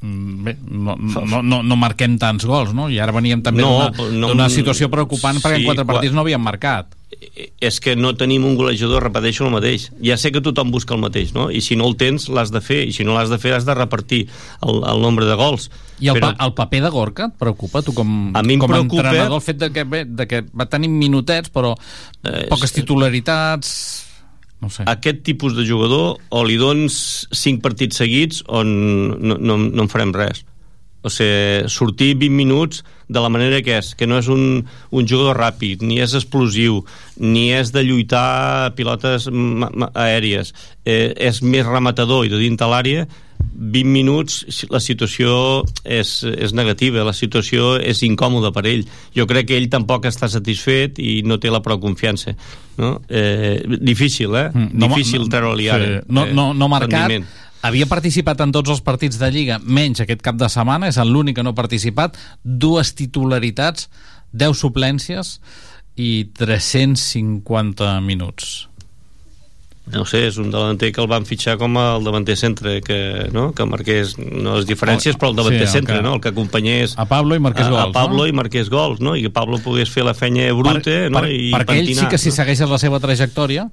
bé, 0.02 0.56
no, 0.70 0.96
no, 0.96 1.42
no, 1.42 1.64
no 1.64 1.76
marquem 1.76 2.18
tants 2.22 2.46
gols, 2.46 2.74
no? 2.74 2.90
I 2.90 3.00
ara 3.02 3.12
veníem 3.16 3.42
també 3.42 3.64
No, 3.64 3.90
d'una 3.98 4.34
no, 4.46 4.50
situació 4.50 4.92
preocupant 4.94 5.40
perquè 5.42 5.58
sí, 5.58 5.66
en 5.66 5.72
quatre 5.72 5.86
partits 5.90 6.14
no 6.14 6.22
havien 6.22 6.42
marcat. 6.42 6.94
és 7.62 7.80
que 7.82 7.96
no 7.96 8.12
tenim 8.20 8.44
un 8.46 8.56
golejador, 8.60 9.02
repeteixo 9.02 9.46
el 9.46 9.52
mateix. 9.52 9.88
Ja 10.04 10.18
sé 10.18 10.30
que 10.32 10.42
tothom 10.44 10.70
busca 10.72 10.94
el 10.94 11.00
mateix, 11.02 11.32
no? 11.34 11.48
I 11.50 11.62
si 11.62 11.76
no 11.80 11.88
el 11.88 11.96
tens, 11.98 12.28
l'has 12.30 12.52
de 12.52 12.62
fer. 12.62 12.84
I 12.88 12.94
si 12.94 13.04
no 13.08 13.16
l'has 13.16 13.30
de 13.32 13.40
fer, 13.42 13.54
has 13.56 13.66
de 13.66 13.74
repartir 13.74 14.28
el, 14.62 14.84
el 14.86 15.02
nombre 15.02 15.26
de 15.26 15.34
gols. 15.40 15.70
I 16.00 16.10
el, 16.12 16.16
Però- 16.20 16.36
pa, 16.38 16.46
el 16.46 16.54
paper 16.54 16.82
de 16.84 16.90
Gorka 16.94 17.26
et 17.32 17.38
preocupa, 17.40 17.82
tu 17.82 17.94
com, 17.98 18.36
A 18.38 18.44
mi 18.44 18.54
em 18.54 18.60
com 18.60 18.70
preocupa- 18.70 19.08
entrenador, 19.08 19.40
el 19.40 19.42
fet 19.42 19.58
de 19.58 19.72
que, 19.72 19.84
bé, 19.84 20.04
de 20.06 20.28
que 20.28 20.44
va 20.54 20.68
tenir 20.70 20.90
minutets, 20.90 21.50
però 21.50 21.74
Eh, 22.24 22.46
poques 22.50 22.72
titularitats... 22.74 24.04
No 24.62 24.70
sé. 24.74 24.88
Aquest 24.90 25.22
tipus 25.28 25.56
de 25.58 25.66
jugador 25.68 26.18
o 26.34 26.44
li 26.48 26.58
dones 26.58 27.28
5 27.30 27.62
partits 27.62 28.00
seguits 28.02 28.44
o 28.48 28.64
no, 28.66 29.38
no, 29.38 29.58
no 29.58 29.86
en 29.86 29.92
farem 29.92 30.14
res. 30.16 30.44
O 31.06 31.12
sigui, 31.14 31.70
sortir 31.70 32.16
20 32.18 32.34
minuts 32.34 32.84
de 33.08 33.22
la 33.24 33.30
manera 33.30 33.62
que 33.64 33.78
és, 33.80 33.94
que 33.96 34.08
no 34.10 34.18
és 34.20 34.28
un, 34.28 34.66
un 34.92 35.08
jugador 35.08 35.38
ràpid, 35.40 35.86
ni 35.86 36.02
és 36.04 36.16
explosiu, 36.18 36.82
ni 37.22 37.52
és 37.56 37.72
de 37.72 37.86
lluitar 37.86 38.74
pilotes 38.76 39.30
aèries, 39.94 40.52
eh, 40.84 41.14
és 41.16 41.40
més 41.46 41.66
rematador 41.68 42.26
i 42.28 42.34
de 42.34 42.42
dintre 42.42 42.68
l'àrea, 42.68 43.08
20 43.58 43.90
minuts 43.90 44.66
la 44.70 44.80
situació 44.82 45.64
és, 45.82 46.12
és 46.30 46.54
negativa, 46.54 47.06
la 47.06 47.14
situació 47.16 47.76
és 47.82 48.04
incòmoda 48.06 48.52
per 48.54 48.66
ell. 48.70 48.84
Jo 49.16 49.26
crec 49.30 49.50
que 49.50 49.58
ell 49.58 49.70
tampoc 49.74 50.06
està 50.10 50.30
satisfet 50.30 51.02
i 51.02 51.22
no 51.26 51.40
té 51.42 51.50
la 51.54 51.62
prou 51.66 51.80
confiança. 51.82 52.36
No? 52.78 53.00
Eh, 53.10 53.64
difícil, 53.82 54.36
eh? 54.38 54.50
Mm, 54.54 54.70
no 54.78 54.92
difícil 54.92 55.26
treure-li 55.32 55.70
ara. 55.74 55.90
Sí, 55.90 56.14
no, 56.14 56.28
no, 56.38 56.52
no 56.54 56.70
marcat. 56.70 56.94
rendiment. 56.94 57.26
Havia 57.66 57.88
participat 57.90 58.42
en 58.46 58.52
tots 58.54 58.70
els 58.70 58.82
partits 58.86 59.18
de 59.20 59.30
Lliga, 59.34 59.58
menys 59.64 60.02
aquest 60.04 60.22
cap 60.22 60.38
de 60.38 60.48
setmana, 60.50 60.88
és 60.92 60.98
l'únic 61.02 61.40
que 61.40 61.44
no 61.44 61.56
ha 61.56 61.58
participat. 61.58 62.18
Dues 62.44 62.94
titularitats, 62.96 63.90
10 64.34 64.60
suplències 64.62 65.38
i 65.98 66.26
350 66.38 68.00
minuts. 68.02 68.68
No 69.88 70.04
sé, 70.04 70.26
és 70.28 70.36
un 70.36 70.50
delanter 70.52 70.90
que 70.92 71.00
el 71.00 71.08
van 71.08 71.24
fitxar 71.26 71.54
com 71.58 71.78
el 71.80 72.04
davanter 72.04 72.36
centre, 72.36 72.82
que, 72.84 73.30
no? 73.32 73.54
que 73.56 73.64
marqués 73.64 74.18
no 74.20 74.58
les 74.58 74.66
diferències, 74.68 75.16
però 75.16 75.30
el 75.32 75.38
davanter 75.38 75.62
Sí, 75.64 75.68
el 75.70 75.72
centre, 75.78 75.96
que- 75.96 76.04
no? 76.04 76.16
el 76.16 76.22
que 76.22 76.34
acompanyés 76.34 76.98
A 77.00 77.06
Pablo 77.08 77.36
i 77.36 77.40
marqués 77.40 77.68
a, 77.68 77.70
gols, 77.70 77.90
a 77.90 77.94
Pablo 77.96 78.18
no? 78.18 78.28
i 78.28 78.34
marqués 78.36 78.70
gols, 78.70 79.00
no? 79.00 79.16
i 79.16 79.24
que 79.24 79.30
Pablo 79.32 79.60
pogués 79.64 79.90
fer 79.90 80.04
la 80.04 80.14
feina 80.14 80.44
bruta 80.52 81.08
no? 81.10 81.24
I 81.26 81.54
perquè 81.56 81.78
ell 81.80 81.88
sí 81.88 81.94
pentinar, 81.96 82.10
que 82.12 82.18
si 82.20 82.30
no? 82.30 82.36
segueixes 82.36 82.70
la 82.70 82.78
seva 82.84 83.00
trajectòria, 83.00 83.70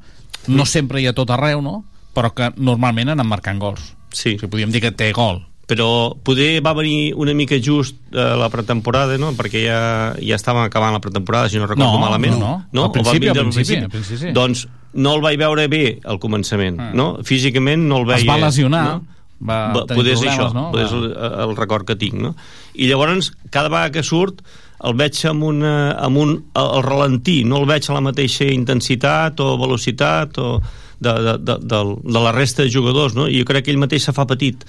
no 0.46 0.66
sempre 0.70 1.02
i 1.02 1.08
a 1.10 1.12
tot 1.18 1.30
arreu, 1.34 1.60
no? 1.60 1.82
Però 2.14 2.30
que 2.34 2.52
normalment 2.56 3.10
han 3.14 3.24
marcant 3.26 3.58
gols. 3.60 3.92
Sí. 4.14 4.36
O 4.36 4.38
sigui, 4.38 4.48
podríem 4.50 4.70
dir 4.72 4.80
que 4.84 4.92
té 4.94 5.12
gol. 5.12 5.42
però 5.66 6.12
poder 6.22 6.60
va 6.60 6.74
venir 6.76 7.14
una 7.16 7.32
mica 7.32 7.56
just 7.56 7.96
a 8.14 8.34
la 8.36 8.50
pretemporada, 8.52 9.16
no? 9.16 9.30
perquè 9.32 9.62
ja, 9.64 9.78
ja 10.20 10.36
estàvem 10.36 10.60
acabant 10.66 10.92
la 10.92 11.00
pretemporada, 11.00 11.48
si 11.48 11.56
no 11.56 11.64
recordo 11.66 11.86
No, 11.90 11.98
malament. 12.02 12.34
no, 12.36 12.38
no. 12.38 12.66
no? 12.70 12.82
Al 12.82 12.88
va 12.90 12.92
principi, 12.92 13.28
al 13.28 13.38
principi, 13.38 13.76
al 13.80 13.88
principi, 13.88 14.18
sí. 14.26 14.32
Doncs 14.36 14.66
no 14.92 15.14
el 15.16 15.22
vaig 15.24 15.38
veure 15.40 15.64
bé 15.72 16.00
al 16.04 16.20
començament, 16.20 16.76
Ah. 16.78 16.90
no? 16.92 17.06
Físicament 17.24 17.88
no 17.88 18.02
el 18.02 18.04
veia... 18.04 18.18
Es 18.20 18.28
va 18.28 18.36
lesionar, 18.44 18.84
no? 18.84 19.06
va 19.40 19.72
tenir 19.72 19.96
poder 20.02 20.14
problemes, 20.18 20.36
això, 20.36 20.52
no? 20.54 20.66
poder 20.70 20.84
és 20.84 20.92
el, 20.92 21.08
el 21.48 21.56
record 21.56 21.86
que 21.88 21.96
tinc, 21.96 22.14
no? 22.20 22.34
I 22.74 22.86
llavors, 22.92 23.32
cada 23.50 23.68
vegada 23.72 23.90
que 23.90 24.02
surt, 24.04 24.44
el 24.84 24.94
veig 25.00 25.16
amb, 25.32 25.42
una, 25.48 25.74
amb 25.96 26.18
un, 26.20 26.36
el 26.60 26.82
ralentí, 26.84 27.40
no 27.48 27.62
el 27.64 27.66
veig 27.72 27.88
a 27.88 27.94
la 27.96 28.04
mateixa 28.04 28.44
intensitat 28.52 29.40
o 29.40 29.54
velocitat 29.64 30.36
o 30.44 30.60
de, 31.04 31.12
de, 31.28 31.36
de, 31.44 31.58
de, 31.68 31.82
de 32.16 32.22
la 32.24 32.32
resta 32.32 32.64
de 32.64 32.72
jugadors, 32.72 33.14
no? 33.14 33.28
I 33.28 33.42
jo 33.42 33.48
crec 33.52 33.66
que 33.68 33.74
ell 33.74 33.80
mateix 33.82 34.08
se 34.08 34.14
fa 34.16 34.24
petit 34.30 34.64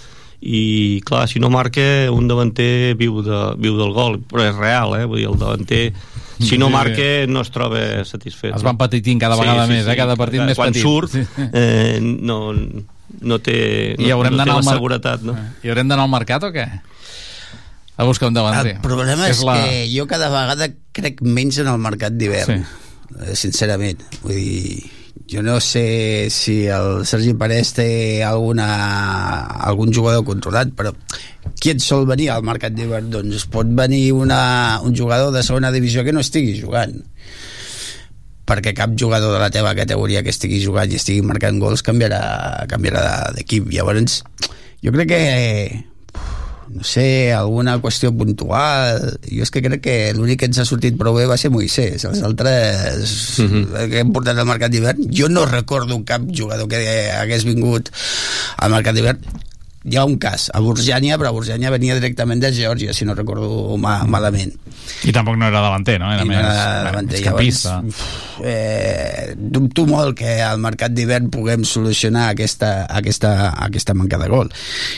i 0.46 1.00
clar, 1.08 1.24
si 1.32 1.40
no 1.40 1.48
marca 1.50 1.82
un 2.12 2.28
davanter 2.28 2.94
viu, 3.00 3.22
de, 3.24 3.38
viu 3.64 3.78
del 3.80 3.94
gol 3.96 4.20
però 4.30 4.44
és 4.50 4.58
real, 4.60 4.92
eh? 5.00 5.06
vull 5.08 5.22
dir, 5.24 5.30
el 5.32 5.40
davanter 5.40 5.86
si 6.44 6.58
no 6.60 6.68
Sí, 6.68 6.74
marca 6.74 7.06
no 7.32 7.40
es 7.46 7.50
troba 7.56 7.80
satisfet 8.04 8.58
Es 8.58 8.66
van 8.68 8.76
petitint 8.78 9.22
cada 9.24 9.38
vegada 9.40 9.64
més, 9.72 9.88
eh? 9.88 9.96
Cada 9.96 10.18
partit 10.20 10.44
més 10.44 10.60
quan 10.60 10.76
petit. 10.76 10.84
surt 10.84 11.16
Sí. 11.16 11.24
eh, 11.56 12.02
no, 12.04 12.52
no 12.52 13.38
té, 13.40 13.56
I 13.96 14.10
no, 14.10 14.18
haurem 14.18 14.36
no 14.36 14.44
té 14.44 14.52
la 14.52 14.60
mar- 14.60 14.76
seguretat 14.76 15.24
no? 15.24 15.38
I 15.64 15.72
haurem 15.72 15.88
d'anar 15.88 16.04
al 16.04 16.12
mercat 16.12 16.44
o 16.44 16.52
què? 16.52 16.68
A 17.96 18.04
buscar 18.04 18.28
un 18.28 18.36
davanter. 18.36 18.74
El 18.76 18.84
problema 18.84 19.30
és, 19.32 19.40
la... 19.48 19.56
que 19.64 19.86
jo 19.88 20.04
cada 20.12 20.28
vegada 20.28 20.68
crec 20.92 21.22
menys 21.24 21.62
en 21.64 21.70
el 21.72 21.80
mercat 21.80 22.12
d'hivern, 22.20 22.60
sí. 22.60 23.36
sincerament. 23.40 24.04
Vull 24.26 24.36
dir, 24.36 24.82
jo 25.32 25.42
no 25.42 25.60
sé 25.60 26.28
si 26.30 26.66
el 26.70 27.06
Sergi 27.10 27.34
Parés 27.34 27.74
té 27.78 27.88
alguna, 28.24 28.68
algun 29.66 29.94
jugador 29.94 30.26
controlat, 30.28 30.70
però 30.78 30.94
qui 31.60 31.74
et 31.74 31.82
sol 31.82 32.06
venir 32.10 32.30
al 32.34 32.46
mercat 32.46 32.76
d'hivern? 32.76 33.10
Doncs 33.14 33.48
pot 33.52 33.70
venir 33.78 34.12
una, 34.14 34.82
un 34.86 34.96
jugador 34.96 35.34
de 35.34 35.44
segona 35.46 35.74
divisió 35.74 36.06
que 36.06 36.14
no 36.14 36.22
estigui 36.26 36.58
jugant 36.60 37.00
perquè 38.46 38.76
cap 38.78 38.94
jugador 38.94 39.34
de 39.34 39.42
la 39.42 39.50
teva 39.50 39.74
categoria 39.74 40.22
que 40.22 40.30
estigui 40.30 40.62
jugant 40.62 40.92
i 40.92 41.00
estigui 41.00 41.26
marcant 41.26 41.58
gols 41.58 41.82
canviarà, 41.82 42.66
canviarà 42.70 43.34
d'equip. 43.34 43.72
Llavors, 43.74 44.22
jo 44.86 44.94
crec 44.94 45.10
que 45.10 45.22
no 46.76 46.84
sé, 46.84 47.32
alguna 47.34 47.78
qüestió 47.80 48.12
puntual. 48.16 49.00
Jo 49.30 49.46
és 49.46 49.52
que 49.54 49.64
crec 49.64 49.84
que 49.86 49.96
l'únic 50.18 50.42
que 50.44 50.50
ens 50.52 50.60
ha 50.60 50.68
sortit 50.68 50.98
prou 51.00 51.16
bé 51.16 51.26
va 51.30 51.40
ser 51.40 51.54
Moisés, 51.54 52.04
els 52.04 52.22
altres 52.22 53.40
uh 53.40 53.48
-huh. 53.48 53.90
que 53.90 54.00
hem 54.04 54.12
portat 54.12 54.38
al 54.38 54.46
mercat 54.50 54.72
d'hivern 54.72 55.08
jo 55.12 55.30
no 55.30 55.46
recordo 55.46 55.96
cap 56.06 56.22
jugador 56.28 56.68
que 56.68 57.12
hagués 57.12 57.46
vingut 57.46 57.90
al 58.58 58.72
mercat 58.72 58.96
d'hivern 58.96 59.20
hi 59.86 59.98
ha 59.98 60.04
un 60.06 60.16
cas, 60.18 60.48
a 60.50 60.60
Burjània, 60.66 61.18
però 61.22 61.30
Burjània 61.36 61.70
venia 61.70 61.94
directament 61.94 62.42
de 62.42 62.50
Geòrgia, 62.56 62.94
si 62.94 63.06
no 63.06 63.14
recordo 63.14 63.78
ma 63.78 64.00
malament. 64.10 64.56
I 65.06 65.14
tampoc 65.14 65.38
no 65.38 65.46
era 65.46 65.62
davanter, 65.62 66.00
no? 66.02 66.10
Era 66.10 66.24
I 66.24 66.26
no 66.26 66.32
més, 66.32 66.42
era 66.42 66.84
davanter. 66.88 67.22
capista. 67.22 67.76
eh, 68.42 69.36
dubto 69.38 69.86
molt 69.86 70.18
que 70.18 70.40
al 70.42 70.58
mercat 70.64 70.94
d'hivern 70.96 71.30
puguem 71.30 71.64
solucionar 71.70 72.32
aquesta, 72.32 72.88
aquesta, 72.90 73.54
aquesta 73.68 73.94
manca 73.94 74.18
de 74.18 74.30
gol. 74.30 74.50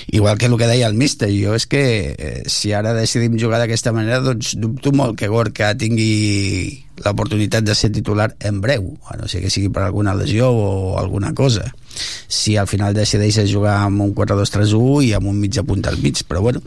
Igual 0.07 0.37
que 0.37 0.47
el 0.47 0.57
que 0.57 0.71
deia 0.71 0.87
el 0.87 0.95
míster, 0.95 1.29
jo 1.35 1.55
és 1.55 1.67
que 1.67 1.83
eh, 2.17 2.43
si 2.47 2.71
ara 2.71 2.95
decidim 2.95 3.35
jugar 3.39 3.59
d'aquesta 3.59 3.91
manera, 3.91 4.21
doncs 4.23 4.55
dubto 4.55 4.95
molt 4.95 5.19
que 5.19 5.27
Gorka 5.27 5.73
tingui 5.75 6.85
l'oportunitat 7.03 7.67
de 7.67 7.75
ser 7.75 7.91
titular 7.91 8.31
en 8.39 8.61
breu, 8.63 8.95
a 9.11 9.19
no 9.19 9.27
sé 9.27 9.43
que 9.43 9.51
sigui 9.51 9.67
per 9.69 9.83
alguna 9.83 10.15
lesió 10.15 10.47
o 10.49 10.97
alguna 10.97 11.35
cosa 11.35 11.73
si 11.97 12.57
al 12.57 12.67
final 12.67 12.95
decideix 12.97 13.41
jugar 13.51 13.79
amb 13.85 14.05
un 14.05 14.13
4-2-3-1 14.15 15.09
i 15.09 15.11
amb 15.17 15.27
un 15.31 15.41
mitja 15.41 15.65
punta 15.67 15.91
al 15.91 15.99
mig 16.03 16.23
però 16.27 16.41
bueno. 16.41 16.63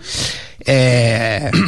Eh, 0.60 1.50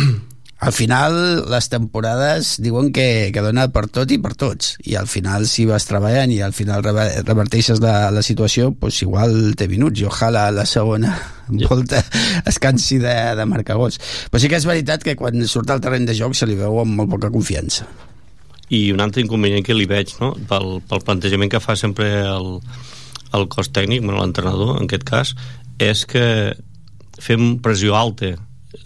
al 0.62 0.72
final 0.72 1.16
les 1.50 1.66
temporades 1.68 2.52
diuen 2.62 2.92
que, 2.94 3.32
que 3.34 3.42
dona 3.42 3.64
per 3.74 3.88
tot 3.90 4.12
i 4.14 4.20
per 4.22 4.36
tots. 4.38 4.76
I 4.86 4.94
al 4.94 5.08
final 5.10 5.48
si 5.50 5.64
vas 5.66 5.88
treballant 5.88 6.30
i 6.30 6.38
al 6.38 6.54
final 6.54 6.84
rever- 6.86 7.24
reverteixes 7.26 7.82
la, 7.82 8.12
la 8.14 8.22
situació 8.22 8.70
pues 8.70 9.00
igual 9.02 9.56
té 9.58 9.66
minuts. 9.66 9.98
I 9.98 10.06
ojalà 10.06 10.50
la 10.54 10.66
segona 10.70 11.16
volta 11.66 12.04
es 12.46 12.60
cansi 12.62 13.00
de, 13.02 13.16
de 13.36 13.44
marcar 13.50 13.74
gols 13.76 13.98
però 14.30 14.38
sí 14.40 14.48
que 14.48 14.60
és 14.62 14.68
veritat 14.68 15.02
que 15.02 15.16
quan 15.18 15.42
surt 15.50 15.74
al 15.74 15.82
terreny 15.82 16.06
de 16.06 16.14
joc 16.16 16.38
se 16.38 16.46
li 16.46 16.54
veu 16.56 16.78
amb 16.84 16.94
molt 16.94 17.10
poca 17.16 17.32
confiança. 17.34 17.88
I 18.72 18.86
un 18.94 19.02
altre 19.04 19.20
inconvenient 19.20 19.66
que 19.66 19.74
li 19.76 19.90
veig 19.90 20.14
no? 20.22 20.30
pel, 20.48 20.78
pel 20.88 21.02
plantejament 21.04 21.50
que 21.52 21.60
fa 21.60 21.74
sempre 21.76 22.08
el, 22.22 22.54
el 23.36 23.48
cos 23.52 23.72
tècnic, 23.72 24.02
bueno, 24.04 24.20
l'entrenador 24.20 24.78
en 24.78 24.88
aquest 24.88 25.04
cas, 25.08 25.34
és 25.82 26.04
que 26.08 26.24
fem 27.22 27.56
pressió 27.62 27.96
alta 27.96 28.34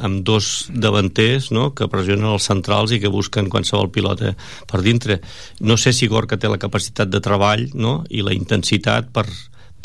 amb 0.03 0.22
dos 0.26 0.66
davanters 0.68 1.51
no? 1.55 1.70
que 1.76 1.88
pressionen 1.88 2.32
els 2.32 2.47
centrals 2.49 2.92
i 2.92 3.01
que 3.01 3.12
busquen 3.12 3.51
qualsevol 3.53 3.90
pilota 3.94 4.34
per 4.68 4.82
dintre. 4.84 5.20
No 5.61 5.76
sé 5.80 5.92
si 5.94 6.09
Gorka 6.11 6.38
té 6.40 6.51
la 6.51 6.61
capacitat 6.61 7.11
de 7.12 7.22
treball 7.22 7.68
no? 7.74 8.01
i 8.11 8.24
la 8.26 8.34
intensitat 8.36 9.12
per, 9.14 9.26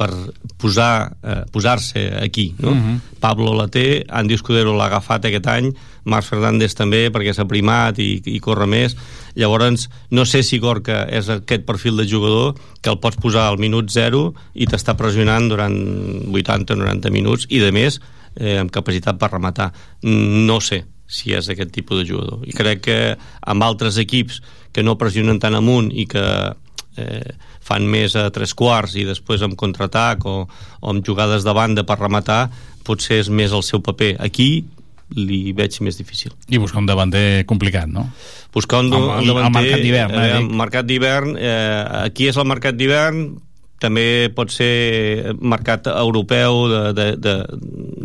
per 0.02 0.10
posar, 0.58 1.14
eh, 1.22 1.44
posar-se 1.54 2.08
aquí. 2.24 2.52
No? 2.58 2.74
Mhm. 2.74 3.00
Pablo 3.22 3.54
la 3.54 3.68
té, 3.70 4.04
Andy 4.10 4.34
Escudero 4.34 4.74
l'ha 4.74 4.90
agafat 4.90 5.30
aquest 5.30 5.48
any, 5.48 5.72
Marc 6.04 6.26
Fernández 6.26 6.74
també 6.78 7.04
perquè 7.14 7.34
s'ha 7.36 7.46
primat 7.50 8.00
i, 8.02 8.16
i 8.26 8.40
corre 8.42 8.68
més 8.70 8.96
llavors 9.38 9.88
no 10.12 10.26
sé 10.26 10.42
si 10.44 10.60
Gorka 10.60 11.04
és 11.10 11.30
aquest 11.30 11.66
perfil 11.68 12.00
de 12.02 12.08
jugador 12.10 12.56
que 12.82 12.90
el 12.90 13.00
pots 13.04 13.20
posar 13.22 13.48
al 13.48 13.60
minut 13.62 13.92
0 13.94 14.24
i 14.54 14.68
t'està 14.68 14.96
pressionant 14.98 15.48
durant 15.52 15.76
80 16.32 16.74
o 16.74 16.82
90 16.82 17.14
minuts 17.14 17.46
i 17.50 17.62
de 17.62 17.72
més 17.76 18.00
eh, 18.36 18.58
amb 18.58 18.74
capacitat 18.74 19.20
per 19.22 19.32
rematar 19.32 19.72
no 20.02 20.60
sé 20.60 20.84
si 21.12 21.36
és 21.36 21.50
aquest 21.52 21.74
tipus 21.76 22.02
de 22.02 22.08
jugador 22.08 22.42
i 22.48 22.56
crec 22.56 22.84
que 22.88 23.00
amb 23.42 23.64
altres 23.68 24.00
equips 24.02 24.42
que 24.72 24.84
no 24.84 24.98
pressionen 24.98 25.40
tan 25.40 25.56
amunt 25.56 25.92
i 25.92 26.08
que 26.10 26.24
eh, 26.98 27.34
fan 27.62 27.88
més 27.88 28.16
a 28.20 28.30
tres 28.34 28.54
quarts 28.58 28.96
i 29.00 29.06
després 29.08 29.42
amb 29.46 29.56
contraatac 29.60 30.26
o, 30.26 30.36
o 30.82 30.90
amb 30.92 31.06
jugades 31.06 31.46
de 31.48 31.54
banda 31.56 31.84
per 31.88 32.00
rematar 32.00 32.50
potser 32.88 33.22
és 33.22 33.30
més 33.30 33.54
el 33.54 33.64
seu 33.64 33.82
paper 33.86 34.16
aquí 34.20 34.66
li 35.12 35.52
veig 35.52 35.76
més 35.84 35.98
difícil 36.00 36.32
I 36.48 36.58
buscar 36.58 36.80
un 36.80 36.88
davanter 36.88 37.44
complicat, 37.46 37.88
no? 37.92 38.06
buscar 38.54 38.80
un, 38.80 38.94
Al- 38.96 39.22
un 39.22 39.28
davanter 39.28 39.50
al 39.50 39.56
mercat 39.58 39.82
d'hivern, 39.84 40.12
eh, 40.16 40.28
eh, 40.28 40.38
dic. 40.40 40.52
mercat 40.64 40.88
d'hivern 40.88 41.34
eh, 41.38 42.06
aquí 42.08 42.30
és 42.32 42.38
el 42.40 42.48
mercat 42.48 42.78
d'hivern 42.80 43.26
també 43.82 44.30
pot 44.36 44.52
ser 44.54 45.34
mercat 45.42 45.88
europeu 45.90 46.68
d'equips 46.70 46.96
de, 46.96 47.08
de, 47.18 47.36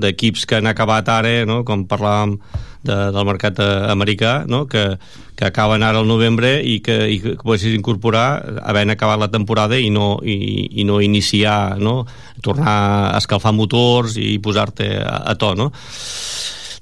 d'equips 0.07 0.47
que 0.49 0.57
han 0.57 0.71
acabat 0.71 1.09
ara, 1.13 1.35
no? 1.45 1.63
com 1.69 1.85
parlàvem 1.89 2.39
de, 2.83 2.97
del 3.15 3.29
mercat 3.29 3.61
eh, 3.63 3.69
americà, 3.93 4.45
no? 4.49 4.65
que, 4.67 4.99
que 5.37 5.49
acaben 5.49 5.85
ara 5.87 6.03
al 6.03 6.09
novembre 6.09 6.57
i 6.65 6.79
que, 6.85 6.99
i 7.13 7.21
que 7.23 7.37
poguessis 7.43 7.77
incorporar 7.77 8.61
havent 8.65 8.95
acabat 8.95 9.21
la 9.21 9.31
temporada 9.33 9.79
i 9.79 9.91
no, 9.91 10.17
i, 10.25 10.81
i 10.81 10.89
no 10.89 11.01
iniciar, 11.05 11.79
no? 11.79 12.03
tornar 12.43 12.77
a 13.15 13.17
escalfar 13.21 13.55
motors 13.57 14.19
i 14.21 14.37
posar-te 14.43 14.93
a, 15.01 15.23
a 15.33 15.39
to, 15.41 15.55
no? 15.59 15.73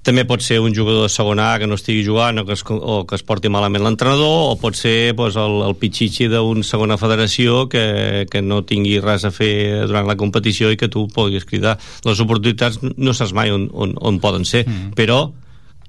també 0.05 0.27
pot 0.29 0.45
ser 0.45 0.61
un 0.61 0.75
jugador 0.77 1.07
de 1.07 1.13
segona 1.13 1.49
A 1.55 1.59
que 1.59 1.67
no 1.67 1.79
estigui 1.79 2.05
jugant 2.07 2.39
o 2.39 2.45
que 2.45 2.53
es, 2.53 2.63
o 2.69 3.03
que 3.09 3.17
es 3.17 3.25
porti 3.25 3.49
malament 3.49 3.85
l'entrenador 3.87 4.51
o 4.53 4.57
pot 4.61 4.77
ser 4.77 5.15
doncs, 5.17 5.39
el, 5.41 5.57
el 5.65 5.77
pitxitxi 5.81 6.29
d'un 6.33 6.61
segona 6.67 6.99
federació 7.01 7.65
que, 7.73 8.27
que 8.31 8.43
no 8.45 8.63
tingui 8.69 8.99
res 9.01 9.25
a 9.25 9.33
fer 9.35 9.87
durant 9.89 10.09
la 10.11 10.19
competició 10.21 10.71
i 10.71 10.81
que 10.81 10.91
tu 10.93 11.07
puguis 11.09 11.49
cridar 11.49 11.79
les 12.05 12.21
oportunitats 12.21 12.83
no 12.85 13.17
saps 13.17 13.33
mai 13.33 13.55
on, 13.55 13.71
on, 13.73 13.97
on 13.97 14.21
poden 14.21 14.45
ser 14.49 14.67
mm. 14.69 14.93
però 14.99 15.25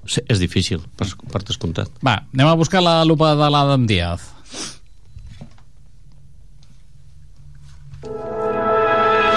és 0.06 0.38
difícil 0.42 0.82
per, 0.96 1.08
per 1.32 1.42
descomptat 1.46 1.90
Va, 2.04 2.20
anem 2.34 2.48
a 2.50 2.56
buscar 2.58 2.82
la 2.84 3.02
lupa 3.04 3.34
de 3.38 3.48
l'Adam 3.52 3.86
Díaz. 3.88 4.32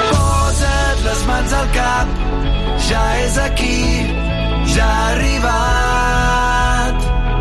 Posa't 0.10 1.04
les 1.06 1.22
mans 1.30 1.54
al 1.60 1.70
cap, 1.76 2.08
ja 2.90 3.04
és 3.24 3.38
aquí, 3.46 3.80
ja 4.76 4.88
ha 4.88 5.08
arribat. 5.16 6.96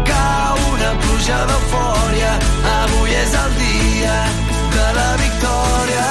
Cau 0.09 0.57
una 0.73 0.93
pluja 1.03 1.39
d'eufòria, 1.51 2.33
avui 2.79 3.11
és 3.23 3.37
el 3.43 3.53
dia 3.61 4.17
de 4.77 4.89
la 5.01 5.11
victòria. 5.25 6.07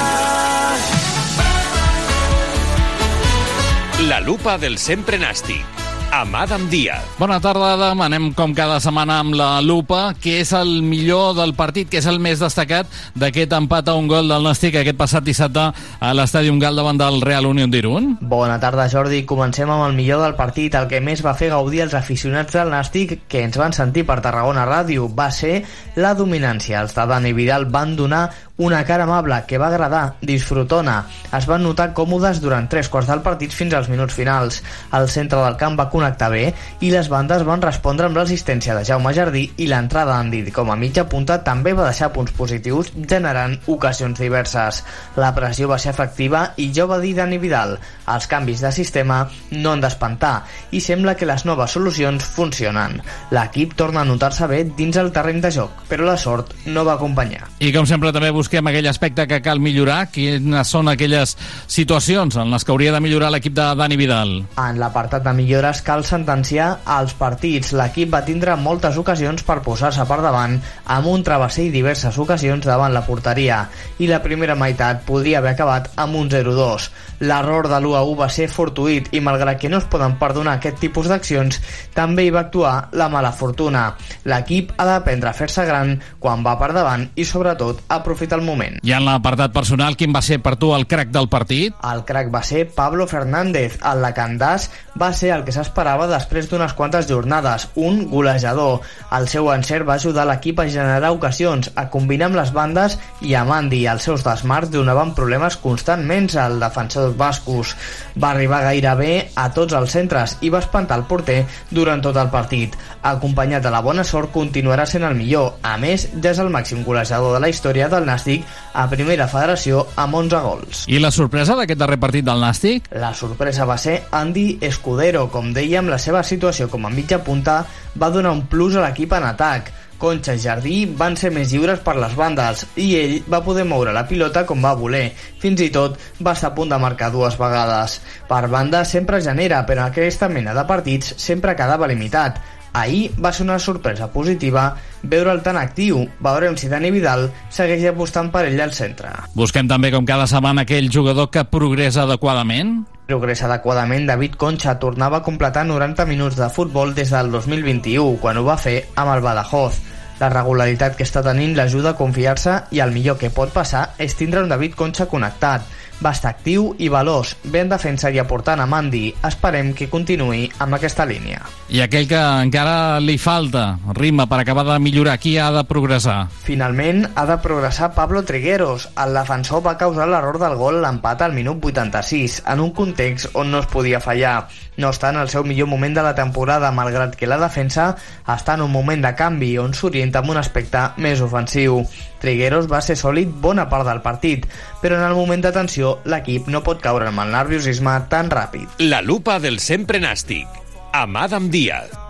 La 4.08 4.20
lupa 4.22 4.54
del 4.62 4.78
sempre 4.78 5.18
nàstic, 5.18 5.87
amb 6.12 6.34
Adam 6.34 6.68
Díaz. 6.70 7.04
Bona 7.18 7.40
tarda, 7.40 7.74
Adam. 7.74 8.00
Anem 8.00 8.30
com 8.34 8.54
cada 8.56 8.78
setmana 8.80 9.18
amb 9.22 9.34
la 9.36 9.60
lupa. 9.60 10.14
Què 10.16 10.38
és 10.42 10.52
el 10.56 10.80
millor 10.82 11.34
del 11.36 11.54
partit? 11.58 11.88
Què 11.90 12.00
és 12.00 12.08
el 12.10 12.18
més 12.22 12.40
destacat 12.40 12.88
d'aquest 13.18 13.52
empat 13.56 13.88
a 13.88 13.96
un 13.98 14.08
gol 14.08 14.30
del 14.30 14.46
Nàstic 14.46 14.78
aquest 14.80 14.98
passat 14.98 15.26
dissabte 15.26 15.68
a 16.00 16.12
l'estadi 16.16 16.50
Gal 16.58 16.76
davant 16.80 16.98
del 16.98 17.20
Real 17.22 17.46
Unión 17.46 17.70
d'Irun? 17.70 18.16
Bona 18.20 18.58
tarda, 18.58 18.88
Jordi. 18.88 19.22
Comencem 19.28 19.70
amb 19.70 19.84
el 19.86 19.94
millor 19.94 20.22
del 20.24 20.34
partit. 20.34 20.74
El 20.74 20.88
que 20.88 21.00
més 21.04 21.22
va 21.24 21.36
fer 21.38 21.50
gaudir 21.52 21.84
els 21.84 21.94
aficionats 21.94 22.56
del 22.56 22.72
Nàstic 22.72 23.28
que 23.28 23.44
ens 23.44 23.58
van 23.60 23.76
sentir 23.76 24.06
per 24.08 24.20
Tarragona 24.24 24.66
Ràdio 24.66 25.10
va 25.14 25.30
ser 25.30 25.62
la 25.96 26.14
dominància. 26.18 26.80
Els 26.80 26.96
de 26.96 27.06
Dani 27.06 27.34
Vidal 27.36 27.68
van 27.70 27.96
donar 27.96 28.28
una 28.58 28.84
cara 28.84 29.04
amable 29.04 29.36
que 29.46 29.58
va 29.58 29.68
agradar, 29.68 30.16
disfrutona. 30.20 31.04
Es 31.36 31.46
van 31.46 31.62
notar 31.62 31.92
còmodes 31.94 32.40
durant 32.42 32.66
tres 32.68 32.88
quarts 32.90 33.08
del 33.08 33.22
partit 33.22 33.54
fins 33.54 33.74
als 33.74 33.88
minuts 33.88 34.14
finals. 34.18 34.60
El 34.98 35.06
centre 35.08 35.38
del 35.38 35.56
camp 35.56 35.78
va 35.78 35.88
connectar 35.92 36.30
bé 36.32 36.52
i 36.82 36.90
les 36.90 37.08
bandes 37.08 37.44
van 37.46 37.62
respondre 37.62 38.08
amb 38.08 38.18
l'assistència 38.18 38.74
de 38.74 38.82
Jaume 38.84 39.14
Jardí 39.14 39.44
i 39.62 39.68
l'entrada 39.70 40.16
d'Andy 40.16 40.50
com 40.54 40.72
a 40.72 40.76
mitja 40.76 41.06
punta 41.06 41.38
també 41.46 41.72
va 41.72 41.86
deixar 41.86 42.10
punts 42.12 42.34
positius 42.34 42.90
generant 42.98 43.54
ocasions 43.70 44.18
diverses. 44.18 44.82
La 45.16 45.30
pressió 45.36 45.70
va 45.70 45.78
ser 45.78 45.94
efectiva 45.94 46.48
i 46.56 46.72
jo 46.74 46.88
va 46.90 46.98
dir 46.98 47.14
Dani 47.14 47.38
Vidal, 47.38 47.76
els 48.10 48.26
canvis 48.26 48.64
de 48.64 48.72
sistema 48.74 49.20
no 49.54 49.72
han 49.72 49.84
d'espantar 49.84 50.34
i 50.74 50.82
sembla 50.82 51.14
que 51.14 51.28
les 51.30 51.46
noves 51.46 51.78
solucions 51.78 52.26
funcionen. 52.34 52.98
L'equip 53.30 53.78
torna 53.78 54.02
a 54.02 54.08
notar-se 54.08 54.50
bé 54.50 54.64
dins 54.66 54.98
el 54.98 55.12
terreny 55.14 55.40
de 55.44 55.54
joc, 55.54 55.86
però 55.88 56.10
la 56.10 56.18
sort 56.18 56.54
no 56.66 56.84
va 56.88 56.98
acompanyar. 56.98 57.46
I 57.62 57.70
com 57.74 57.86
sempre 57.86 58.12
també 58.14 58.32
busquem 58.48 58.68
aquell 58.70 58.86
aspecte 58.88 59.26
que 59.28 59.42
cal 59.44 59.58
millorar. 59.60 60.06
Quines 60.08 60.70
són 60.72 60.88
aquelles 60.88 61.34
situacions 61.68 62.38
en 62.40 62.48
les 62.48 62.64
que 62.64 62.72
hauria 62.72 62.94
de 62.94 63.00
millorar 63.04 63.28
l'equip 63.34 63.52
de 63.52 63.66
Dani 63.76 63.98
Vidal? 64.00 64.30
En 64.56 64.78
l'apartat 64.80 65.26
de 65.26 65.34
millores 65.36 65.82
cal 65.84 66.00
sentenciar 66.08 66.70
els 66.96 67.12
partits. 67.18 67.74
L'equip 67.76 68.08
va 68.14 68.22
tindre 68.24 68.56
moltes 68.56 68.96
ocasions 68.96 69.44
per 69.44 69.58
posar-se 69.66 70.06
per 70.08 70.22
davant 70.24 70.56
amb 70.96 71.10
un 71.12 71.26
travesser 71.26 71.66
i 71.68 71.74
diverses 71.74 72.16
ocasions 72.16 72.64
davant 72.64 72.96
la 72.96 73.04
porteria 73.04 73.66
i 74.00 74.08
la 74.08 74.22
primera 74.24 74.56
meitat 74.56 75.04
podria 75.04 75.42
haver 75.42 75.52
acabat 75.52 75.92
amb 76.00 76.16
un 76.16 76.32
0-2. 76.32 76.88
L'error 77.28 77.68
de 77.68 77.76
l'1-1 77.82 78.16
va 78.16 78.30
ser 78.32 78.48
fortuït 78.48 79.12
i 79.12 79.20
malgrat 79.20 79.60
que 79.60 79.68
no 79.68 79.82
es 79.82 79.90
poden 79.92 80.16
perdonar 80.16 80.56
aquest 80.56 80.80
tipus 80.80 81.08
d'accions, 81.10 81.60
també 81.92 82.24
hi 82.24 82.32
va 82.32 82.46
actuar 82.46 82.74
la 82.96 83.10
mala 83.12 83.34
fortuna. 83.34 83.90
L'equip 84.24 84.72
ha 84.78 84.86
d'aprendre 84.86 85.28
a 85.28 85.36
fer-se 85.36 85.66
gran 85.68 85.96
quan 86.22 86.46
va 86.46 86.56
per 86.56 86.70
davant 86.72 87.08
i 87.18 87.26
sobretot 87.26 87.82
aprofitar 87.92 88.37
del 88.38 88.46
moment. 88.46 88.78
I 88.86 88.94
en 88.96 89.04
l'apartat 89.06 89.52
personal, 89.54 89.96
quin 89.98 90.14
va 90.14 90.22
ser 90.24 90.38
per 90.44 90.56
tu 90.60 90.70
el 90.76 90.86
crack 90.88 91.10
del 91.14 91.28
partit? 91.30 91.74
El 91.84 92.04
crack 92.08 92.30
va 92.34 92.42
ser 92.46 92.68
Pablo 92.74 93.08
Fernández. 93.10 93.78
El 93.82 94.02
Lacandàs 94.04 94.68
va 94.98 95.10
ser 95.14 95.32
el 95.34 95.44
que 95.46 95.54
s'esperava 95.54 96.08
després 96.10 96.48
d'unes 96.50 96.74
quantes 96.78 97.08
jornades, 97.10 97.68
un 97.76 98.06
golejador. 98.10 98.80
El 99.18 99.28
seu 99.30 99.50
encert 99.52 99.86
va 99.88 99.98
ajudar 99.98 100.26
l'equip 100.28 100.60
a 100.60 100.68
generar 100.70 101.12
ocasions, 101.14 101.72
a 101.74 101.88
combinar 101.90 102.28
amb 102.30 102.38
les 102.40 102.52
bandes 102.54 102.98
i 103.22 103.34
a 103.34 103.44
Mandi. 103.48 103.84
Els 103.90 104.08
seus 104.08 104.24
desmarts 104.26 104.72
donaven 104.74 105.14
problemes 105.18 105.58
constantment 105.62 106.30
al 106.38 106.58
defensor 106.60 107.14
bascos. 107.18 107.74
Va 108.18 108.32
arribar 108.32 108.64
gairebé 108.66 109.12
a 109.38 109.48
tots 109.54 109.74
els 109.78 109.94
centres 109.94 110.36
i 110.42 110.50
va 110.52 110.62
espantar 110.62 110.98
el 110.98 111.06
porter 111.10 111.44
durant 111.70 112.02
tot 112.04 112.18
el 112.20 112.30
partit. 112.34 112.74
Acompanyat 113.02 113.62
de 113.64 113.72
la 113.72 113.82
bona 113.84 114.04
sort, 114.04 114.32
continuarà 114.34 114.86
sent 114.86 115.06
el 115.06 115.16
millor. 115.18 115.54
A 115.62 115.76
més, 115.80 116.08
ja 116.18 116.34
és 116.34 116.42
el 116.42 116.52
màxim 116.52 116.84
golejador 116.84 117.36
de 117.36 117.42
la 117.42 117.50
història 117.52 117.88
del 117.88 118.06
Nàstic 118.08 118.27
a 118.74 118.86
primera 118.90 119.28
federació 119.30 119.86
amb 119.96 120.20
11 120.20 120.42
gols. 120.44 120.84
I 120.92 121.00
la 121.02 121.12
sorpresa 121.14 121.56
d'aquest 121.58 121.80
darrer 121.80 121.98
partit 122.02 122.26
del 122.26 122.44
Nàstic? 122.44 122.92
La 123.00 123.14
sorpresa 123.16 123.66
va 123.68 123.78
ser 123.80 123.98
Andy 124.20 124.46
Escudero. 124.68 125.26
Com 125.32 125.52
dèiem, 125.56 125.88
la 125.90 126.00
seva 126.02 126.22
situació 126.22 126.68
com 126.72 126.86
a 126.86 126.94
mitja 126.94 127.22
punta 127.24 127.62
va 127.98 128.12
donar 128.14 128.36
un 128.36 128.46
plus 128.50 128.76
a 128.76 128.86
l'equip 128.86 129.16
en 129.18 129.30
atac. 129.32 129.72
Concha 129.98 130.36
i 130.36 130.38
Jardí 130.38 130.76
van 130.98 131.16
ser 131.18 131.32
més 131.34 131.50
lliures 131.50 131.80
per 131.82 131.96
les 131.98 132.12
bandes 132.14 132.62
i 132.78 132.86
ell 133.00 133.16
va 133.26 133.42
poder 133.42 133.64
moure 133.66 133.92
la 133.94 134.04
pilota 134.06 134.44
com 134.46 134.62
va 134.62 134.76
voler. 134.78 135.08
Fins 135.42 135.64
i 135.64 135.72
tot 135.74 135.98
va 136.22 136.36
estar 136.38 136.52
a 136.52 136.54
punt 136.54 136.70
de 136.70 136.78
marcar 136.78 137.10
dues 137.10 137.34
vegades. 137.40 137.98
Per 138.30 138.44
banda 138.52 138.84
sempre 138.86 139.20
genera, 139.24 139.64
però 139.66 139.88
aquesta 139.88 140.30
mena 140.30 140.54
de 140.54 140.64
partits 140.70 141.16
sempre 141.18 141.56
quedava 141.58 141.90
limitat. 141.90 142.38
Ahir 142.72 143.12
va 143.18 143.32
ser 143.32 143.44
una 143.46 143.58
sorpresa 143.58 144.10
positiva 144.12 144.76
veure'l 145.02 145.42
tan 145.42 145.56
actiu. 145.56 146.04
Veurem 146.20 146.56
si 146.58 146.68
Dani 146.68 146.90
Vidal 146.94 147.28
segueix 147.50 147.84
apostant 147.90 148.30
per 148.34 148.46
ell 148.48 148.60
al 148.60 148.74
centre. 148.76 149.10
Busquem 149.38 149.68
també, 149.70 149.92
com 149.94 150.06
cada 150.06 150.26
setmana, 150.30 150.66
aquell 150.66 150.90
jugador 150.92 151.30
que 151.30 151.44
progressa 151.48 152.04
adequadament. 152.04 152.82
Progressa 153.08 153.46
adequadament, 153.48 154.06
David 154.08 154.36
Concha 154.36 154.78
tornava 154.78 155.22
a 155.22 155.24
completar 155.24 155.64
90 155.66 156.04
minuts 156.06 156.36
de 156.36 156.50
futbol 156.52 156.94
des 156.94 157.14
del 157.14 157.30
2021, 157.32 158.18
quan 158.20 158.36
ho 158.36 158.44
va 158.44 158.58
fer 158.60 158.82
amb 158.96 159.14
el 159.14 159.24
Badajoz. 159.24 159.80
La 160.18 160.28
regularitat 160.32 160.96
que 160.98 161.06
està 161.06 161.22
tenint 161.22 161.52
l'ajuda 161.54 161.92
a 161.94 161.98
confiar-se 161.98 162.56
i 162.74 162.80
el 162.82 162.90
millor 162.90 163.20
que 163.20 163.30
pot 163.30 163.52
passar 163.54 163.92
és 164.02 164.16
tindre 164.18 164.42
un 164.42 164.50
David 164.50 164.74
Concha 164.74 165.06
connectat. 165.06 165.62
Va 165.98 166.12
estar 166.14 166.30
actiu 166.30 166.72
i 166.78 166.86
veloç, 166.92 167.34
ben 167.50 167.70
defensa 167.70 168.10
i 168.14 168.20
aportant 168.22 168.60
a 168.62 168.66
Mandi. 168.70 169.08
Esperem 169.26 169.72
que 169.74 169.88
continuï 169.90 170.44
amb 170.62 170.76
aquesta 170.78 171.06
línia. 171.08 171.42
I 171.74 171.82
aquell 171.84 172.06
que 172.08 172.20
encara 172.44 173.00
li 173.02 173.18
falta 173.18 173.64
ritme 173.98 174.28
per 174.30 174.38
acabar 174.40 174.64
de 174.68 174.78
millorar, 174.80 175.18
qui 175.18 175.34
ha 175.38 175.50
de 175.52 175.64
progressar? 175.68 176.28
Finalment, 176.46 177.02
ha 177.14 177.26
de 177.26 177.38
progressar 177.42 177.90
Pablo 177.96 178.22
Trigueros. 178.24 178.88
El 178.96 179.18
defensor 179.18 179.64
va 179.66 179.76
causar 179.80 180.06
l'error 180.08 180.38
del 180.40 180.56
gol 180.60 180.80
l'empat 180.84 181.26
al 181.26 181.34
minut 181.34 181.64
86, 181.64 182.42
en 182.46 182.62
un 182.62 182.70
context 182.72 183.34
on 183.34 183.50
no 183.50 183.60
es 183.64 183.66
podia 183.66 184.00
fallar. 184.00 184.46
No 184.78 184.92
està 184.94 185.10
en 185.10 185.18
el 185.18 185.28
seu 185.28 185.42
millor 185.42 185.66
moment 185.66 185.96
de 185.96 186.04
la 186.06 186.14
temporada, 186.14 186.70
malgrat 186.70 187.16
que 187.18 187.26
la 187.26 187.40
defensa 187.42 187.90
està 188.24 188.54
en 188.54 188.62
un 188.68 188.70
moment 188.72 189.02
de 189.02 189.10
canvi 189.18 189.56
on 189.58 189.74
s'orienta 189.74 190.22
amb 190.22 190.30
un 190.30 190.38
aspecte 190.38 190.84
més 191.02 191.20
ofensiu. 191.24 191.82
Trigueros 192.22 192.66
va 192.70 192.82
ser 192.84 192.98
sòlid 192.98 193.30
bona 193.42 193.68
part 193.70 193.86
del 193.88 194.02
partit, 194.02 194.48
però 194.82 194.98
en 194.98 195.06
el 195.06 195.16
moment 195.18 195.44
d'atenció 195.44 195.98
l'equip 196.08 196.50
no 196.50 196.64
pot 196.66 196.82
caure 196.82 197.08
amb 197.10 197.24
el 197.24 197.32
nerviosisme 197.34 197.94
tan 198.10 198.32
ràpid. 198.32 198.82
La 198.82 199.00
lupa 199.02 199.38
del 199.42 199.62
sempre 199.62 200.02
nàstic, 200.02 200.46
amb 200.92 201.16
Adam 201.24 201.50
Díaz. 201.54 202.08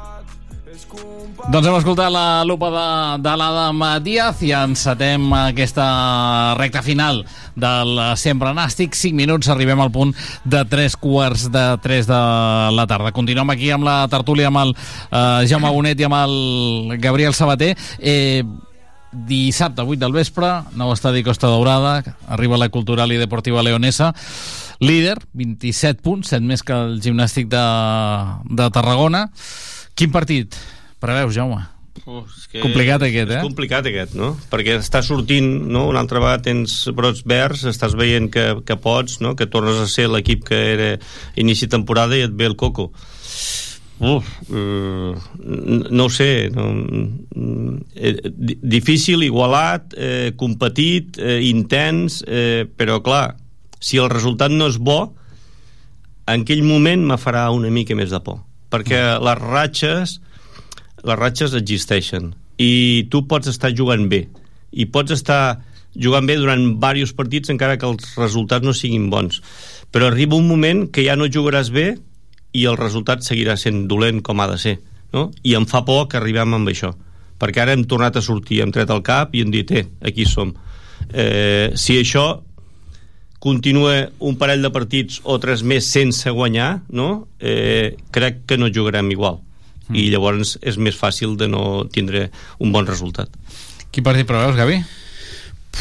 Doncs 1.49 1.65
hem 1.65 1.77
escoltat 1.79 2.11
la 2.13 2.45
lupa 2.45 2.69
de, 2.69 2.87
de 3.25 3.33
l'Adam 3.41 3.81
Díaz 4.05 4.43
i 4.45 4.51
encetem 4.53 5.31
aquesta 5.33 5.87
recta 6.59 6.83
final 6.85 7.23
del 7.57 7.95
Sempre 8.21 8.53
Nàstic. 8.57 8.97
5 8.99 9.17
minuts, 9.17 9.49
arribem 9.49 9.81
al 9.81 9.93
punt 9.95 10.13
de 10.45 10.61
3 10.69 10.99
quarts 11.01 11.49
de 11.55 11.65
3 11.85 12.11
de 12.11 12.21
la 12.77 12.87
tarda. 12.91 13.15
Continuem 13.17 13.55
aquí 13.55 13.73
amb 13.73 13.89
la 13.89 14.03
tertúlia 14.13 14.51
amb 14.53 14.61
el 14.65 14.75
eh, 14.75 15.49
Jaume 15.49 15.73
Bonet 15.73 16.01
i 16.01 16.09
amb 16.09 16.19
el 16.21 16.99
Gabriel 17.01 17.37
Sabater. 17.39 17.75
Eh, 17.99 18.43
dissabte, 19.13 19.83
8 19.83 20.01
del 20.03 20.13
vespre, 20.13 20.51
nou 20.79 20.93
estadi 20.93 21.25
Costa 21.25 21.49
Daurada, 21.51 22.03
arriba 22.29 22.61
la 22.61 22.69
Cultural 22.69 23.13
i 23.13 23.21
Deportiva 23.21 23.65
Leonesa, 23.65 24.13
líder, 24.81 25.17
27 25.33 26.05
punts, 26.05 26.35
7 26.35 26.45
més 26.45 26.63
que 26.63 26.77
el 26.77 27.01
gimnàstic 27.05 27.49
de, 27.53 27.65
de 28.51 28.69
Tarragona. 28.75 29.27
Quin 29.99 30.13
partit 30.15 30.57
preveus, 31.03 31.35
Jaume? 31.35 31.65
Oh, 32.07 32.23
és 32.25 32.47
que 32.49 32.63
Complicat 32.63 33.03
aquest, 33.05 33.33
eh? 33.35 33.41
És 33.41 33.45
complicat 33.45 33.89
aquest, 33.91 34.15
no? 34.17 34.31
Perquè 34.53 34.79
està 34.79 35.03
sortint, 35.05 35.49
no? 35.69 35.87
Una 35.91 36.01
altra 36.05 36.23
vegada 36.23 36.45
tens 36.47 36.77
brots 36.97 37.25
verds, 37.29 37.67
estàs 37.69 37.97
veient 37.99 38.31
que, 38.33 38.47
que 38.65 38.79
pots, 38.81 39.19
no? 39.25 39.35
Que 39.37 39.49
tornes 39.51 39.81
a 39.83 39.89
ser 39.91 40.07
l'equip 40.13 40.47
que 40.49 40.61
era 40.73 40.91
inici 41.37 41.69
temporada 41.69 42.17
i 42.17 42.25
et 42.25 42.33
ve 42.33 42.49
el 42.49 42.57
coco. 42.57 42.93
Uf, 43.99 44.27
eh, 44.55 45.15
no 45.91 46.05
ho 46.05 46.11
sé 46.13 46.51
no, 46.55 46.67
eh, 47.97 48.15
di- 48.31 48.59
difícil, 48.63 49.25
igualat 49.27 49.95
eh, 49.99 50.33
competit, 50.39 51.19
eh, 51.19 51.41
intens 51.49 52.21
eh, 52.27 52.63
però 52.77 53.01
clar 53.03 53.35
si 53.83 53.99
el 53.99 54.07
resultat 54.13 54.55
no 54.55 54.69
és 54.71 54.79
bo 54.79 55.01
en 56.29 56.45
aquell 56.45 56.63
moment 56.63 57.03
me 57.11 57.19
farà 57.19 57.49
una 57.51 57.73
mica 57.75 57.97
més 57.99 58.15
de 58.15 58.21
por 58.23 58.39
perquè 58.71 59.03
les 59.19 59.43
ratxes 59.43 60.19
les 61.03 61.19
ratxes 61.19 61.55
existeixen 61.59 62.33
i 62.59 63.07
tu 63.11 63.25
pots 63.27 63.51
estar 63.51 63.73
jugant 63.75 64.07
bé 64.11 64.29
i 64.71 64.87
pots 64.87 65.15
estar 65.15 65.59
jugant 65.99 66.27
bé 66.29 66.37
durant 66.39 66.61
diversos 66.77 67.17
partits 67.19 67.51
encara 67.51 67.79
que 67.81 67.87
els 67.89 68.13
resultats 68.19 68.63
no 68.63 68.75
siguin 68.77 69.09
bons. 69.11 69.41
Però 69.91 70.07
arriba 70.11 70.37
un 70.37 70.47
moment 70.47 70.85
que 70.93 71.03
ja 71.07 71.17
no 71.17 71.27
jugaràs 71.33 71.71
bé 71.75 71.97
i 72.57 72.65
el 72.69 72.79
resultat 72.81 73.25
seguirà 73.27 73.57
sent 73.61 73.87
dolent 73.91 74.23
com 74.25 74.41
ha 74.41 74.49
de 74.51 74.59
ser 74.59 74.77
no? 75.13 75.29
i 75.43 75.55
em 75.59 75.67
fa 75.69 75.85
por 75.87 76.09
que 76.09 76.19
arribem 76.21 76.57
amb 76.57 76.73
això 76.73 76.93
perquè 77.39 77.63
ara 77.63 77.75
hem 77.77 77.85
tornat 77.87 78.19
a 78.19 78.25
sortir, 78.25 78.63
hem 78.63 78.73
tret 78.75 78.91
el 78.91 79.03
cap 79.07 79.35
i 79.35 79.45
hem 79.45 79.53
dit, 79.55 79.71
eh, 79.71 79.87
aquí 80.03 80.27
som 80.27 80.53
eh, 81.13 81.71
si 81.75 81.99
això 82.01 82.27
continua 83.39 84.09
un 84.27 84.39
parell 84.39 84.65
de 84.65 84.73
partits 84.75 85.21
o 85.23 85.39
tres 85.39 85.63
més 85.63 85.87
sense 85.87 86.31
guanyar 86.35 86.81
no? 86.91 87.29
eh, 87.39 87.97
crec 88.11 88.45
que 88.47 88.59
no 88.59 88.73
jugarem 88.75 89.13
igual 89.15 89.39
mm. 89.89 89.95
i 89.95 90.09
llavors 90.11 90.57
és 90.63 90.79
més 90.79 90.99
fàcil 90.99 91.37
de 91.39 91.47
no 91.51 91.85
tindre 91.93 92.29
un 92.59 92.75
bon 92.75 92.89
resultat 92.89 93.31
Quin 93.89 94.05
partit 94.05 94.27
preveus, 94.29 94.57
Gavi? 94.57 94.83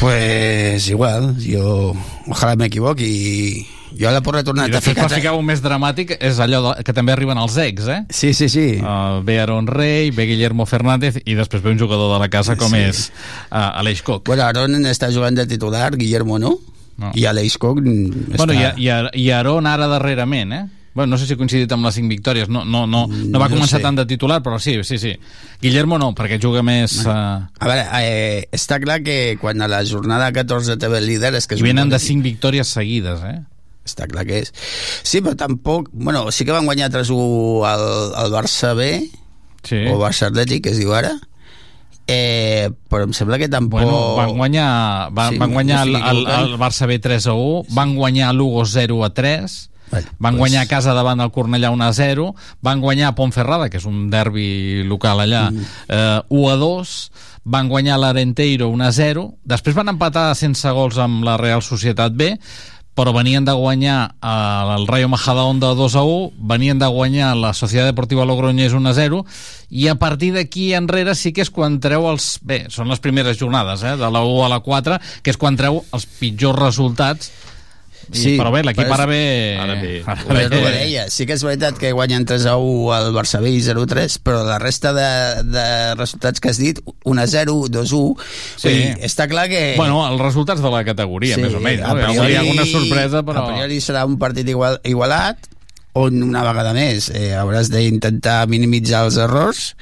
Pues 0.00 0.88
igual, 0.88 1.36
yo 1.42 1.92
ojalá 2.26 2.56
me 2.56 2.66
equivoqui 2.66 3.04
i 3.04 3.66
jo 3.96 4.10
la 4.12 4.20
porra 4.24 4.42
tornar 4.44 4.68
I 4.68 4.72
després 4.74 4.96
per 4.98 5.08
ficar 5.12 5.32
un 5.38 5.44
més 5.48 5.62
dramàtic 5.64 6.16
és 6.20 6.38
allò 6.42 6.60
de, 6.66 6.84
que 6.84 6.92
també 6.96 7.12
arriben 7.14 7.38
els 7.38 7.56
ex, 7.62 7.86
eh? 7.88 8.00
Sí, 8.10 8.32
sí, 8.34 8.48
sí. 8.52 8.66
Uh, 8.82 9.20
ve 9.24 9.38
Aaron 9.40 9.66
Rey, 9.66 10.10
ve 10.10 10.26
Guillermo 10.26 10.66
Fernández 10.66 11.20
i 11.24 11.34
després 11.38 11.62
ve 11.62 11.70
un 11.72 11.78
jugador 11.80 12.12
de 12.14 12.18
la 12.20 12.28
casa 12.28 12.56
com 12.56 12.68
Sí. 12.74 12.82
és 12.84 13.04
uh, 13.50 13.78
Aleix 13.80 14.02
Coc. 14.02 14.26
Bueno, 14.28 14.42
Aaron 14.44 14.74
està 14.86 15.08
jugant 15.14 15.34
de 15.36 15.46
titular, 15.46 15.94
Guillermo 15.96 16.38
no, 16.38 16.58
No. 16.98 17.12
i 17.14 17.24
Aleix 17.30 17.54
Coc 17.62 17.78
mm, 17.78 18.34
Bueno, 18.36 18.52
i, 18.52 18.58
està... 18.58 18.74
i, 19.14 19.22
i 19.22 19.30
Aaron 19.30 19.66
ara 19.70 19.86
darrerament, 19.86 20.52
eh? 20.52 20.64
Bueno, 20.98 21.12
no 21.12 21.18
sé 21.20 21.28
si 21.28 21.34
ha 21.34 21.36
coincidit 21.38 21.70
amb 21.70 21.84
les 21.86 21.94
5 21.94 22.08
victòries, 22.10 22.48
no, 22.50 22.64
no, 22.64 22.80
no, 22.90 23.04
no 23.06 23.38
va 23.38 23.46
No 23.46 23.54
començar 23.54 23.78
sé. 23.78 23.84
tant 23.84 23.94
de 23.94 24.04
titular, 24.04 24.40
però 24.42 24.58
sí, 24.58 24.72
sí, 24.82 24.98
sí. 24.98 25.12
Guillermo 25.62 25.96
no, 25.96 26.08
perquè 26.12 26.40
juga 26.42 26.64
més... 26.66 26.96
Uh, 27.06 27.12
A 27.54 27.68
veure, 27.70 27.84
eh, 28.02 28.48
està 28.50 28.80
clar 28.82 28.96
que 29.06 29.36
quan 29.38 29.62
a 29.62 29.68
la 29.70 29.84
jornada 29.86 30.32
14 30.32 30.74
te 30.76 30.88
ve 30.90 30.98
el 30.98 31.06
líder 31.06 31.36
és 31.38 31.46
que 31.46 31.54
és 31.54 31.60
I 31.62 31.68
venen 31.68 31.88
de 31.92 32.00
equip. 32.00 32.08
5 32.16 32.22
victòries 32.24 32.66
seguides, 32.74 33.22
eh? 33.22 33.36
Està 33.88 34.08
clar 34.10 34.26
que 34.28 34.42
és. 34.44 34.52
Sí, 35.02 35.22
però 35.24 35.36
tampoc... 35.38 35.88
Bueno, 35.92 36.28
sí 36.34 36.44
que 36.44 36.54
van 36.54 36.68
guanyar 36.68 36.90
3-1 36.94 37.64
al, 37.68 37.86
al 38.24 38.34
Barça 38.34 38.74
B, 38.78 38.92
sí. 39.64 39.82
o 39.88 39.98
Barça 40.00 40.28
Atlètic, 40.28 40.66
que 40.66 40.76
es 40.76 40.82
diu 40.82 40.92
ara, 40.96 41.14
eh, 42.08 42.70
però 42.88 43.04
em 43.08 43.12
sembla 43.16 43.38
que 43.40 43.50
tampoc... 43.52 43.82
Bueno, 43.82 44.16
van 44.16 44.36
guanyar, 44.36 44.68
van, 45.12 45.34
Sí, 45.34 45.40
van 45.40 45.52
guanyar 45.52 45.82
el, 45.86 45.92
no 45.92 45.98
el, 45.98 46.22
equivocant. 46.22 46.44
el 46.44 46.60
Barça 46.60 46.88
B 46.88 46.98
3 47.04 47.26
a 47.28 47.34
1, 47.36 47.64
van 47.76 47.96
guanyar 47.96 48.34
Lugo 48.34 48.64
0 48.64 49.02
a 49.04 49.10
3, 49.14 49.58
van 50.18 50.36
guanyar 50.36 50.64
a 50.64 50.68
casa 50.68 50.92
davant 50.96 51.20
del 51.20 51.32
Cornellà 51.32 51.70
1 51.72 51.84
a 51.84 51.92
0, 51.96 52.28
van 52.64 52.80
guanyar 52.80 53.12
a 53.12 53.16
Pontferrada, 53.16 53.68
que 53.72 53.80
és 53.80 53.86
un 53.88 54.08
derbi 54.12 54.84
local 54.88 55.20
allà, 55.24 55.48
eh, 55.88 56.20
1 56.28 56.48
a 56.52 56.56
2, 56.60 56.96
van 57.48 57.68
guanyar 57.68 57.96
l'Arenteiro 58.00 58.68
1 58.72 58.84
a 58.84 58.90
0, 58.92 59.26
després 59.48 59.76
van 59.76 59.88
empatar 59.92 60.34
sense 60.36 60.68
gols 60.76 60.98
amb 61.00 61.24
la 61.24 61.38
Real 61.40 61.64
Societat 61.64 62.12
B, 62.16 62.34
però 62.98 63.12
venien 63.14 63.44
de 63.46 63.54
guanyar 63.54 63.98
eh, 64.18 64.74
el 64.74 64.88
Rayo 64.90 65.08
Majadahonda 65.08 65.70
2 65.78 65.94
a 65.94 66.02
1, 66.02 66.32
venien 66.50 66.80
de 66.82 66.86
guanyar 66.90 67.36
la 67.38 67.52
Societat 67.54 67.92
Deportiva 67.92 68.26
Logroñés 68.26 68.74
1 68.74 68.90
a 68.90 68.94
0, 68.96 69.20
i 69.70 69.86
a 69.86 69.94
partir 70.02 70.32
d'aquí 70.34 70.72
enrere 70.74 71.14
sí 71.14 71.30
que 71.32 71.44
és 71.46 71.52
quan 71.54 71.78
treu 71.78 72.08
els... 72.10 72.40
Bé, 72.42 72.64
són 72.74 72.90
les 72.90 72.98
primeres 72.98 73.38
jornades, 73.38 73.86
eh, 73.86 73.94
de 74.00 74.10
la 74.10 74.24
1 74.26 74.42
a 74.42 74.50
la 74.50 74.58
4, 74.66 74.98
que 75.22 75.30
és 75.30 75.38
quan 75.38 75.54
treu 75.54 75.84
els 75.94 76.08
pitjors 76.18 76.58
resultats 76.58 77.30
I, 78.08 78.36
però 78.40 78.52
bé, 78.54 78.62
l'equip 78.64 78.90
ara 78.94 79.04
ve... 79.08 79.20
Ara 79.60 79.74
bé. 79.80 79.90
Ara 80.08 80.48
bé. 80.48 80.60
Ho 80.60 80.70
deia, 80.72 81.06
sí 81.12 81.26
que 81.28 81.36
és 81.36 81.44
veritat 81.44 81.76
que 81.80 81.92
guanyen 81.96 82.24
3 82.28 82.46
a 82.48 82.56
1 82.60 82.94
al 82.96 83.10
Barça 83.16 83.42
B 83.44 83.52
i 83.52 83.60
0-3, 83.64 84.18
però 84.24 84.40
la 84.46 84.56
resta 84.62 84.94
de, 84.96 85.10
de 85.50 85.66
resultats 85.98 86.40
que 86.40 86.52
has 86.52 86.62
dit, 86.62 86.80
1 87.04 87.20
a 87.20 87.26
0, 87.28 87.58
2 87.74 87.92
a 87.92 88.00
1, 88.00 88.30
sí. 88.64 88.72
dir, 88.72 88.88
està 89.10 89.28
clar 89.30 89.48
que... 89.52 89.62
Bueno, 89.76 90.00
els 90.06 90.22
resultats 90.22 90.64
de 90.64 90.72
la 90.72 90.82
categoria, 90.88 91.36
sí, 91.36 91.44
més 91.44 91.54
o 91.54 91.62
menys. 91.62 91.84
No? 91.84 91.94
Priori, 91.98 92.32
Hi 92.32 92.38
ha 92.38 92.42
alguna 92.46 92.66
sorpresa, 92.72 93.24
però... 93.26 93.44
A 93.44 93.54
priori 93.54 93.80
serà 93.84 94.06
un 94.08 94.18
partit 94.20 94.48
igual, 94.48 94.80
igualat, 94.88 95.50
on 95.98 96.22
una 96.22 96.44
vegada 96.46 96.72
més 96.76 97.08
eh, 97.10 97.32
hauràs 97.36 97.72
d'intentar 97.72 98.44
minimitzar 98.50 99.06
els 99.08 99.16
errors 99.18 99.72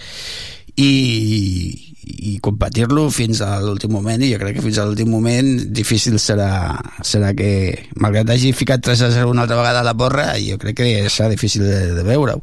i, 0.76 1.85
i 2.06 2.36
competir-lo 2.38 3.08
fins 3.10 3.40
a 3.42 3.56
l'últim 3.62 3.90
moment 3.90 4.22
i 4.22 4.30
jo 4.30 4.38
crec 4.38 4.58
que 4.58 4.64
fins 4.64 4.78
a 4.78 4.86
l'últim 4.86 5.10
moment 5.10 5.48
difícil 5.74 6.20
serà, 6.22 6.78
serà 7.02 7.32
que 7.34 7.50
malgrat 7.98 8.30
hagi 8.30 8.52
ficat 8.54 8.84
3 8.86 9.06
a 9.08 9.12
0 9.18 9.32
una 9.34 9.46
altra 9.46 9.58
vegada 9.58 9.82
a 9.82 9.86
la 9.88 9.96
porra 9.98 10.32
jo 10.38 10.58
crec 10.62 10.78
que 10.78 10.90
serà 11.10 11.32
difícil 11.32 11.66
de, 11.66 11.80
de 11.98 12.04
veure-ho 12.06 12.40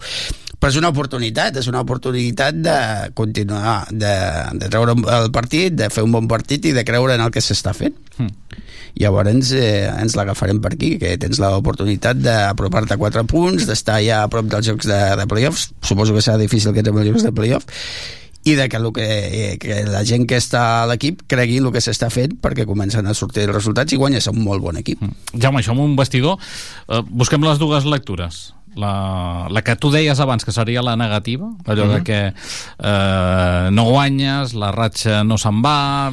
però 0.64 0.72
és 0.72 0.80
una 0.80 0.93
oportunitat, 0.93 1.57
és 1.59 1.66
una 1.68 1.82
oportunitat 1.84 2.55
de 2.55 2.76
continuar, 3.20 3.82
de, 3.91 4.14
de 4.61 4.70
treure 4.72 4.93
el 4.95 5.28
partit, 5.36 5.76
de 5.76 5.89
fer 5.91 6.05
un 6.05 6.14
bon 6.16 6.30
partit 6.32 6.70
i 6.70 6.72
de 6.72 6.86
creure 6.88 7.18
en 7.18 7.24
el 7.26 7.34
que 7.36 7.43
s'està 7.43 7.74
fent. 7.76 7.97
Mm. 8.16 8.61
Llavors 9.03 9.51
eh, 9.59 9.89
ens 9.91 10.16
l'agafarem 10.16 10.61
per 10.64 10.72
aquí, 10.78 10.93
que 11.01 11.18
tens 11.20 11.41
l'oportunitat 11.43 12.24
d'apropar-te 12.24 12.95
a 12.95 13.01
4 13.01 13.26
punts, 13.28 13.68
d'estar 13.68 13.99
ja 14.05 14.22
a 14.24 14.32
prop 14.32 14.47
dels 14.47 14.70
jocs 14.70 14.88
de, 14.88 15.01
de 15.20 15.28
playoffs, 15.28 15.74
suposo 15.84 16.16
que 16.16 16.24
serà 16.24 16.39
difícil 16.39 16.72
que 16.72 16.86
els 16.88 17.09
jocs 17.09 17.28
de 17.28 17.36
playoffs, 17.36 17.89
i 18.43 18.55
de 18.55 18.67
que, 18.69 18.77
el 18.77 18.91
que, 18.91 19.05
eh, 19.53 19.57
que 19.57 19.83
la 19.87 20.03
gent 20.07 20.25
que 20.27 20.37
està 20.39 20.63
a 20.81 20.87
l'equip 20.89 21.23
cregui 21.31 21.61
el 21.61 21.69
que 21.71 21.81
s'està 21.83 22.09
fent 22.11 22.35
perquè 22.43 22.65
comencen 22.67 23.07
a 23.07 23.15
sortir 23.15 23.45
els 23.47 23.55
resultats 23.55 23.95
i 23.95 23.99
guanyes 23.99 24.27
un 24.31 24.41
molt 24.43 24.63
bon 24.63 24.79
equip. 24.79 24.99
Mm. 25.01 25.39
Jaume, 25.39 25.61
això 25.61 25.71
amb 25.71 25.85
un 25.85 25.95
vestidor, 25.95 26.41
eh, 26.89 27.01
busquem 27.07 27.43
les 27.47 27.61
dues 27.61 27.87
lectures. 27.87 28.51
La, 28.75 29.47
la 29.53 29.61
que 29.61 29.75
tu 29.77 29.91
deies 29.93 30.19
abans, 30.19 30.43
que 30.43 30.51
seria 30.51 30.81
la 30.81 30.95
negativa, 30.97 31.45
allò 31.65 31.83
uh 31.83 31.87
-huh. 31.87 31.93
de 31.93 31.99
mhm. 31.99 32.03
que 32.03 32.33
eh, 32.79 33.69
no 33.71 33.83
guanyes, 33.85 34.53
la 34.55 34.71
ratxa 34.71 35.23
no 35.23 35.37
se'n 35.37 35.61
va, 35.61 36.11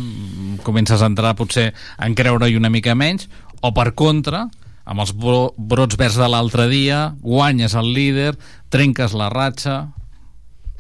comences 0.63 1.01
a 1.01 1.07
entrar 1.07 1.35
potser 1.37 1.73
en 1.99 2.15
creure-hi 2.15 2.57
una 2.57 2.69
mica 2.69 2.95
menys, 2.95 3.31
o 3.63 3.73
per 3.73 3.95
contra, 3.95 4.49
amb 4.85 5.01
els 5.01 5.15
brots 5.15 5.97
verds 5.97 6.17
de 6.17 6.29
l'altre 6.29 6.69
dia, 6.69 7.15
guanyes 7.23 7.75
el 7.75 7.95
líder, 7.95 8.37
trenques 8.69 9.15
la 9.15 9.31
ratxa, 9.31 9.89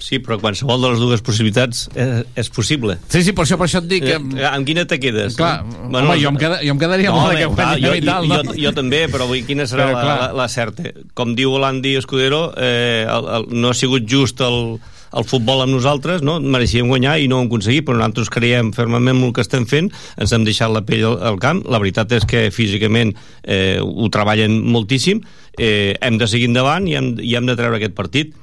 Sí, 0.00 0.18
però 0.24 0.38
qualsevol 0.40 0.80
de 0.80 0.92
les 0.94 1.02
dues 1.02 1.22
possibilitats 1.24 1.84
és, 1.94 2.22
és 2.40 2.50
possible. 2.52 2.96
Sí, 3.12 3.22
sí, 3.26 3.34
per 3.36 3.44
això, 3.44 3.58
per 3.60 3.68
això 3.68 3.82
et 3.82 3.88
dic 3.90 4.06
que... 4.06 4.16
Eh, 4.16 4.46
amb 4.48 4.68
quina 4.68 4.86
te 4.88 4.98
quedes? 5.02 5.36
Clar, 5.38 5.60
no? 5.66 5.90
bueno, 5.90 6.06
home, 6.08 6.20
jo 6.22 6.32
em, 6.32 6.38
queda, 6.40 6.60
jo 6.64 6.74
em 6.74 6.80
quedaria 6.80 7.12
no, 7.12 7.20
molt 7.20 7.36
que 7.36 7.50
clar, 7.54 7.74
jo, 7.82 7.92
i 7.96 8.06
tal, 8.06 8.30
no? 8.30 8.40
Jo, 8.48 8.56
jo 8.64 8.72
també, 8.76 9.04
però 9.12 9.28
vull, 9.30 9.44
quina 9.46 9.68
serà 9.70 9.90
però, 9.90 10.00
la, 10.00 10.16
la, 10.22 10.30
la 10.40 10.48
certa? 10.52 10.88
Com 11.18 11.36
diu 11.38 11.52
l'Andy 11.60 11.98
Escudero, 12.00 12.46
eh, 12.56 13.04
el, 13.04 13.30
el, 13.36 13.46
no 13.60 13.74
ha 13.74 13.76
sigut 13.76 14.08
just 14.08 14.40
el, 14.46 14.80
el 15.16 15.26
futbol 15.28 15.64
amb 15.64 15.74
nosaltres, 15.74 16.24
no? 16.26 16.38
mereixíem 16.40 16.88
guanyar 16.90 17.18
i 17.20 17.28
no 17.30 17.38
ho 17.38 17.44
hem 17.44 17.50
aconseguit, 17.50 17.84
però 17.86 17.98
nosaltres 17.98 18.30
creiem 18.32 18.72
fermament 18.76 19.18
en 19.18 19.28
el 19.28 19.34
que 19.36 19.44
estem 19.44 19.66
fent, 19.70 19.90
ens 20.20 20.34
hem 20.34 20.46
deixat 20.46 20.72
la 20.72 20.84
pell 20.86 21.06
al, 21.12 21.18
al 21.32 21.40
camp, 21.42 21.64
la 21.68 21.82
veritat 21.82 22.12
és 22.16 22.26
que 22.28 22.46
físicament 22.54 23.12
eh, 23.42 23.78
ho 23.82 24.10
treballen 24.12 24.60
moltíssim, 24.70 25.22
eh, 25.58 25.96
hem 26.00 26.20
de 26.20 26.30
seguir 26.30 26.50
endavant 26.50 26.88
i 26.88 26.96
hem, 26.98 27.16
i 27.20 27.36
hem 27.36 27.50
de 27.50 27.58
treure 27.58 27.80
aquest 27.80 27.98
partit 27.98 28.36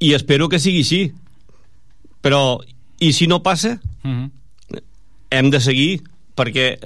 i 0.00 0.12
espero 0.14 0.48
que 0.48 0.60
sigui 0.62 0.84
així 0.84 1.02
però 2.22 2.58
i 2.98 3.12
si 3.12 3.26
no 3.30 3.42
passa 3.42 3.78
uh 3.78 4.08
mhm. 4.08 4.24
-huh. 4.24 4.82
hem 5.30 5.50
de 5.50 5.60
seguir 5.60 6.02
perquè 6.36 6.78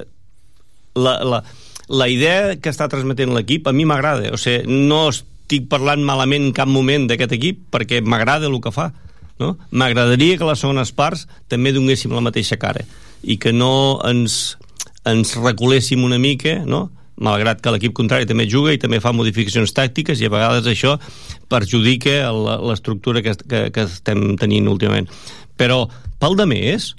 la, 0.95 1.25
la, 1.25 1.45
la 1.89 2.09
idea 2.09 2.57
que 2.57 2.71
està 2.71 2.89
transmetent 2.89 3.35
l'equip 3.35 3.67
a 3.67 3.73
mi 3.73 3.85
m'agrada 3.85 4.33
o 4.33 4.37
sigui, 4.37 4.65
no 4.67 5.09
estic 5.09 5.69
parlant 5.69 6.03
malament 6.05 6.45
en 6.45 6.53
cap 6.53 6.69
moment 6.69 7.07
d'aquest 7.07 7.33
equip 7.33 7.59
perquè 7.71 8.03
m'agrada 8.03 8.47
el 8.47 8.61
que 8.61 8.73
fa 8.73 8.93
no? 9.39 9.59
m'agradaria 9.71 10.39
que 10.39 10.45
les 10.45 10.59
segones 10.59 10.93
parts 10.93 11.27
també 11.49 11.73
donéssim 11.73 12.13
la 12.13 12.25
mateixa 12.25 12.57
cara 12.57 12.85
i 13.23 13.39
que 13.39 13.53
no 13.53 14.01
ens, 14.05 14.59
ens 15.05 15.37
recoléssim 15.37 16.05
una 16.05 16.19
mica 16.19 16.65
no? 16.67 16.91
Malgrat 17.23 17.61
que 17.63 17.73
l'equip 17.75 17.95
contrari 17.97 18.27
també 18.29 18.49
juga 18.51 18.75
i 18.75 18.81
també 18.83 19.01
fa 19.03 19.15
modificacions 19.15 19.75
tàctiques 19.77 20.21
i 20.21 20.29
a 20.29 20.33
vegades 20.33 20.69
això 20.71 20.97
perjudica 21.53 22.33
l'estructura 22.33 23.23
que, 23.23 23.37
que, 23.43 23.63
que 23.75 23.87
estem 23.87 24.35
tenint 24.41 24.69
últimament. 24.73 25.09
Però 25.59 25.85
pel 26.23 26.37
de 26.39 26.47
més, 26.51 26.93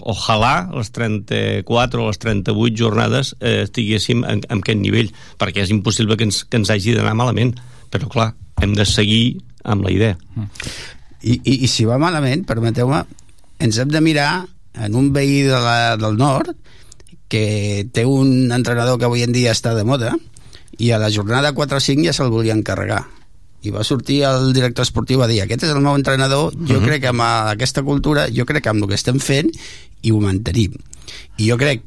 ojalà 0.00 0.68
les 0.74 0.90
34 0.92 2.02
o 2.02 2.08
les 2.10 2.20
38 2.22 2.76
jornades 2.76 3.34
eh, 3.40 3.62
estiguéssim 3.64 4.24
en, 4.24 4.42
en 4.44 4.64
aquest 4.64 4.80
nivell, 4.80 5.12
perquè 5.40 5.64
és 5.64 5.72
impossible 5.74 6.18
que 6.18 6.28
ens, 6.28 6.42
que 6.44 6.60
ens 6.60 6.72
hagi 6.72 6.96
d'anar 6.96 7.16
malament. 7.18 7.54
Però 7.92 8.08
clar, 8.12 8.32
hem 8.62 8.74
de 8.76 8.86
seguir 8.88 9.38
amb 9.66 9.86
la 9.86 9.92
idea. 9.94 10.16
I, 11.22 11.38
i, 11.38 11.62
i 11.64 11.70
si 11.70 11.86
va 11.88 11.98
malament, 12.00 12.44
permeteu-me, 12.48 13.02
ens 13.62 13.80
hem 13.80 13.90
de 13.92 14.02
mirar 14.04 14.30
en 14.76 14.96
un 14.98 15.10
veí 15.14 15.42
de 15.46 15.58
la, 15.60 15.96
del 16.00 16.18
nord 16.20 16.52
que 17.28 17.86
té 17.92 18.06
un 18.06 18.52
entrenador 18.52 18.98
que 18.98 19.06
avui 19.08 19.24
en 19.26 19.34
dia 19.34 19.54
està 19.54 19.74
de 19.74 19.84
moda 19.84 20.14
i 20.78 20.92
a 20.92 20.98
la 21.02 21.10
jornada 21.10 21.54
4 21.56 21.78
o 21.78 21.80
5 21.80 22.06
ja 22.06 22.14
se'l 22.16 22.32
volien 22.32 22.62
carregar 22.62 23.04
i 23.66 23.72
va 23.74 23.84
sortir 23.84 24.20
el 24.28 24.52
director 24.54 24.86
esportiu 24.86 25.22
a 25.24 25.30
dir 25.30 25.40
aquest 25.42 25.64
és 25.66 25.72
el 25.72 25.82
meu 25.82 25.96
entrenador, 25.96 26.52
jo 26.52 26.58
uh 26.58 26.60
mhm. 26.60 26.76
-huh. 26.76 26.86
crec 26.86 27.00
que 27.02 27.08
amb 27.08 27.22
aquesta 27.22 27.82
cultura, 27.82 28.28
jo 28.30 28.44
crec 28.44 28.62
que 28.62 28.70
amb 28.70 28.82
el 28.82 28.88
que 28.88 28.94
estem 28.94 29.18
fent 29.18 29.50
i 30.02 30.10
ho 30.10 30.20
mantenim 30.20 30.72
i 31.36 31.50
jo 31.50 31.56
crec 31.56 31.82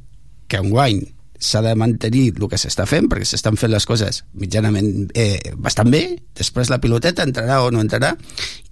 que 0.48 0.58
en 0.58 0.70
guany 0.70 1.00
s'ha 1.40 1.62
de 1.62 1.74
mantenir 1.76 2.34
el 2.36 2.48
que 2.52 2.60
s'està 2.60 2.86
fent 2.86 3.08
perquè 3.08 3.24
s'estan 3.24 3.56
fent 3.56 3.72
les 3.72 3.86
coses 3.86 4.26
mitjanament 4.34 5.10
eh, 5.16 5.40
bastant 5.56 5.90
bé, 5.90 6.20
després 6.36 6.70
la 6.70 6.82
piloteta 6.84 7.24
entrarà 7.24 7.62
o 7.64 7.72
no 7.72 7.80
entrarà 7.80 8.18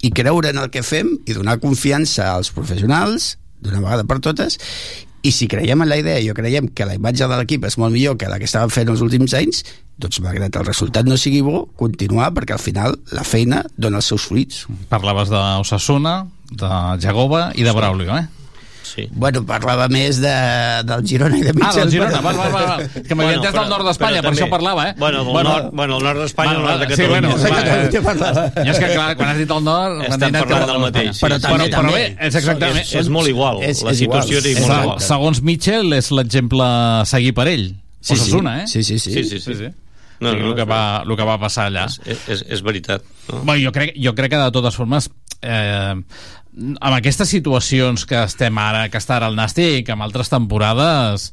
i 0.02 0.12
creure 0.12 0.50
en 0.50 0.58
el 0.58 0.70
que 0.70 0.84
fem 0.84 1.20
i 1.26 1.34
donar 1.34 1.62
confiança 1.64 2.34
als 2.34 2.52
professionals 2.52 3.38
d'una 3.62 3.80
vegada 3.80 4.04
per 4.04 4.20
totes 4.20 4.60
i 5.28 5.32
si 5.36 5.48
creiem 5.52 5.82
en 5.84 5.90
la 5.92 5.98
idea, 6.00 6.22
jo 6.24 6.36
creiem 6.38 6.70
que 6.72 6.86
la 6.88 6.96
imatge 6.96 7.28
de 7.28 7.36
l'equip 7.40 7.66
és 7.68 7.76
molt 7.82 7.92
millor 7.92 8.16
que 8.20 8.30
la 8.32 8.40
que 8.40 8.48
estàvem 8.48 8.72
fent 8.72 8.94
els 8.94 9.04
últims 9.04 9.36
anys, 9.36 9.64
doncs 10.00 10.22
malgrat 10.24 10.56
el 10.56 10.68
resultat 10.68 11.10
no 11.10 11.18
sigui 11.20 11.42
bo, 11.44 11.66
continuar 11.80 12.30
perquè 12.36 12.56
al 12.56 12.64
final 12.64 12.96
la 13.12 13.26
feina 13.28 13.64
dona 13.76 14.00
els 14.00 14.08
seus 14.14 14.28
fruits. 14.30 14.64
Parlaves 14.92 15.32
d'Osasuna, 15.34 16.22
de 16.48 16.72
Jagoba 17.04 17.50
i 17.60 17.68
de 17.68 17.76
Braulio, 17.76 18.16
eh? 18.16 18.37
Sí. 18.88 19.08
Bueno, 19.12 19.42
parlava 19.48 19.88
més 19.92 20.20
de, 20.24 20.34
del 20.88 21.04
Girona 21.08 21.38
i 21.38 21.44
de 21.44 21.54
Mitchell. 21.56 21.70
Ah, 21.70 21.84
del 21.84 21.92
Girona, 21.92 22.22
val, 22.24 22.38
val, 22.40 22.54
val. 22.56 22.84
Que 22.96 23.18
m'havia 23.18 23.34
bueno, 23.34 23.42
entès 23.42 23.56
del 23.58 23.72
nord 23.74 23.88
d'Espanya, 23.90 24.22
per 24.26 24.32
això 24.32 24.48
parlava, 24.52 24.86
eh? 24.90 24.94
Bueno, 24.98 25.24
del 25.26 25.34
bueno, 25.36 25.56
nord, 25.56 25.72
bueno, 25.80 25.98
el 25.98 26.06
nord 26.08 26.22
d'Espanya 26.24 26.54
o 26.54 26.62
el 26.62 26.68
nord 26.68 26.84
de 26.84 26.88
Catalunya. 26.92 27.08
Sí, 27.08 28.04
bueno, 28.04 28.22
va, 28.28 28.46
eh, 28.48 28.70
és 28.72 28.80
que 28.80 28.92
clar, 28.94 29.10
quan 29.20 29.34
has 29.34 29.42
dit 29.42 29.56
el 29.58 29.66
nord... 29.66 30.06
Estem 30.08 30.38
parlant 30.38 30.70
del 30.72 30.84
mateix. 30.86 31.24
Però, 31.26 31.40
també, 31.44 31.68
però, 31.68 31.82
però 31.82 31.96
bé, 31.98 32.06
és 32.30 32.40
exactament... 32.42 32.86
És, 32.86 32.94
és 33.02 33.12
molt 33.18 33.34
igual, 33.34 33.60
és, 33.68 33.84
la 33.88 33.96
situació 33.98 34.40
és, 34.40 34.62
molt 34.64 34.78
igual. 34.86 35.04
Segons 35.10 35.44
Mitchell, 35.52 35.92
és 35.98 36.14
l'exemple 36.16 36.64
a 36.64 37.04
seguir 37.10 37.36
per 37.38 37.50
ell. 37.52 37.68
Sí, 38.00 38.16
Osasuna, 38.16 38.62
eh? 38.64 38.72
Sí, 38.72 38.84
sí, 38.88 39.00
sí. 39.00 39.12
sí, 39.12 39.28
sí, 39.28 39.44
sí. 39.44 39.60
sí. 39.66 39.74
No, 40.20 40.34
no, 40.34 40.50
el, 40.50 40.56
que 40.56 40.64
va, 40.66 41.04
el 41.06 41.16
que 41.16 41.26
va 41.28 41.38
passar 41.42 41.68
allà. 41.70 41.86
És, 41.86 42.24
és, 42.26 42.44
és 42.58 42.64
veritat. 42.66 43.06
No? 43.28 43.44
Bueno, 43.44 43.60
jo, 43.68 43.74
crec, 43.76 43.94
jo 44.02 44.16
crec 44.18 44.34
que 44.34 44.40
de 44.42 44.54
totes 44.56 44.78
formes 44.80 45.12
eh, 45.42 45.94
amb 46.58 46.96
aquestes 46.96 47.30
situacions 47.30 48.06
que 48.10 48.18
estem 48.24 48.58
ara, 48.58 48.88
que 48.90 49.00
està 49.00 49.18
ara 49.18 49.30
el 49.32 49.38
Nàstic, 49.38 49.90
amb 49.94 50.06
altres 50.06 50.32
temporades, 50.34 51.32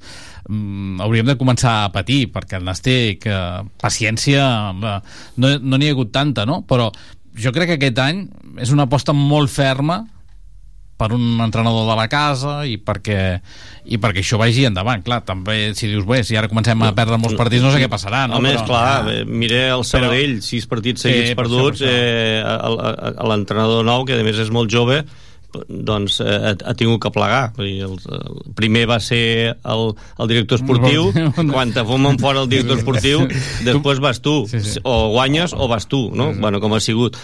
mm, 0.48 1.00
hauríem 1.00 1.26
de 1.26 1.38
començar 1.40 1.84
a 1.84 1.92
patir, 1.92 2.30
perquè 2.32 2.58
el 2.58 2.64
Nàstic, 2.64 3.26
eh, 3.26 3.62
paciència, 3.80 4.72
no 4.74 5.48
n'hi 5.48 5.58
no 5.62 5.76
ha 5.80 5.90
hagut 5.90 6.12
tanta, 6.12 6.44
no? 6.44 6.64
Però 6.68 6.90
jo 7.34 7.52
crec 7.52 7.68
que 7.68 7.78
aquest 7.80 7.98
any 7.98 8.28
és 8.58 8.70
una 8.70 8.84
aposta 8.84 9.12
molt 9.12 9.50
ferma 9.50 10.04
per 11.04 11.12
un 11.12 11.40
entrenador 11.44 11.84
de 11.90 11.96
la 11.98 12.06
casa 12.08 12.62
i 12.64 12.78
perquè, 12.80 13.20
i 13.84 14.00
perquè 14.00 14.24
això 14.24 14.40
vagi 14.40 14.64
endavant 14.68 15.04
clar, 15.04 15.20
també 15.28 15.74
si 15.76 15.90
dius, 15.90 16.06
bé, 16.08 16.22
si 16.24 16.38
ara 16.40 16.48
comencem 16.48 16.80
a 16.86 16.94
perdre 16.96 17.20
molts 17.20 17.36
partits 17.36 17.66
no 17.66 17.74
sé 17.74 17.82
què 17.82 17.90
passarà 17.92 18.24
no? 18.30 18.40
a 18.40 18.44
més, 18.44 18.62
clar, 18.64 19.04
ja. 19.04 19.20
mire 19.28 19.66
el 19.74 19.84
Sabadell 19.88 20.38
però... 20.38 20.48
sis 20.48 20.70
partits 20.70 21.04
seguits 21.04 21.34
sí, 21.34 21.38
perduts 21.38 21.84
eh, 21.84 22.40
l'entrenador 23.28 23.84
nou, 23.86 24.08
que 24.08 24.16
a 24.16 24.26
més 24.26 24.40
és 24.46 24.52
molt 24.54 24.72
jove 24.72 25.02
doncs 25.68 26.18
eh, 26.24 26.34
ha, 26.34 26.52
ha 26.54 26.74
tingut 26.74 27.02
que 27.04 27.12
plegar 27.14 27.52
dir, 27.58 27.84
el, 27.86 27.94
el 28.16 28.42
primer 28.58 28.84
va 28.90 28.98
ser 29.02 29.54
el, 29.54 29.84
el 30.18 30.30
director 30.30 30.60
esportiu 30.60 31.10
quan 31.52 31.74
te 31.74 31.84
fumen 31.86 32.18
fora 32.22 32.42
el 32.44 32.50
director 32.50 32.80
esportiu 32.80 33.26
després 33.66 34.02
vas 34.02 34.22
tu, 34.24 34.40
sí, 34.50 34.62
sí. 34.64 34.82
o 34.82 35.14
guanyes 35.14 35.54
o 35.54 35.68
vas 35.70 35.86
tu, 35.90 36.08
no? 36.14 36.32
Bueno, 36.40 36.60
com 36.62 36.74
ha 36.74 36.82
sigut 36.82 37.18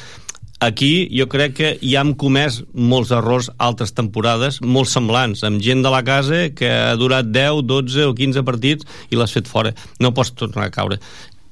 Aquí 0.61 1.09
jo 1.17 1.25
crec 1.33 1.55
que 1.57 1.69
ja 1.81 2.03
hem 2.03 2.11
comès 2.21 2.59
molts 2.77 3.09
errors 3.17 3.47
altres 3.57 3.95
temporades, 3.97 4.59
molt 4.61 4.91
semblants, 4.93 5.41
amb 5.49 5.63
gent 5.65 5.81
de 5.81 5.93
la 5.93 6.03
casa 6.05 6.51
que 6.53 6.69
ha 6.69 6.99
durat 7.01 7.31
10, 7.33 7.63
12 7.65 8.05
o 8.11 8.13
15 8.19 8.45
partits 8.45 8.85
i 9.09 9.17
l'has 9.17 9.33
fet 9.33 9.49
fora. 9.49 9.73
No 10.05 10.13
pots 10.13 10.35
tornar 10.37 10.69
a 10.69 10.75
caure. 10.75 11.01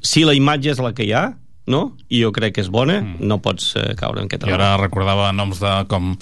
Si 0.05 0.27
la 0.29 0.37
imatge 0.37 0.75
és 0.75 0.83
la 0.85 0.93
que 0.93 1.09
hi 1.09 1.15
ha, 1.17 1.25
no? 1.69 1.93
i 2.09 2.23
jo 2.23 2.31
crec 2.33 2.57
que 2.57 2.63
és 2.65 2.71
bona, 2.73 2.99
mm. 3.03 3.27
no 3.29 3.39
pots 3.45 3.75
eh, 3.77 3.93
caure 3.99 4.23
en 4.23 4.31
aquest 4.31 4.47
I 4.49 4.55
ara 4.57 4.71
recordava 4.81 5.29
noms 5.37 5.61
de, 5.61 5.73
com 5.91 6.15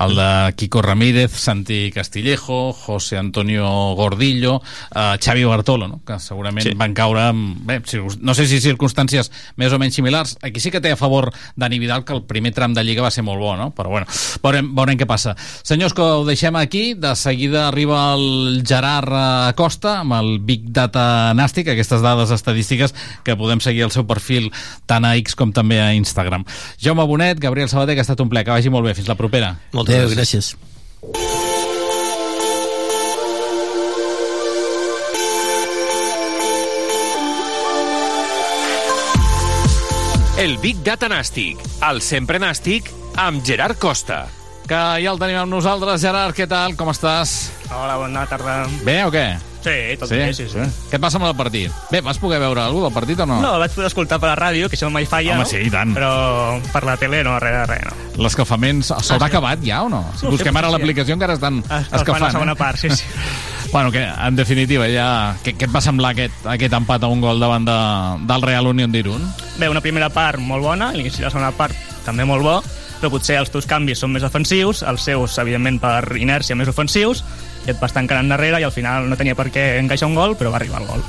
el 0.00 0.14
de 0.16 0.28
Kiko 0.56 0.80
Ramírez, 0.82 1.34
Santi 1.36 1.90
Castillejo, 1.94 2.72
José 2.72 3.18
Antonio 3.20 3.66
Gordillo, 3.98 4.56
eh, 4.94 5.16
Xavi 5.20 5.44
Bartolo, 5.44 5.88
no? 5.88 6.00
que 6.06 6.18
segurament 6.22 6.70
sí. 6.70 6.74
van 6.80 6.96
caure 6.96 7.26
amb, 7.28 7.60
bé, 7.68 7.80
no 8.24 8.34
sé 8.36 8.48
si 8.48 8.62
circumstàncies 8.64 9.30
més 9.60 9.72
o 9.72 9.80
menys 9.80 10.00
similars. 10.00 10.36
Aquí 10.42 10.62
sí 10.64 10.72
que 10.72 10.80
té 10.80 10.94
a 10.94 11.00
favor 11.00 11.30
Dani 11.60 11.78
Vidal 11.82 12.06
que 12.08 12.16
el 12.16 12.24
primer 12.24 12.54
tram 12.56 12.74
de 12.74 12.84
Lliga 12.84 13.04
va 13.04 13.12
ser 13.14 13.26
molt 13.26 13.42
bo, 13.42 13.52
no? 13.60 13.70
però 13.76 13.92
bueno, 13.92 14.08
veurem, 14.42 14.72
veurem 14.76 15.00
què 15.00 15.08
passa. 15.10 15.36
Senyors, 15.36 15.92
que 15.94 16.04
ho 16.04 16.24
deixem 16.24 16.56
aquí, 16.56 16.94
de 16.94 17.12
seguida 17.18 17.68
arriba 17.68 18.00
el 18.14 18.62
Gerard 18.64 19.12
Acosta 19.50 19.98
amb 20.00 20.16
el 20.16 20.38
Big 20.40 20.70
Data 20.72 21.34
Nàstic, 21.36 21.68
aquestes 21.74 22.00
dades 22.04 22.32
estadístiques 22.34 22.94
que 23.24 23.36
podem 23.36 23.60
seguir 23.60 23.84
al 23.84 23.92
seu 23.92 24.06
perfil 24.08 24.50
tant 24.86 24.93
a 25.02 25.16
X 25.18 25.34
com 25.34 25.50
també 25.50 25.80
a 25.82 25.90
Instagram. 25.98 26.46
Jaume 26.78 27.02
Bonet, 27.10 27.40
Gabriel 27.42 27.68
Sabater, 27.68 27.96
que 27.96 28.04
ha 28.04 28.06
estat 28.06 28.22
un 28.22 28.30
ple. 28.30 28.44
Que 28.46 28.54
vagi 28.54 28.70
molt 28.70 28.86
bé. 28.86 28.94
Fins 28.94 29.10
la 29.10 29.18
propera. 29.18 29.56
Moltes 29.74 29.98
Adéu, 29.98 30.14
gràcies. 30.14 30.54
El 40.36 40.58
Big 40.58 40.76
Data 40.84 41.08
Nàstic, 41.08 41.60
el 41.88 42.00
sempre 42.02 42.40
nàstic, 42.42 42.90
amb 43.16 43.40
Gerard 43.46 43.78
Costa. 43.78 44.24
Que 44.66 44.80
ja 45.00 45.12
el 45.12 45.20
tenim 45.20 45.38
amb 45.40 45.52
nosaltres. 45.52 46.02
Gerard, 46.02 46.34
què 46.36 46.48
tal? 46.50 46.74
Com 46.76 46.90
estàs? 46.90 47.34
Hola, 47.70 47.96
bona 48.02 48.26
tarda. 48.28 48.64
Bé 48.84 48.98
o 49.06 49.12
què? 49.14 49.53
Sí, 49.64 49.96
tot 49.98 50.10
sí? 50.10 50.18
bé, 50.20 50.26
sí, 50.36 50.44
sí. 50.52 50.60
Què 50.90 50.98
et 50.98 51.02
passa 51.02 51.16
amb 51.16 51.24
el 51.30 51.34
partit? 51.38 51.72
Bé, 51.90 52.02
vas 52.04 52.18
poder 52.20 52.38
veure 52.42 52.60
alguna 52.66 52.90
del 52.90 52.94
partit 52.94 53.20
o 53.24 53.26
no? 53.26 53.38
No, 53.40 53.54
vaig 53.62 53.72
poder 53.72 53.88
escoltar 53.88 54.18
per 54.20 54.28
la 54.28 54.36
ràdio, 54.36 54.68
que 54.68 54.76
això 54.76 54.90
mai 54.92 55.06
falla, 55.08 55.32
Home, 55.38 55.46
no? 55.46 55.48
sí, 55.48 55.62
i 55.64 55.70
tant. 55.72 55.94
Però 55.96 56.10
per 56.74 56.84
la 56.84 56.98
tele 57.00 57.22
no, 57.24 57.38
res 57.40 57.64
res, 57.70 57.86
no. 57.88 58.22
L'escalfament 58.22 58.82
s'ha 58.84 59.00
Ah, 59.00 59.06
sí. 59.08 59.16
acabat 59.24 59.64
ja 59.64 59.82
o 59.82 59.88
no? 59.88 60.04
Si 60.20 60.26
busquem 60.28 60.52
sí, 60.54 60.58
ara 60.60 60.70
l'aplicació 60.70 61.16
encara 61.16 61.34
estan 61.40 61.62
Escalfant 61.64 61.96
escalfant. 62.02 62.22
la 62.28 62.30
segona 62.36 62.52
eh? 62.52 62.60
part, 62.60 62.78
sí, 62.78 62.90
sí. 62.90 63.04
Bueno, 63.74 63.90
que 63.90 64.04
en 64.04 64.36
definitiva, 64.36 64.86
ja... 64.86 65.34
Què, 65.42 65.56
què 65.58 65.66
et 65.66 65.72
va 65.74 65.80
semblar 65.82 66.12
aquest, 66.14 66.44
aquest 66.46 66.76
empat 66.76 67.02
a 67.02 67.08
un 67.10 67.20
gol 67.24 67.40
davant 67.42 67.64
de, 67.66 67.74
del 68.28 68.42
Real 68.46 68.68
Unión 68.70 68.92
d'Irun? 68.92 69.24
Bé, 69.58 69.66
una 69.72 69.80
primera 69.82 70.10
part 70.14 70.38
molt 70.38 70.62
bona, 70.62 70.92
l'inici 70.94 71.18
de 71.18 71.26
la 71.26 71.32
segona 71.32 71.50
part 71.56 71.74
també 72.04 72.22
molt 72.28 72.44
bo, 72.46 72.60
però 73.00 73.10
potser 73.10 73.40
els 73.40 73.50
teus 73.50 73.66
canvis 73.66 73.98
són 74.04 74.12
més 74.14 74.22
ofensius, 74.22 74.84
els 74.86 75.02
seus, 75.08 75.34
evidentment, 75.42 75.80
per 75.82 76.04
inèrcia 76.20 76.54
més 76.54 76.70
ofensius, 76.70 77.24
i 77.66 77.72
et 77.72 77.80
vas 77.80 77.94
tancant 77.94 78.20
endarrere 78.24 78.60
i 78.60 78.66
al 78.66 78.74
final 78.74 79.08
no 79.08 79.16
tenia 79.16 79.36
per 79.38 79.50
què 79.52 79.74
encaixar 79.80 80.10
un 80.10 80.18
gol, 80.18 80.36
però 80.36 80.52
va 80.52 80.60
arribar 80.60 80.82
el 80.82 80.90
gol. 80.90 81.04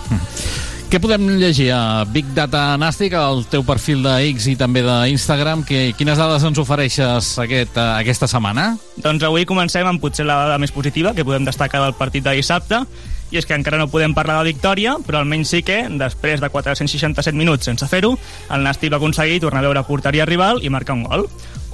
Què 0.85 0.99
podem 1.01 1.25
llegir 1.41 1.71
a 1.73 2.05
Big 2.07 2.27
Data 2.37 2.75
Nàstic, 2.79 3.15
al 3.17 3.41
teu 3.51 3.65
perfil 3.65 4.05
de 4.05 4.13
X 4.29 4.45
i 4.51 4.53
també 4.55 4.83
d'Instagram? 4.85 5.65
Que, 5.65 5.89
quines 5.97 6.19
dades 6.21 6.45
ens 6.45 6.61
ofereixes 6.61 7.31
aquest, 7.41 7.75
eh, 7.75 7.87
aquesta 8.03 8.29
setmana? 8.31 8.69
Doncs 9.01 9.25
avui 9.25 9.47
comencem 9.49 9.87
amb 9.89 9.99
potser 9.99 10.27
la 10.29 10.37
dada 10.45 10.61
més 10.61 10.71
positiva 10.71 11.15
que 11.17 11.25
podem 11.25 11.43
destacar 11.43 11.81
del 11.83 11.97
partit 11.97 12.23
de 12.23 12.37
dissabte, 12.37 12.83
i 13.33 13.39
és 13.41 13.47
que 13.49 13.57
encara 13.57 13.79
no 13.81 13.89
podem 13.89 14.13
parlar 14.13 14.37
de 14.39 14.53
victòria, 14.53 14.95
però 15.03 15.19
almenys 15.19 15.51
sí 15.55 15.63
que, 15.65 15.81
després 15.99 16.39
de 16.39 16.51
467 16.53 17.35
minuts 17.35 17.65
sense 17.65 17.89
fer-ho, 17.89 18.13
el 18.53 18.63
Nàstic 18.63 18.93
va 18.93 19.01
aconseguir 19.01 19.41
tornar 19.43 19.63
a 19.63 19.67
veure 19.67 19.83
porteria 19.89 20.29
rival 20.29 20.61
i 20.61 20.69
marcar 20.69 20.95
un 20.95 21.03
gol. 21.09 21.25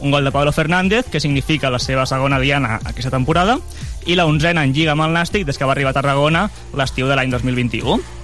Un 0.02 0.12
gol 0.12 0.26
de 0.26 0.32
Pablo 0.32 0.52
Fernández, 0.52 1.06
que 1.06 1.20
significa 1.20 1.70
la 1.70 1.80
seva 1.80 2.08
segona 2.10 2.40
diana 2.42 2.80
aquesta 2.84 3.14
temporada, 3.14 3.60
i 4.06 4.18
la 4.18 4.26
onzena 4.26 4.64
en 4.66 4.74
Lliga 4.74 4.96
amb 4.96 5.06
el 5.06 5.14
Nàstic 5.14 5.46
des 5.46 5.58
que 5.58 5.68
va 5.68 5.76
arribar 5.76 5.94
a 5.94 6.00
Tarragona 6.00 6.48
l'estiu 6.74 7.08
de 7.08 7.16
l'any 7.16 7.30
2021. 7.30 8.21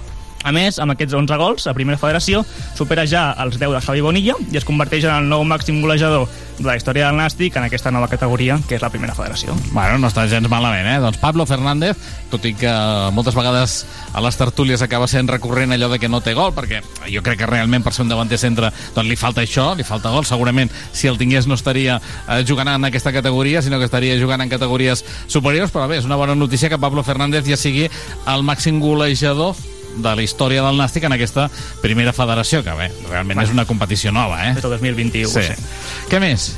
A 0.48 0.52
més, 0.54 0.78
amb 0.80 0.94
aquests 0.94 1.12
11 1.12 1.36
gols, 1.36 1.66
a 1.68 1.74
primera 1.76 2.00
federació 2.00 2.40
supera 2.76 3.04
ja 3.04 3.34
els 3.44 3.58
10 3.60 3.74
de 3.74 3.80
Javi 3.84 4.00
Bonilla 4.00 4.36
i 4.48 4.56
es 4.56 4.64
converteix 4.64 5.04
en 5.04 5.12
el 5.12 5.26
nou 5.28 5.42
màxim 5.44 5.82
golejador 5.82 6.24
de 6.58 6.64
la 6.64 6.74
història 6.78 7.06
del 7.06 7.18
Nàstic 7.20 7.58
en 7.58 7.66
aquesta 7.66 7.92
nova 7.94 8.08
categoria, 8.08 8.56
que 8.66 8.78
és 8.78 8.82
la 8.82 8.88
primera 8.90 9.14
federació. 9.14 9.54
Bueno, 9.74 9.98
no 10.00 10.08
està 10.08 10.24
gens 10.30 10.48
malament, 10.50 10.88
eh? 10.88 10.96
Doncs 11.04 11.20
Pablo 11.20 11.44
Fernández, 11.46 12.00
tot 12.32 12.48
i 12.48 12.54
que 12.58 12.72
moltes 13.14 13.36
vegades 13.36 13.76
a 14.16 14.24
les 14.24 14.40
tertúlies 14.40 14.82
acaba 14.82 15.06
sent 15.10 15.28
recurrent 15.28 15.76
allò 15.76 15.92
de 15.92 16.00
que 16.00 16.08
no 16.08 16.22
té 16.24 16.32
gol, 16.34 16.54
perquè 16.56 16.80
jo 17.12 17.22
crec 17.22 17.42
que 17.44 17.52
realment 17.52 17.84
per 17.84 17.92
ser 17.94 18.06
un 18.08 18.12
davanter 18.12 18.40
centre 18.40 18.72
doncs 18.96 19.06
li 19.06 19.20
falta 19.20 19.44
això, 19.44 19.70
li 19.76 19.86
falta 19.86 20.16
gol. 20.16 20.26
Segurament, 20.26 20.72
si 20.96 21.12
el 21.12 21.20
tingués 21.20 21.46
no 21.46 21.60
estaria 21.60 22.00
eh, 22.00 22.42
jugant 22.48 22.72
en 22.72 22.88
aquesta 22.88 23.12
categoria, 23.12 23.62
sinó 23.62 23.78
que 23.78 23.86
estaria 23.86 24.18
jugant 24.18 24.42
en 24.42 24.50
categories 24.50 25.04
superiors, 25.28 25.76
però 25.76 25.86
bé, 25.86 26.00
és 26.00 26.08
una 26.08 26.18
bona 26.18 26.34
notícia 26.34 26.72
que 26.72 26.80
Pablo 26.80 27.04
Fernández 27.04 27.44
ja 27.46 27.60
sigui 27.60 27.90
el 28.26 28.48
màxim 28.48 28.80
golejador 28.80 29.54
de 29.98 30.14
la 30.16 30.22
història 30.22 30.62
del 30.64 30.78
Nàstic 30.78 31.04
en 31.08 31.14
aquesta 31.16 31.48
primera 31.82 32.12
federació, 32.16 32.62
que 32.64 32.74
bé, 32.78 32.88
realment 33.10 33.42
és 33.42 33.50
una 33.54 33.66
competició 33.68 34.12
nova, 34.14 34.40
eh? 34.48 34.54
Del 34.58 34.70
2021, 34.78 35.28
Sí. 35.28 35.42
sí. 35.50 36.08
Què 36.10 36.20
més? 36.22 36.48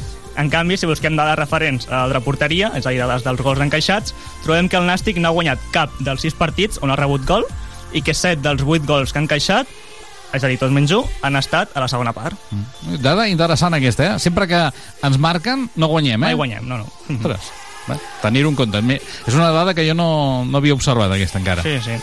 En 0.41 0.49
canvi, 0.49 0.77
si 0.79 0.87
busquem 0.87 1.17
dades 1.19 1.37
referents 1.37 1.89
a 1.91 2.07
la 2.09 2.21
porteria, 2.25 2.71
és 2.79 2.87
a 2.87 2.91
dir, 2.95 3.01
dades 3.03 3.25
dels 3.27 3.41
gols 3.45 3.61
encaixats, 3.61 4.15
trobem 4.45 4.69
que 4.71 4.79
el 4.79 4.87
Nàstic 4.89 5.19
no 5.21 5.29
ha 5.29 5.37
guanyat 5.37 5.59
cap 5.75 5.91
dels 6.01 6.23
sis 6.23 6.35
partits 6.39 6.79
on 6.81 6.91
ha 6.93 6.97
rebut 6.97 7.27
gol 7.29 7.45
i 7.93 8.01
que 8.07 8.15
set 8.15 8.41
dels 8.41 8.63
vuit 8.63 8.85
gols 8.87 9.13
que 9.13 9.19
ha 9.19 9.25
encaixat, 9.27 9.67
és 10.33 10.45
a 10.45 10.47
dir, 10.47 10.57
tots 10.61 10.71
menys 10.73 10.93
un, 10.95 11.09
han 11.27 11.35
estat 11.37 11.73
a 11.75 11.81
la 11.83 11.89
segona 11.91 12.13
part. 12.15 12.39
Dada 13.03 13.27
interessant 13.29 13.75
aquesta, 13.75 14.13
eh? 14.15 14.19
Sempre 14.23 14.47
que 14.47 14.61
ens 15.03 15.19
marquen, 15.19 15.67
no 15.75 15.89
guanyem, 15.91 16.15
eh? 16.23 16.31
Mai 16.31 16.39
guanyem, 16.39 16.69
no, 16.71 16.79
no. 16.79 16.87
Ostres, 17.17 17.51
bé, 17.51 17.70
tenir-ho 18.23 18.51
en 18.51 18.57
compte. 18.59 18.81
És 19.27 19.35
una 19.35 19.51
dada 19.55 19.75
que 19.75 19.87
jo 19.89 19.95
no, 19.95 20.45
no 20.45 20.59
havia 20.59 20.77
observat, 20.77 21.13
aquesta, 21.13 21.41
encara. 21.41 21.65
Sí, 21.67 21.79
sí. 21.85 21.99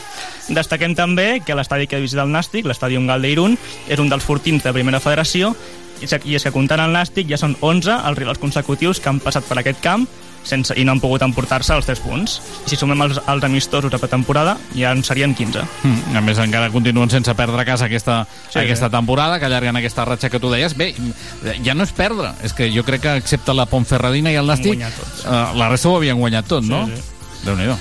Destaquem 0.53 0.95
també 0.95 1.41
que 1.45 1.55
l'estadi 1.57 1.88
que 1.88 1.99
visita 2.03 2.23
el 2.23 2.32
Nàstic, 2.34 2.67
l'estadi 2.67 2.99
Ungal 2.99 3.23
d'Irun, 3.23 3.57
és 3.88 3.99
un 3.99 4.09
dels 4.09 4.25
fortins 4.25 4.63
de 4.63 4.73
primera 4.75 5.01
federació 5.03 5.53
i 5.97 6.36
és 6.38 6.43
que 6.45 6.53
comptant 6.53 6.84
el 6.84 6.93
Nàstic 6.93 7.30
ja 7.30 7.39
són 7.41 7.55
11 7.59 7.95
els 8.05 8.19
rivals 8.19 8.41
consecutius 8.41 9.01
que 9.01 9.09
han 9.09 9.21
passat 9.23 9.47
per 9.47 9.57
aquest 9.59 9.82
camp 9.82 10.05
sense, 10.47 10.73
i 10.79 10.83
no 10.87 10.93
han 10.95 11.01
pogut 11.03 11.21
emportar-se 11.25 11.73
els 11.75 11.85
3 11.85 11.99
punts. 12.03 12.37
I 12.65 12.69
si 12.71 12.79
sumem 12.79 13.01
els, 13.05 13.19
els 13.27 13.43
amistosos 13.43 13.91
de 13.91 13.99
pretemporada, 13.99 14.57
ja 14.75 14.91
en 14.95 15.03
serien 15.03 15.35
15. 15.35 15.61
Mm, 15.83 16.15
a 16.17 16.21
més, 16.21 16.39
encara 16.39 16.69
continuen 16.73 17.09
sense 17.13 17.33
perdre 17.35 17.61
a 17.61 17.65
casa 17.65 17.85
aquesta, 17.85 18.25
Sí, 18.49 18.59
aquesta 18.59 18.87
sí. 18.87 18.91
temporada, 18.95 19.39
que 19.39 19.45
allarguen 19.45 19.75
aquesta 19.77 20.05
ratxa 20.05 20.29
que 20.29 20.39
tu 20.39 20.49
deies. 20.49 20.75
Bé, 20.77 20.93
ja 21.63 21.73
no 21.75 21.83
és 21.83 21.91
perdre, 21.91 22.31
és 22.43 22.53
que 22.53 22.71
jo 22.73 22.83
crec 22.87 23.01
que 23.01 23.15
excepte 23.17 23.53
la 23.53 23.65
Pontferradina 23.67 24.31
i 24.31 24.35
el 24.35 24.47
tots. 24.47 25.25
eh, 25.25 25.45
la 25.55 25.69
resta 25.69 25.89
ho 25.89 25.97
havien 25.97 26.17
guanyat 26.17 26.45
tot, 26.47 26.63
Sí, 26.63 26.69
no? 26.69 26.85
sí. 26.87 26.93
Déu-n'hi-do. 27.45 27.77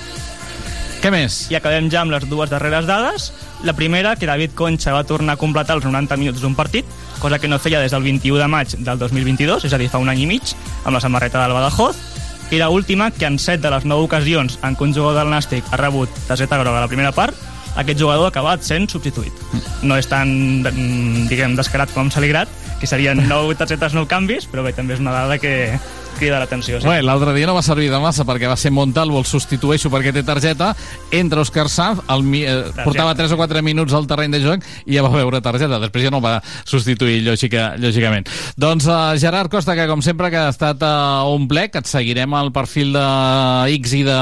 Què 1.01 1.11
més? 1.13 1.35
I 1.53 1.55
acabem 1.59 1.91
ja 1.93 2.01
amb 2.01 2.11
les 2.11 2.23
dues 2.27 2.49
darreres 2.49 2.87
dades. 2.87 3.31
La 3.63 3.73
primera, 3.73 4.15
que 4.17 4.25
David 4.25 4.55
Concha 4.57 4.93
va 4.93 5.03
tornar 5.05 5.35
a 5.35 5.37
completar 5.37 5.75
els 5.77 5.85
90 5.85 6.17
minuts 6.17 6.41
d'un 6.41 6.55
partit, 6.57 6.85
cosa 7.19 7.37
que 7.39 7.47
no 7.47 7.59
feia 7.59 7.79
des 7.79 7.91
del 7.93 8.01
21 8.03 8.37
de 8.41 8.47
maig 8.47 8.73
del 8.77 8.97
2022, 8.97 9.65
és 9.65 9.73
a 9.73 9.77
dir, 9.77 9.89
fa 9.93 9.99
un 10.01 10.09
any 10.09 10.23
i 10.25 10.25
mig, 10.29 10.55
amb 10.85 10.95
la 10.97 11.01
samarreta 11.01 11.41
del 11.43 11.53
Badajoz. 11.53 11.95
I 12.49 12.57
la 12.57 12.69
última, 12.69 13.11
que 13.11 13.25
en 13.25 13.39
7 13.39 13.61
de 13.61 13.71
les 13.73 13.85
9 13.85 14.07
ocasions 14.07 14.57
en 14.63 14.75
què 14.77 14.85
un 14.85 14.93
jugador 14.95 15.19
del 15.19 15.33
Nàstic 15.33 15.67
ha 15.71 15.79
rebut 15.81 16.09
targeta 16.29 16.59
groga 16.61 16.79
a 16.79 16.85
la 16.85 16.91
primera 16.91 17.11
part, 17.11 17.35
aquest 17.75 17.99
jugador 17.99 18.25
ha 18.25 18.31
acabat 18.31 18.63
sent 18.63 18.87
substituït. 18.89 19.33
No 19.83 19.97
és 19.99 20.07
tan, 20.07 20.63
mm, 20.63 21.27
diguem, 21.27 21.55
descarat 21.55 21.91
com 21.93 22.09
Saligrat, 22.09 22.47
que 22.79 22.87
serien 22.87 23.27
9 23.27 23.55
targetes, 23.55 23.93
9 23.93 24.07
canvis, 24.07 24.47
però 24.47 24.63
bé, 24.63 24.73
també 24.73 24.93
és 24.95 25.03
una 25.03 25.11
dada 25.11 25.37
que 25.37 25.77
crida 26.17 26.39
l'atenció. 26.41 26.79
Bé, 26.83 26.99
l'altre 27.05 27.33
dia 27.35 27.47
no 27.47 27.55
va 27.55 27.61
servir 27.65 27.89
de 27.91 27.99
massa 28.03 28.25
perquè 28.27 28.49
va 28.49 28.57
ser 28.59 28.71
Montalvo 28.75 29.19
el 29.21 29.25
substitueixo 29.29 29.91
perquè 29.93 30.11
té 30.15 30.23
targeta, 30.27 30.73
entra 31.11 31.41
Òscar 31.45 31.67
Sanz, 31.69 32.01
el, 32.13 32.23
mi- 32.23 32.43
eh, 32.45 32.71
portava 32.83 33.13
3 33.15 33.31
o 33.33 33.37
4 33.39 33.61
minuts 33.65 33.93
al 33.97 34.07
terreny 34.09 34.33
de 34.35 34.41
joc 34.43 34.65
i 34.85 34.97
ja 34.97 35.03
va 35.05 35.11
veure 35.13 35.41
targeta, 35.41 35.79
després 35.79 36.03
ja 36.07 36.11
no 36.13 36.17
el 36.21 36.25
va 36.25 36.35
substituir 36.65 37.21
lògica, 37.25 37.75
lògicament. 37.79 38.27
Doncs 38.59 38.87
uh, 38.89 39.13
Gerard 39.21 39.51
Costa, 39.51 39.75
que 39.77 39.87
com 39.87 40.01
sempre 40.05 40.29
que 40.33 40.37
ha 40.41 40.49
estat 40.53 40.81
uh, 40.83 41.27
un 41.33 41.47
ple, 41.47 41.67
que 41.71 41.79
et 41.83 41.89
seguirem 41.89 42.33
al 42.37 42.51
perfil 42.55 42.93
de 42.97 43.05
X 43.77 43.93
i 43.99 44.03
de 44.07 44.17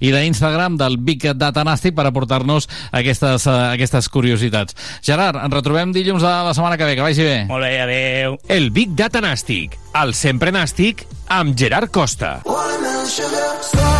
i 0.00 0.12
d'Instagram 0.14 0.76
del 0.80 0.96
Big 0.98 1.26
Data 1.36 1.64
Nàstic 1.66 1.94
per 1.96 2.06
aportar-nos 2.08 2.68
aquestes, 2.92 3.46
uh, 3.50 3.70
aquestes 3.74 4.08
curiositats. 4.08 4.76
Gerard, 5.04 5.40
ens 5.42 5.54
retrobem 5.54 5.92
dilluns 5.92 6.22
de 6.22 6.30
la 6.30 6.54
setmana 6.54 6.78
que 6.80 6.86
ve, 6.88 6.96
que 6.96 7.04
vagi 7.06 7.26
bé. 7.26 7.38
Molt 7.50 7.64
bé, 7.66 7.74
adeu. 7.82 8.38
El 8.48 8.70
Big 8.74 8.94
Data 8.98 9.20
Nàstic, 9.24 9.76
el 10.00 10.14
sempre 10.14 10.52
nàstic, 10.54 11.04
amb 11.40 11.56
Gerard 11.56 11.90
Costa. 11.90 12.42
Watermelon 12.44 13.06
sugar, 13.06 13.99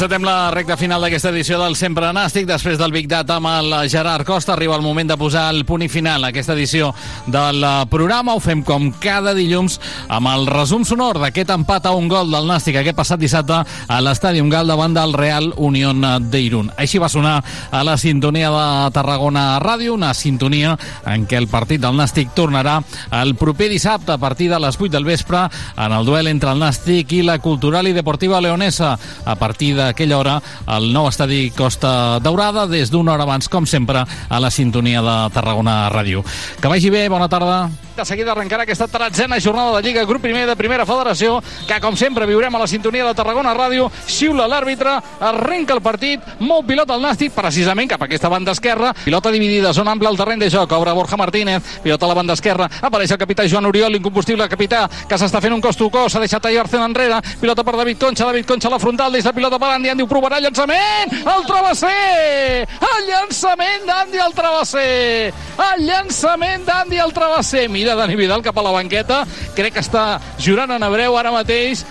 Encetem 0.00 0.24
la 0.24 0.48
recta 0.48 0.78
final 0.80 1.02
d'aquesta 1.04 1.28
edició 1.28 1.58
del 1.60 1.74
Sempre 1.76 2.08
Nàstic. 2.16 2.46
Després 2.48 2.78
del 2.80 2.94
Big 2.94 3.04
Data 3.04 3.34
amb 3.36 3.50
el 3.50 3.74
Gerard 3.92 4.24
Costa 4.24 4.54
arriba 4.54 4.72
el 4.78 4.80
moment 4.80 5.10
de 5.10 5.16
posar 5.20 5.42
el 5.52 5.66
punt 5.68 5.82
i 5.84 5.90
final 5.92 6.24
a 6.24 6.30
aquesta 6.32 6.54
edició 6.54 6.94
del 7.26 7.60
programa. 7.92 8.32
Ho 8.32 8.40
fem 8.40 8.62
com 8.64 8.86
cada 8.96 9.34
dilluns 9.36 9.76
amb 10.08 10.30
el 10.30 10.46
resum 10.48 10.86
sonor 10.88 11.20
d'aquest 11.20 11.52
empat 11.52 11.90
a 11.90 11.92
un 11.92 12.08
gol 12.08 12.32
del 12.32 12.48
Nàstic 12.48 12.78
aquest 12.80 12.96
passat 12.96 13.20
dissabte 13.20 13.58
a 13.60 13.98
l'estadi 14.00 14.40
Gal 14.48 14.72
davant 14.72 14.96
del 14.96 15.12
Real 15.12 15.50
Unión 15.58 16.00
d'Irun. 16.32 16.72
Així 16.80 16.96
va 16.96 17.12
sonar 17.12 17.36
a 17.70 17.84
la 17.84 17.98
sintonia 18.00 18.48
de 18.56 18.64
Tarragona 18.96 19.60
Ràdio, 19.60 19.98
una 20.00 20.14
sintonia 20.14 20.78
en 21.04 21.28
què 21.28 21.36
el 21.36 21.50
partit 21.52 21.84
del 21.84 22.00
Nàstic 22.00 22.32
tornarà 22.32 22.78
el 23.20 23.34
proper 23.36 23.68
dissabte 23.68 24.16
a 24.16 24.18
partir 24.18 24.48
de 24.48 24.64
les 24.64 24.80
8 24.80 24.96
del 24.96 25.04
vespre 25.04 25.44
en 25.76 25.92
el 25.92 26.08
duel 26.08 26.32
entre 26.32 26.56
el 26.56 26.64
Nàstic 26.64 27.12
i 27.20 27.22
la 27.22 27.36
Cultural 27.38 27.92
i 27.92 27.92
Deportiva 27.92 28.40
Leonesa 28.40 28.96
a 29.26 29.36
partir 29.36 29.76
d'aquella 29.90 30.18
hora 30.18 30.38
al 30.66 30.90
nou 30.94 31.08
estadi 31.10 31.50
Costa 31.50 32.20
Daurada 32.22 32.66
des 32.70 32.90
d'una 32.90 33.14
hora 33.14 33.26
abans, 33.26 33.50
com 33.50 33.66
sempre, 33.66 34.04
a 34.06 34.40
la 34.40 34.50
sintonia 34.50 35.02
de 35.02 35.18
Tarragona 35.34 35.90
Ràdio. 35.90 36.24
Que 36.60 36.68
vagi 36.68 36.90
bé, 36.90 37.08
bona 37.08 37.28
tarda. 37.28 37.68
De 38.00 38.04
seguida 38.06 38.30
arrencarà 38.32 38.62
aquesta 38.64 38.86
tretzena 38.88 39.36
jornada 39.42 39.74
de 39.76 39.82
Lliga 39.84 40.06
Grup 40.08 40.22
Primer 40.22 40.46
de 40.48 40.54
Primera 40.56 40.86
Federació, 40.88 41.40
que 41.68 41.80
com 41.82 41.96
sempre 41.98 42.24
viurem 42.24 42.54
a 42.54 42.60
la 42.62 42.68
sintonia 42.70 43.04
de 43.04 43.12
Tarragona 43.18 43.52
Ràdio, 43.52 43.90
xiula 44.06 44.46
l'àrbitre, 44.48 44.94
arrenca 45.20 45.74
el 45.74 45.82
partit, 45.84 46.22
mou 46.38 46.62
pilota 46.64 46.94
al 46.94 47.02
Nàstic, 47.04 47.34
precisament 47.34 47.90
cap 47.90 48.00
a 48.00 48.08
aquesta 48.08 48.30
banda 48.32 48.54
esquerra, 48.56 48.94
pilota 49.04 49.32
dividida, 49.34 49.74
zona 49.76 49.92
ampla 49.92 50.08
al 50.08 50.16
terreny 50.16 50.40
de 50.40 50.48
joc, 50.54 50.72
obre 50.72 50.94
Borja 50.96 51.18
Martínez, 51.20 51.60
pilota 51.82 52.06
a 52.06 52.12
la 52.12 52.16
banda 52.16 52.38
esquerra, 52.38 52.70
apareix 52.80 53.12
el 53.12 53.20
capità 53.20 53.44
Joan 53.44 53.68
Oriol, 53.68 53.98
incombustible 53.98 54.48
capità, 54.48 54.86
que 54.88 55.18
s'està 55.20 55.42
fent 55.44 55.58
un 55.58 55.60
cos 55.60 55.76
to 55.76 55.90
cos, 55.90 56.14
s'ha 56.14 56.24
deixat 56.24 56.46
a 56.46 56.54
Yarcen 56.54 56.86
enrere, 56.86 57.20
pilota 57.42 57.66
per 57.66 57.76
David 57.76 58.00
Concha, 58.00 58.30
David 58.30 58.48
Concha 58.48 58.70
a 58.70 58.76
la 58.76 58.80
frontal, 58.80 59.12
deixa 59.12 59.28
la 59.28 59.36
pilota 59.36 59.58
per 59.60 59.74
Andy, 59.80 59.88
Andy 59.88 60.04
ho 60.04 60.08
provarà, 60.10 60.36
llançament, 60.44 61.14
el 61.24 61.46
travesser, 61.48 62.66
el 62.84 63.06
llançament 63.08 63.86
d'Andy 63.88 64.20
al 64.20 64.34
travesser, 64.36 65.32
el 65.64 65.86
llançament 65.88 66.66
d'Andy 66.66 67.00
al 67.00 67.14
travesser, 67.16 67.64
mira 67.72 67.96
Dani 67.96 68.18
Vidal 68.18 68.44
cap 68.44 68.60
a 68.60 68.66
la 68.66 68.74
banqueta, 68.76 69.22
crec 69.56 69.78
que 69.78 69.80
està 69.80 70.04
jurant 70.36 70.76
en 70.76 70.84
hebreu 70.84 71.16
ara 71.16 71.32
mateix, 71.32 71.86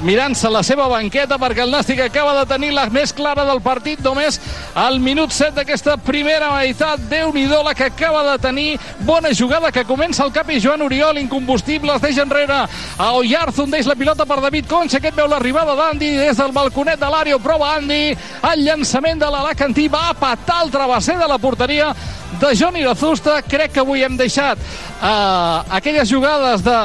mirant-se 0.00 0.48
la 0.50 0.62
seva 0.64 0.88
banqueta 0.88 1.36
perquè 1.40 1.62
el 1.64 1.72
Nàstic 1.72 2.00
acaba 2.00 2.32
de 2.38 2.46
tenir 2.48 2.72
la 2.72 2.86
més 2.90 3.12
clara 3.12 3.44
del 3.44 3.60
partit 3.60 4.00
només 4.00 4.38
al 4.74 4.98
minut 5.02 5.32
7 5.34 5.52
d'aquesta 5.58 5.98
primera 6.00 6.50
meitat. 6.54 7.02
Déu 7.10 7.32
nhi 7.34 7.44
la 7.52 7.74
que 7.74 7.90
acaba 7.90 8.22
de 8.30 8.38
tenir. 8.42 8.78
Bona 9.00 9.34
jugada 9.34 9.72
que 9.72 9.84
comença 9.84 10.24
el 10.24 10.32
cap 10.32 10.48
i 10.50 10.60
Joan 10.60 10.82
Oriol 10.82 11.18
incombustible, 11.18 11.94
es 11.94 12.02
deixa 12.02 12.22
enrere 12.22 12.62
a 12.98 13.12
Oyarzun, 13.18 13.70
deix 13.70 13.86
la 13.86 13.94
pilota 13.94 14.26
per 14.26 14.40
David 14.40 14.66
Concha 14.70 14.98
aquest 14.98 15.16
veu 15.16 15.28
l'arribada 15.28 15.76
d'Andy 15.76 16.16
des 16.16 16.36
del 16.36 16.52
balconet 16.52 17.00
de 17.00 17.10
l'àrea 17.12 17.38
prova 17.38 17.74
Andy, 17.76 18.16
el 18.52 18.64
llançament 18.64 19.20
de 19.20 19.30
l'Alacantí 19.30 19.88
va 19.92 20.08
a 20.10 20.14
patar 20.14 20.62
el 20.64 20.70
travesser 20.70 21.18
de 21.18 21.28
la 21.28 21.38
porteria 21.38 21.92
de 22.40 22.54
Joan 22.56 22.76
Irazusta 22.76 23.40
crec 23.42 23.74
que 23.74 23.82
avui 23.82 24.02
hem 24.02 24.16
deixat 24.16 24.58
uh, 24.58 25.62
aquelles 25.76 26.08
jugades 26.08 26.64
de 26.64 26.78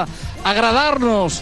agradar-nos 0.43 1.41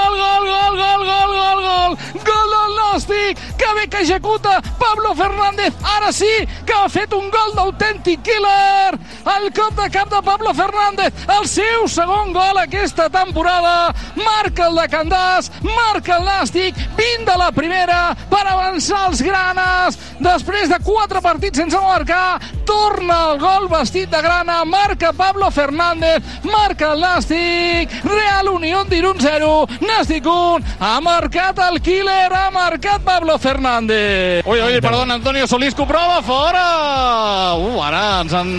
Nàstic, 2.91 3.37
que 3.57 3.73
bé 3.73 3.87
que 3.87 4.01
executa 4.01 4.61
Pablo 4.77 5.15
Fernández, 5.15 5.73
ara 5.81 6.11
sí 6.11 6.27
que 6.65 6.73
ha 6.75 6.89
fet 6.91 7.13
un 7.15 7.29
gol 7.31 7.53
d'autèntic 7.55 8.19
killer, 8.19 8.97
el 9.31 9.47
cop 9.55 9.77
de 9.79 9.87
cap 9.89 10.09
de 10.11 10.19
Pablo 10.21 10.51
Fernández, 10.53 11.13
el 11.39 11.47
seu 11.47 11.87
segon 11.87 12.33
gol 12.35 12.59
aquesta 12.59 13.07
temporada, 13.09 13.93
marca 14.17 14.67
el 14.67 14.75
de 14.75 14.87
Candàs, 14.91 15.47
marca 15.63 16.17
el 16.17 16.27
Nàstic, 16.27 16.75
20 16.97 17.31
de 17.31 17.37
la 17.39 17.51
primera 17.55 18.01
per 18.27 18.43
avançar 18.43 19.05
els 19.07 19.23
granes, 19.23 19.97
després 20.19 20.67
de 20.67 20.81
quatre 20.83 21.23
partits 21.23 21.63
sense 21.63 21.79
marcar, 21.79 22.41
torna 22.67 23.21
el 23.29 23.39
gol 23.39 23.69
vestit 23.71 24.11
de 24.11 24.19
grana, 24.21 24.65
marca 24.65 25.13
Pablo 25.13 25.47
Fernández, 25.49 26.19
marca 26.43 26.91
el 26.91 27.07
Nàstic, 27.07 27.95
Real 28.03 28.51
Unión 28.51 28.91
d'Irun 28.91 29.15
0, 29.23 29.55
Nàstic 29.87 30.27
1, 30.27 30.75
ha 30.81 30.99
marcat 30.99 31.63
el 31.69 31.79
killer, 31.79 32.27
ha 32.35 32.49
marcat 32.51 32.80
Pablo 33.05 33.37
Fernández. 33.37 34.43
Ui, 34.45 34.59
ui, 34.59 34.81
perdona, 34.81 35.15
Antonio 35.15 35.47
Solís 35.47 35.75
que 35.75 35.81
ho 35.83 35.87
prova, 35.87 36.21
fora! 36.21 37.55
Uh, 37.55 37.81
ara 37.83 38.03
ens 38.21 38.33
han 38.33 38.51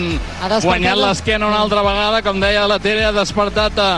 guanyat 0.63 0.99
l'esquena 0.99 1.47
una 1.47 1.59
altra 1.63 1.83
vegada, 1.85 2.21
com 2.23 2.39
deia 2.39 2.67
la 2.67 2.79
Tere, 2.79 3.05
ha 3.07 3.13
despertat 3.15 3.79
eh, 3.79 3.89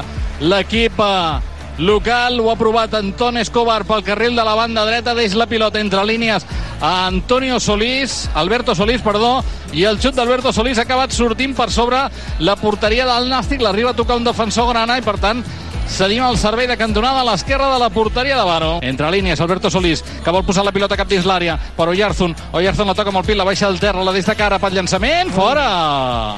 l'equip 0.41 0.99
eh, 0.99 1.39
local, 1.77 2.39
ho 2.39 2.49
ha 2.51 2.55
provat 2.59 2.95
Anton 2.97 3.37
Escobar 3.37 3.83
pel 3.85 4.03
carril 4.03 4.35
de 4.35 4.45
la 4.47 4.55
banda 4.55 4.85
dreta, 4.87 5.15
deix 5.17 5.35
la 5.35 5.47
pilota 5.47 5.79
entre 5.79 6.05
línies 6.05 6.45
a 6.81 7.07
Antonio 7.07 7.59
Solís, 7.59 8.29
Alberto 8.33 8.75
Solís, 8.75 9.03
perdó, 9.03 9.43
i 9.73 9.85
el 9.85 9.99
xut 9.99 10.15
d'Alberto 10.15 10.53
Solís 10.55 10.79
ha 10.79 10.87
acabat 10.87 11.13
sortint 11.15 11.55
per 11.55 11.69
sobre 11.71 12.05
la 12.39 12.55
porteria 12.59 13.07
del 13.09 13.29
Nàstic, 13.31 13.61
l'arriba 13.61 13.91
a 13.91 13.97
tocar 13.97 14.17
un 14.19 14.27
defensor 14.27 14.71
grana 14.71 14.97
i 14.99 15.05
per 15.05 15.17
tant 15.19 15.43
cedim 15.87 16.23
el 16.25 16.37
servei 16.37 16.67
de 16.67 16.77
cantonada 16.77 17.21
a 17.21 17.27
l'esquerra 17.27 17.71
de 17.73 17.79
la 17.79 17.89
porteria 17.89 18.37
de 18.37 18.43
Baro. 18.43 18.79
Entre 18.81 19.11
línies, 19.11 19.41
Alberto 19.41 19.69
Solís, 19.69 20.03
que 20.23 20.31
vol 20.31 20.45
posar 20.45 20.65
la 20.65 20.73
pilota 20.75 20.97
cap 20.97 21.09
dins 21.09 21.25
l'àrea, 21.25 21.57
per 21.77 21.89
Oyarzun. 21.89 22.35
Oyarzun 22.53 22.87
la 22.87 22.97
toca 22.97 23.13
amb 23.13 23.21
el 23.21 23.27
pit, 23.27 23.37
la 23.37 23.47
baixa 23.47 23.67
al 23.67 23.79
terra, 23.79 24.03
la 24.03 24.13
des 24.15 24.25
de 24.25 24.35
cara 24.35 24.59
pel 24.59 24.75
llançament, 24.75 25.31
fora! 25.35 26.35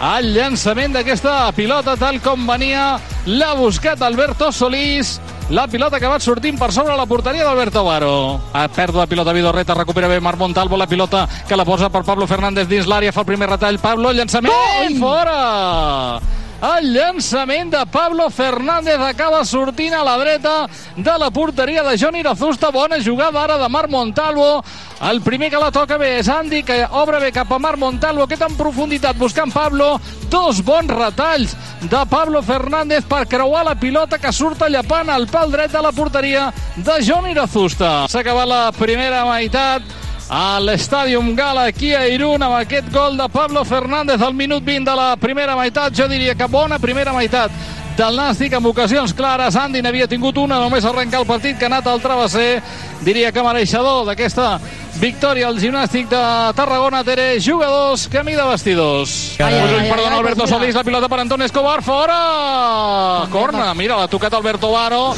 El 0.00 0.30
llançament 0.32 0.94
d'aquesta 0.96 1.50
pilota, 1.52 1.92
tal 2.00 2.22
com 2.24 2.46
venia, 2.48 2.94
l'ha 3.26 3.50
buscat 3.58 4.00
Alberto 4.00 4.48
Solís. 4.50 5.18
La 5.50 5.66
pilota 5.66 5.98
que 5.98 6.08
va 6.08 6.20
sortint 6.22 6.56
per 6.56 6.70
sobre 6.72 6.94
la 6.96 7.04
porteria 7.10 7.44
d'Alberto 7.44 7.82
Baro. 7.84 8.40
A 8.54 8.68
pèrdua 8.70 9.04
de 9.04 9.10
pilota 9.10 9.34
Vidorreta, 9.34 9.74
recupera 9.74 10.08
bé 10.08 10.20
Marc 10.22 10.38
Montalvo, 10.38 10.78
la 10.78 10.86
pilota 10.86 11.26
que 11.46 11.58
la 11.58 11.66
posa 11.66 11.90
per 11.90 12.04
Pablo 12.06 12.30
Fernández 12.30 12.70
dins 12.70 12.88
l'àrea, 12.88 13.12
fa 13.12 13.26
el 13.26 13.32
primer 13.34 13.50
retall, 13.50 13.82
Pablo, 13.82 14.14
llançament, 14.14 14.96
fora! 15.02 16.39
El 16.60 16.90
llançament 16.92 17.70
de 17.72 17.80
Pablo 17.88 18.28
Fernández 18.28 19.00
acaba 19.00 19.46
sortint 19.48 19.94
a 19.96 20.02
la 20.04 20.18
dreta 20.20 20.68
de 20.94 21.12
la 21.18 21.30
porteria 21.30 21.82
de 21.82 21.96
Johnny 21.96 22.20
Irazusta. 22.20 22.68
Bona 22.70 22.98
jugada 23.02 23.40
ara 23.42 23.56
de 23.56 23.68
Marc 23.68 23.88
Montalvo. 23.88 24.62
El 25.10 25.22
primer 25.22 25.48
que 25.48 25.56
la 25.56 25.70
toca 25.72 25.96
bé 25.96 26.18
és 26.18 26.28
Andy, 26.28 26.60
que 26.62 26.84
obre 26.84 27.18
bé 27.18 27.30
cap 27.32 27.50
a 27.52 27.58
Marc 27.58 27.80
Montalvo. 27.80 28.26
Aquest 28.26 28.44
en 28.44 28.58
profunditat 28.58 29.16
buscant 29.16 29.48
Pablo. 29.54 29.94
Dos 30.28 30.60
bons 30.60 30.92
retalls 30.92 31.56
de 31.80 32.02
Pablo 32.10 32.42
Fernández 32.42 33.08
per 33.08 33.24
creuar 33.26 33.64
la 33.64 33.74
pilota 33.80 34.18
que 34.20 34.32
surt 34.32 34.68
llapant 34.68 35.08
al 35.08 35.26
pal 35.32 35.50
dret 35.50 35.72
de 35.72 35.80
la 35.80 35.92
porteria 35.96 36.50
de 36.76 37.00
Johnny 37.00 37.32
Irazusta. 37.32 38.04
S'ha 38.06 38.20
acabat 38.20 38.48
la 38.48 38.62
primera 38.76 39.24
meitat 39.24 39.99
a 40.30 40.60
l'Estàdium 40.62 41.32
Gala 41.34 41.64
aquí 41.66 41.90
a 41.90 42.04
Irún 42.06 42.42
amb 42.46 42.54
aquest 42.60 42.86
gol 42.94 43.16
de 43.18 43.26
Pablo 43.28 43.64
Fernández 43.66 44.22
al 44.22 44.32
minut 44.32 44.62
20 44.62 44.86
de 44.86 44.94
la 44.94 45.16
primera 45.18 45.56
meitat. 45.58 45.92
Jo 45.92 46.06
diria 46.06 46.36
que 46.38 46.46
bona 46.46 46.78
primera 46.78 47.12
meitat 47.12 47.50
del 47.98 48.14
Nàstic 48.14 48.54
amb 48.54 48.70
ocasions 48.70 49.10
clares. 49.12 49.58
Andy 49.58 49.82
n'havia 49.82 50.06
tingut 50.06 50.38
una, 50.38 50.60
només 50.62 50.86
arrencar 50.86 51.24
el 51.24 51.26
partit 51.26 51.58
que 51.58 51.66
ha 51.66 51.72
anat 51.72 51.90
al 51.90 51.98
travesser. 52.00 52.62
Diria 53.02 53.32
que 53.34 53.42
mereixedor 53.42 54.06
d'aquesta 54.06 54.60
victòria 55.02 55.50
al 55.50 55.58
gimnàstic 55.58 56.06
de 56.14 56.22
Tarragona. 56.54 57.02
Tere, 57.02 57.32
jugadors, 57.42 58.06
camí 58.12 58.38
de 58.38 58.46
vestidors. 58.54 59.18
Ai, 59.40 59.50
ai, 59.50 59.60
ai, 59.66 59.90
perdona, 59.90 60.14
ai, 60.14 60.18
Alberto 60.22 60.44
pues 60.44 60.50
mira. 60.50 60.60
Solís, 60.60 60.78
la 60.78 60.86
pilota 60.86 61.10
per 61.10 61.24
Anton 61.26 61.42
Escobar, 61.42 61.82
fora! 61.82 63.26
Corna, 63.34 63.72
mira, 63.74 63.98
l'ha 63.98 64.06
tocat 64.06 64.38
Alberto 64.38 64.70
Varo. 64.70 65.08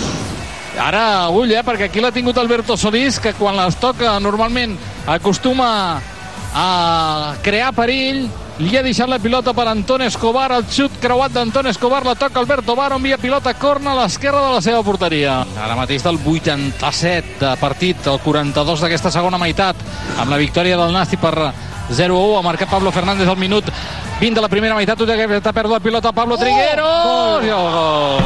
Ara, 0.81 1.29
ull, 1.29 1.53
eh, 1.53 1.61
perquè 1.64 1.91
aquí 1.91 2.01
l'ha 2.01 2.12
tingut 2.14 2.39
Alberto 2.41 2.79
Solís, 2.81 3.18
que 3.20 3.35
quan 3.37 3.59
les 3.59 3.77
toca 3.77 4.14
normalment 4.20 4.79
acostuma 5.07 6.01
a 6.55 7.35
crear 7.43 7.73
perill. 7.77 8.29
Li 8.62 8.77
ha 8.77 8.83
deixat 8.85 9.09
la 9.09 9.18
pilota 9.18 9.55
per 9.57 9.64
Anton 9.66 10.05
Escobar, 10.05 10.51
el 10.53 10.66
xut 10.70 10.99
creuat 11.01 11.33
d'Anton 11.33 11.66
Escobar, 11.70 12.03
la 12.07 12.14
toca 12.20 12.39
Alberto 12.39 12.77
Varo, 12.77 12.99
envia 13.01 13.16
pilota 13.18 13.55
corna 13.59 13.95
a 13.95 14.03
l'esquerra 14.03 14.43
de 14.45 14.53
la 14.55 14.61
seva 14.62 14.83
porteria. 14.85 15.39
Ara 15.57 15.77
mateix 15.77 16.05
del 16.05 16.20
87 16.20 17.41
de 17.41 17.53
partit, 17.59 18.07
el 18.07 18.20
42 18.23 18.85
d'aquesta 18.85 19.11
segona 19.11 19.41
meitat, 19.41 19.81
amb 20.20 20.31
la 20.31 20.39
victòria 20.39 20.77
del 20.79 20.93
Nàstic 20.95 21.25
per 21.25 21.51
0-1, 21.91 22.39
ha 22.39 22.43
marcat 22.43 22.70
Pablo 22.70 22.93
Fernández 22.93 23.28
al 23.28 23.37
minut 23.37 23.64
20 24.20 24.35
de 24.35 24.41
la 24.41 24.49
primera 24.49 24.74
meitat, 24.74 24.99
que 24.99 25.26
està 25.39 25.53
pèrdua 25.53 25.80
de 25.80 25.85
pilota 25.85 26.12
Pablo 26.12 26.37
Trigueros, 26.39 27.43
i 27.43 27.51
el 27.51 27.70
gol. 27.74 28.22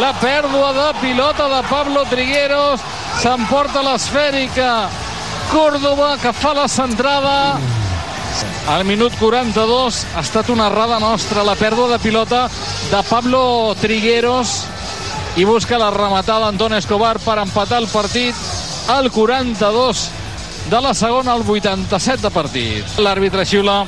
La 0.00 0.12
pèrdua 0.20 0.72
de 0.72 0.88
pilota 1.00 1.48
de 1.48 1.62
Pablo 1.68 2.04
Trigueros. 2.08 2.80
S'emporta 3.20 3.82
l'esfèrica 3.84 4.88
Córdoba 5.50 6.16
que 6.20 6.32
fa 6.32 6.54
la 6.56 6.68
centrada. 6.68 7.58
Al 8.72 8.84
minut 8.88 9.12
42 9.20 9.98
ha 10.16 10.20
estat 10.20 10.48
una 10.48 10.70
errada 10.70 10.98
nostra, 11.00 11.44
la 11.44 11.56
pèrdua 11.60 11.90
de 11.90 11.98
pilota 12.00 12.46
de 12.90 13.02
Pablo 13.10 13.74
Trigueros. 13.80 14.64
I 15.36 15.44
busca 15.44 15.80
la 15.80 15.90
rematada 15.92 16.46
d'Anton 16.46 16.76
Escobar 16.76 17.18
per 17.20 17.38
empatar 17.40 17.80
el 17.80 17.88
partit 17.92 18.36
al 18.88 19.10
42 19.12 20.08
de 20.70 20.80
la 20.80 20.94
segona 20.94 21.32
al 21.32 21.42
87 21.46 22.22
de 22.22 22.30
partit. 22.30 22.98
L'àrbitre 22.98 23.44
xiula 23.46 23.82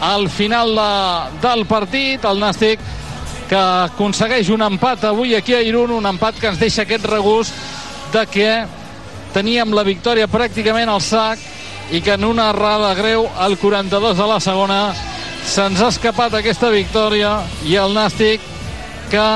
al 0.00 0.28
final 0.30 0.74
de, 0.76 0.92
del 1.42 1.64
partit, 1.66 2.24
el 2.24 2.40
Nàstic 2.42 2.82
que 3.48 3.58
aconsegueix 3.58 4.50
un 4.52 4.62
empat 4.66 5.06
avui 5.08 5.34
aquí 5.34 5.54
a 5.56 5.62
Irún, 5.64 5.90
un 5.96 6.06
empat 6.06 6.36
que 6.38 6.50
ens 6.50 6.60
deixa 6.60 6.84
aquest 6.84 7.06
regust 7.08 7.54
de 8.12 8.24
que 8.28 8.50
teníem 9.32 9.72
la 9.76 9.84
victòria 9.86 10.28
pràcticament 10.28 10.90
al 10.92 11.02
sac 11.04 11.40
i 11.92 12.02
que 12.04 12.14
en 12.18 12.26
una 12.28 12.50
errada 12.52 12.92
greu 12.98 13.26
al 13.38 13.56
42 13.56 14.16
de 14.18 14.26
la 14.28 14.40
segona 14.44 14.80
se'ns 15.48 15.80
ha 15.80 15.88
escapat 15.88 16.34
aquesta 16.36 16.68
victòria 16.70 17.38
i 17.64 17.78
el 17.80 17.96
Nàstic 17.96 18.44
que 19.08 19.28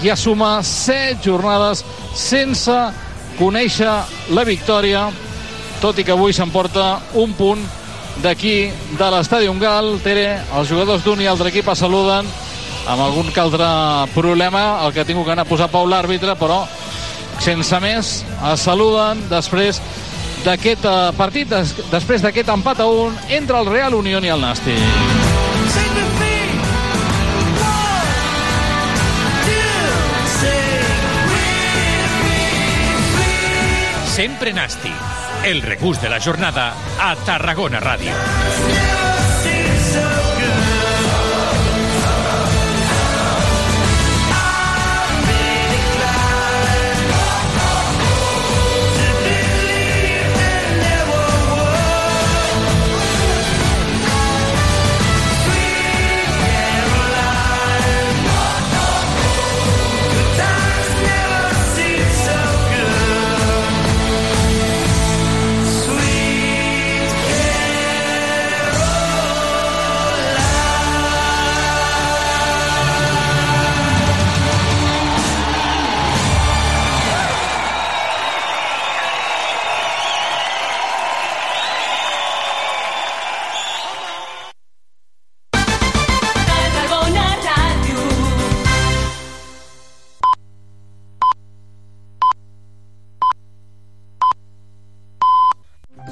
ja 0.00 0.16
suma 0.16 0.60
7 0.64 1.20
jornades 1.24 1.84
sense 2.16 2.76
conèixer 3.36 3.92
la 4.32 4.44
victòria 4.48 5.08
tot 5.80 5.98
i 5.98 6.04
que 6.04 6.12
avui 6.12 6.34
s'emporta 6.36 7.00
un 7.16 7.32
punt 7.32 7.62
d'aquí 8.20 8.70
de 8.98 9.10
l'estadi 9.10 9.48
Gal. 9.60 9.98
Tere, 10.04 10.44
els 10.56 10.68
jugadors 10.68 11.02
d'un 11.04 11.20
i 11.20 11.26
altre 11.26 11.48
equip 11.48 11.68
es 11.68 11.78
saluden 11.78 12.26
amb 12.86 13.00
algun 13.00 13.30
que 13.32 13.40
altre 13.40 13.66
problema, 14.14 14.84
el 14.84 14.92
que 14.92 15.00
ha 15.00 15.04
tingut 15.04 15.24
que 15.24 15.32
anar 15.32 15.46
a 15.46 15.48
posar 15.48 15.70
Pau 15.70 15.86
l'àrbitre, 15.86 16.36
però 16.36 16.66
sense 17.40 17.80
més 17.80 18.24
es 18.52 18.60
saluden 18.60 19.22
després 19.30 19.80
d'aquest 20.44 20.84
eh, 20.84 21.12
partit, 21.16 21.48
des, 21.48 21.74
després 21.90 22.22
d'aquest 22.22 22.48
empat 22.48 22.80
a 22.80 22.86
un 22.86 23.16
entre 23.28 23.58
el 23.60 23.66
Real 23.66 23.94
Unión 23.94 24.24
i 24.24 24.32
el 24.32 24.40
Nàstic. 24.40 24.80
Sempre 34.10 34.52
Nasti. 34.52 35.19
El 35.44 35.62
regús 35.62 36.00
de 36.02 36.10
la 36.10 36.20
jornada 36.20 36.74
a 37.00 37.16
Tarragona 37.16 37.80
Ràdio. 37.80 38.89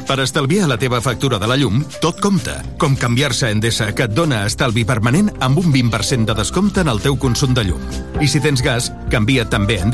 Per 0.08 0.22
estalviar 0.24 0.64
la 0.70 0.78
teva 0.80 1.02
factura 1.04 1.36
de 1.36 1.44
la 1.44 1.56
llum, 1.60 1.82
tot 2.00 2.16
compta. 2.24 2.54
Com 2.80 2.94
canviar-se 2.96 3.44
a 3.44 3.50
Endesa, 3.52 3.90
que 3.92 4.06
et 4.08 4.14
dona 4.16 4.38
estalvi 4.48 4.86
permanent 4.88 5.28
amb 5.44 5.60
un 5.60 5.68
20% 5.68 6.24
de 6.30 6.36
descompte 6.38 6.80
en 6.80 6.88
el 6.88 7.02
teu 7.04 7.18
consum 7.20 7.52
de 7.52 7.66
llum. 7.68 7.82
I 8.16 8.28
si 8.32 8.40
tens 8.40 8.64
gas, 8.64 8.88
canvia't 9.12 9.52
també 9.52 9.76
a 9.76 9.84
Endesa 9.84 9.86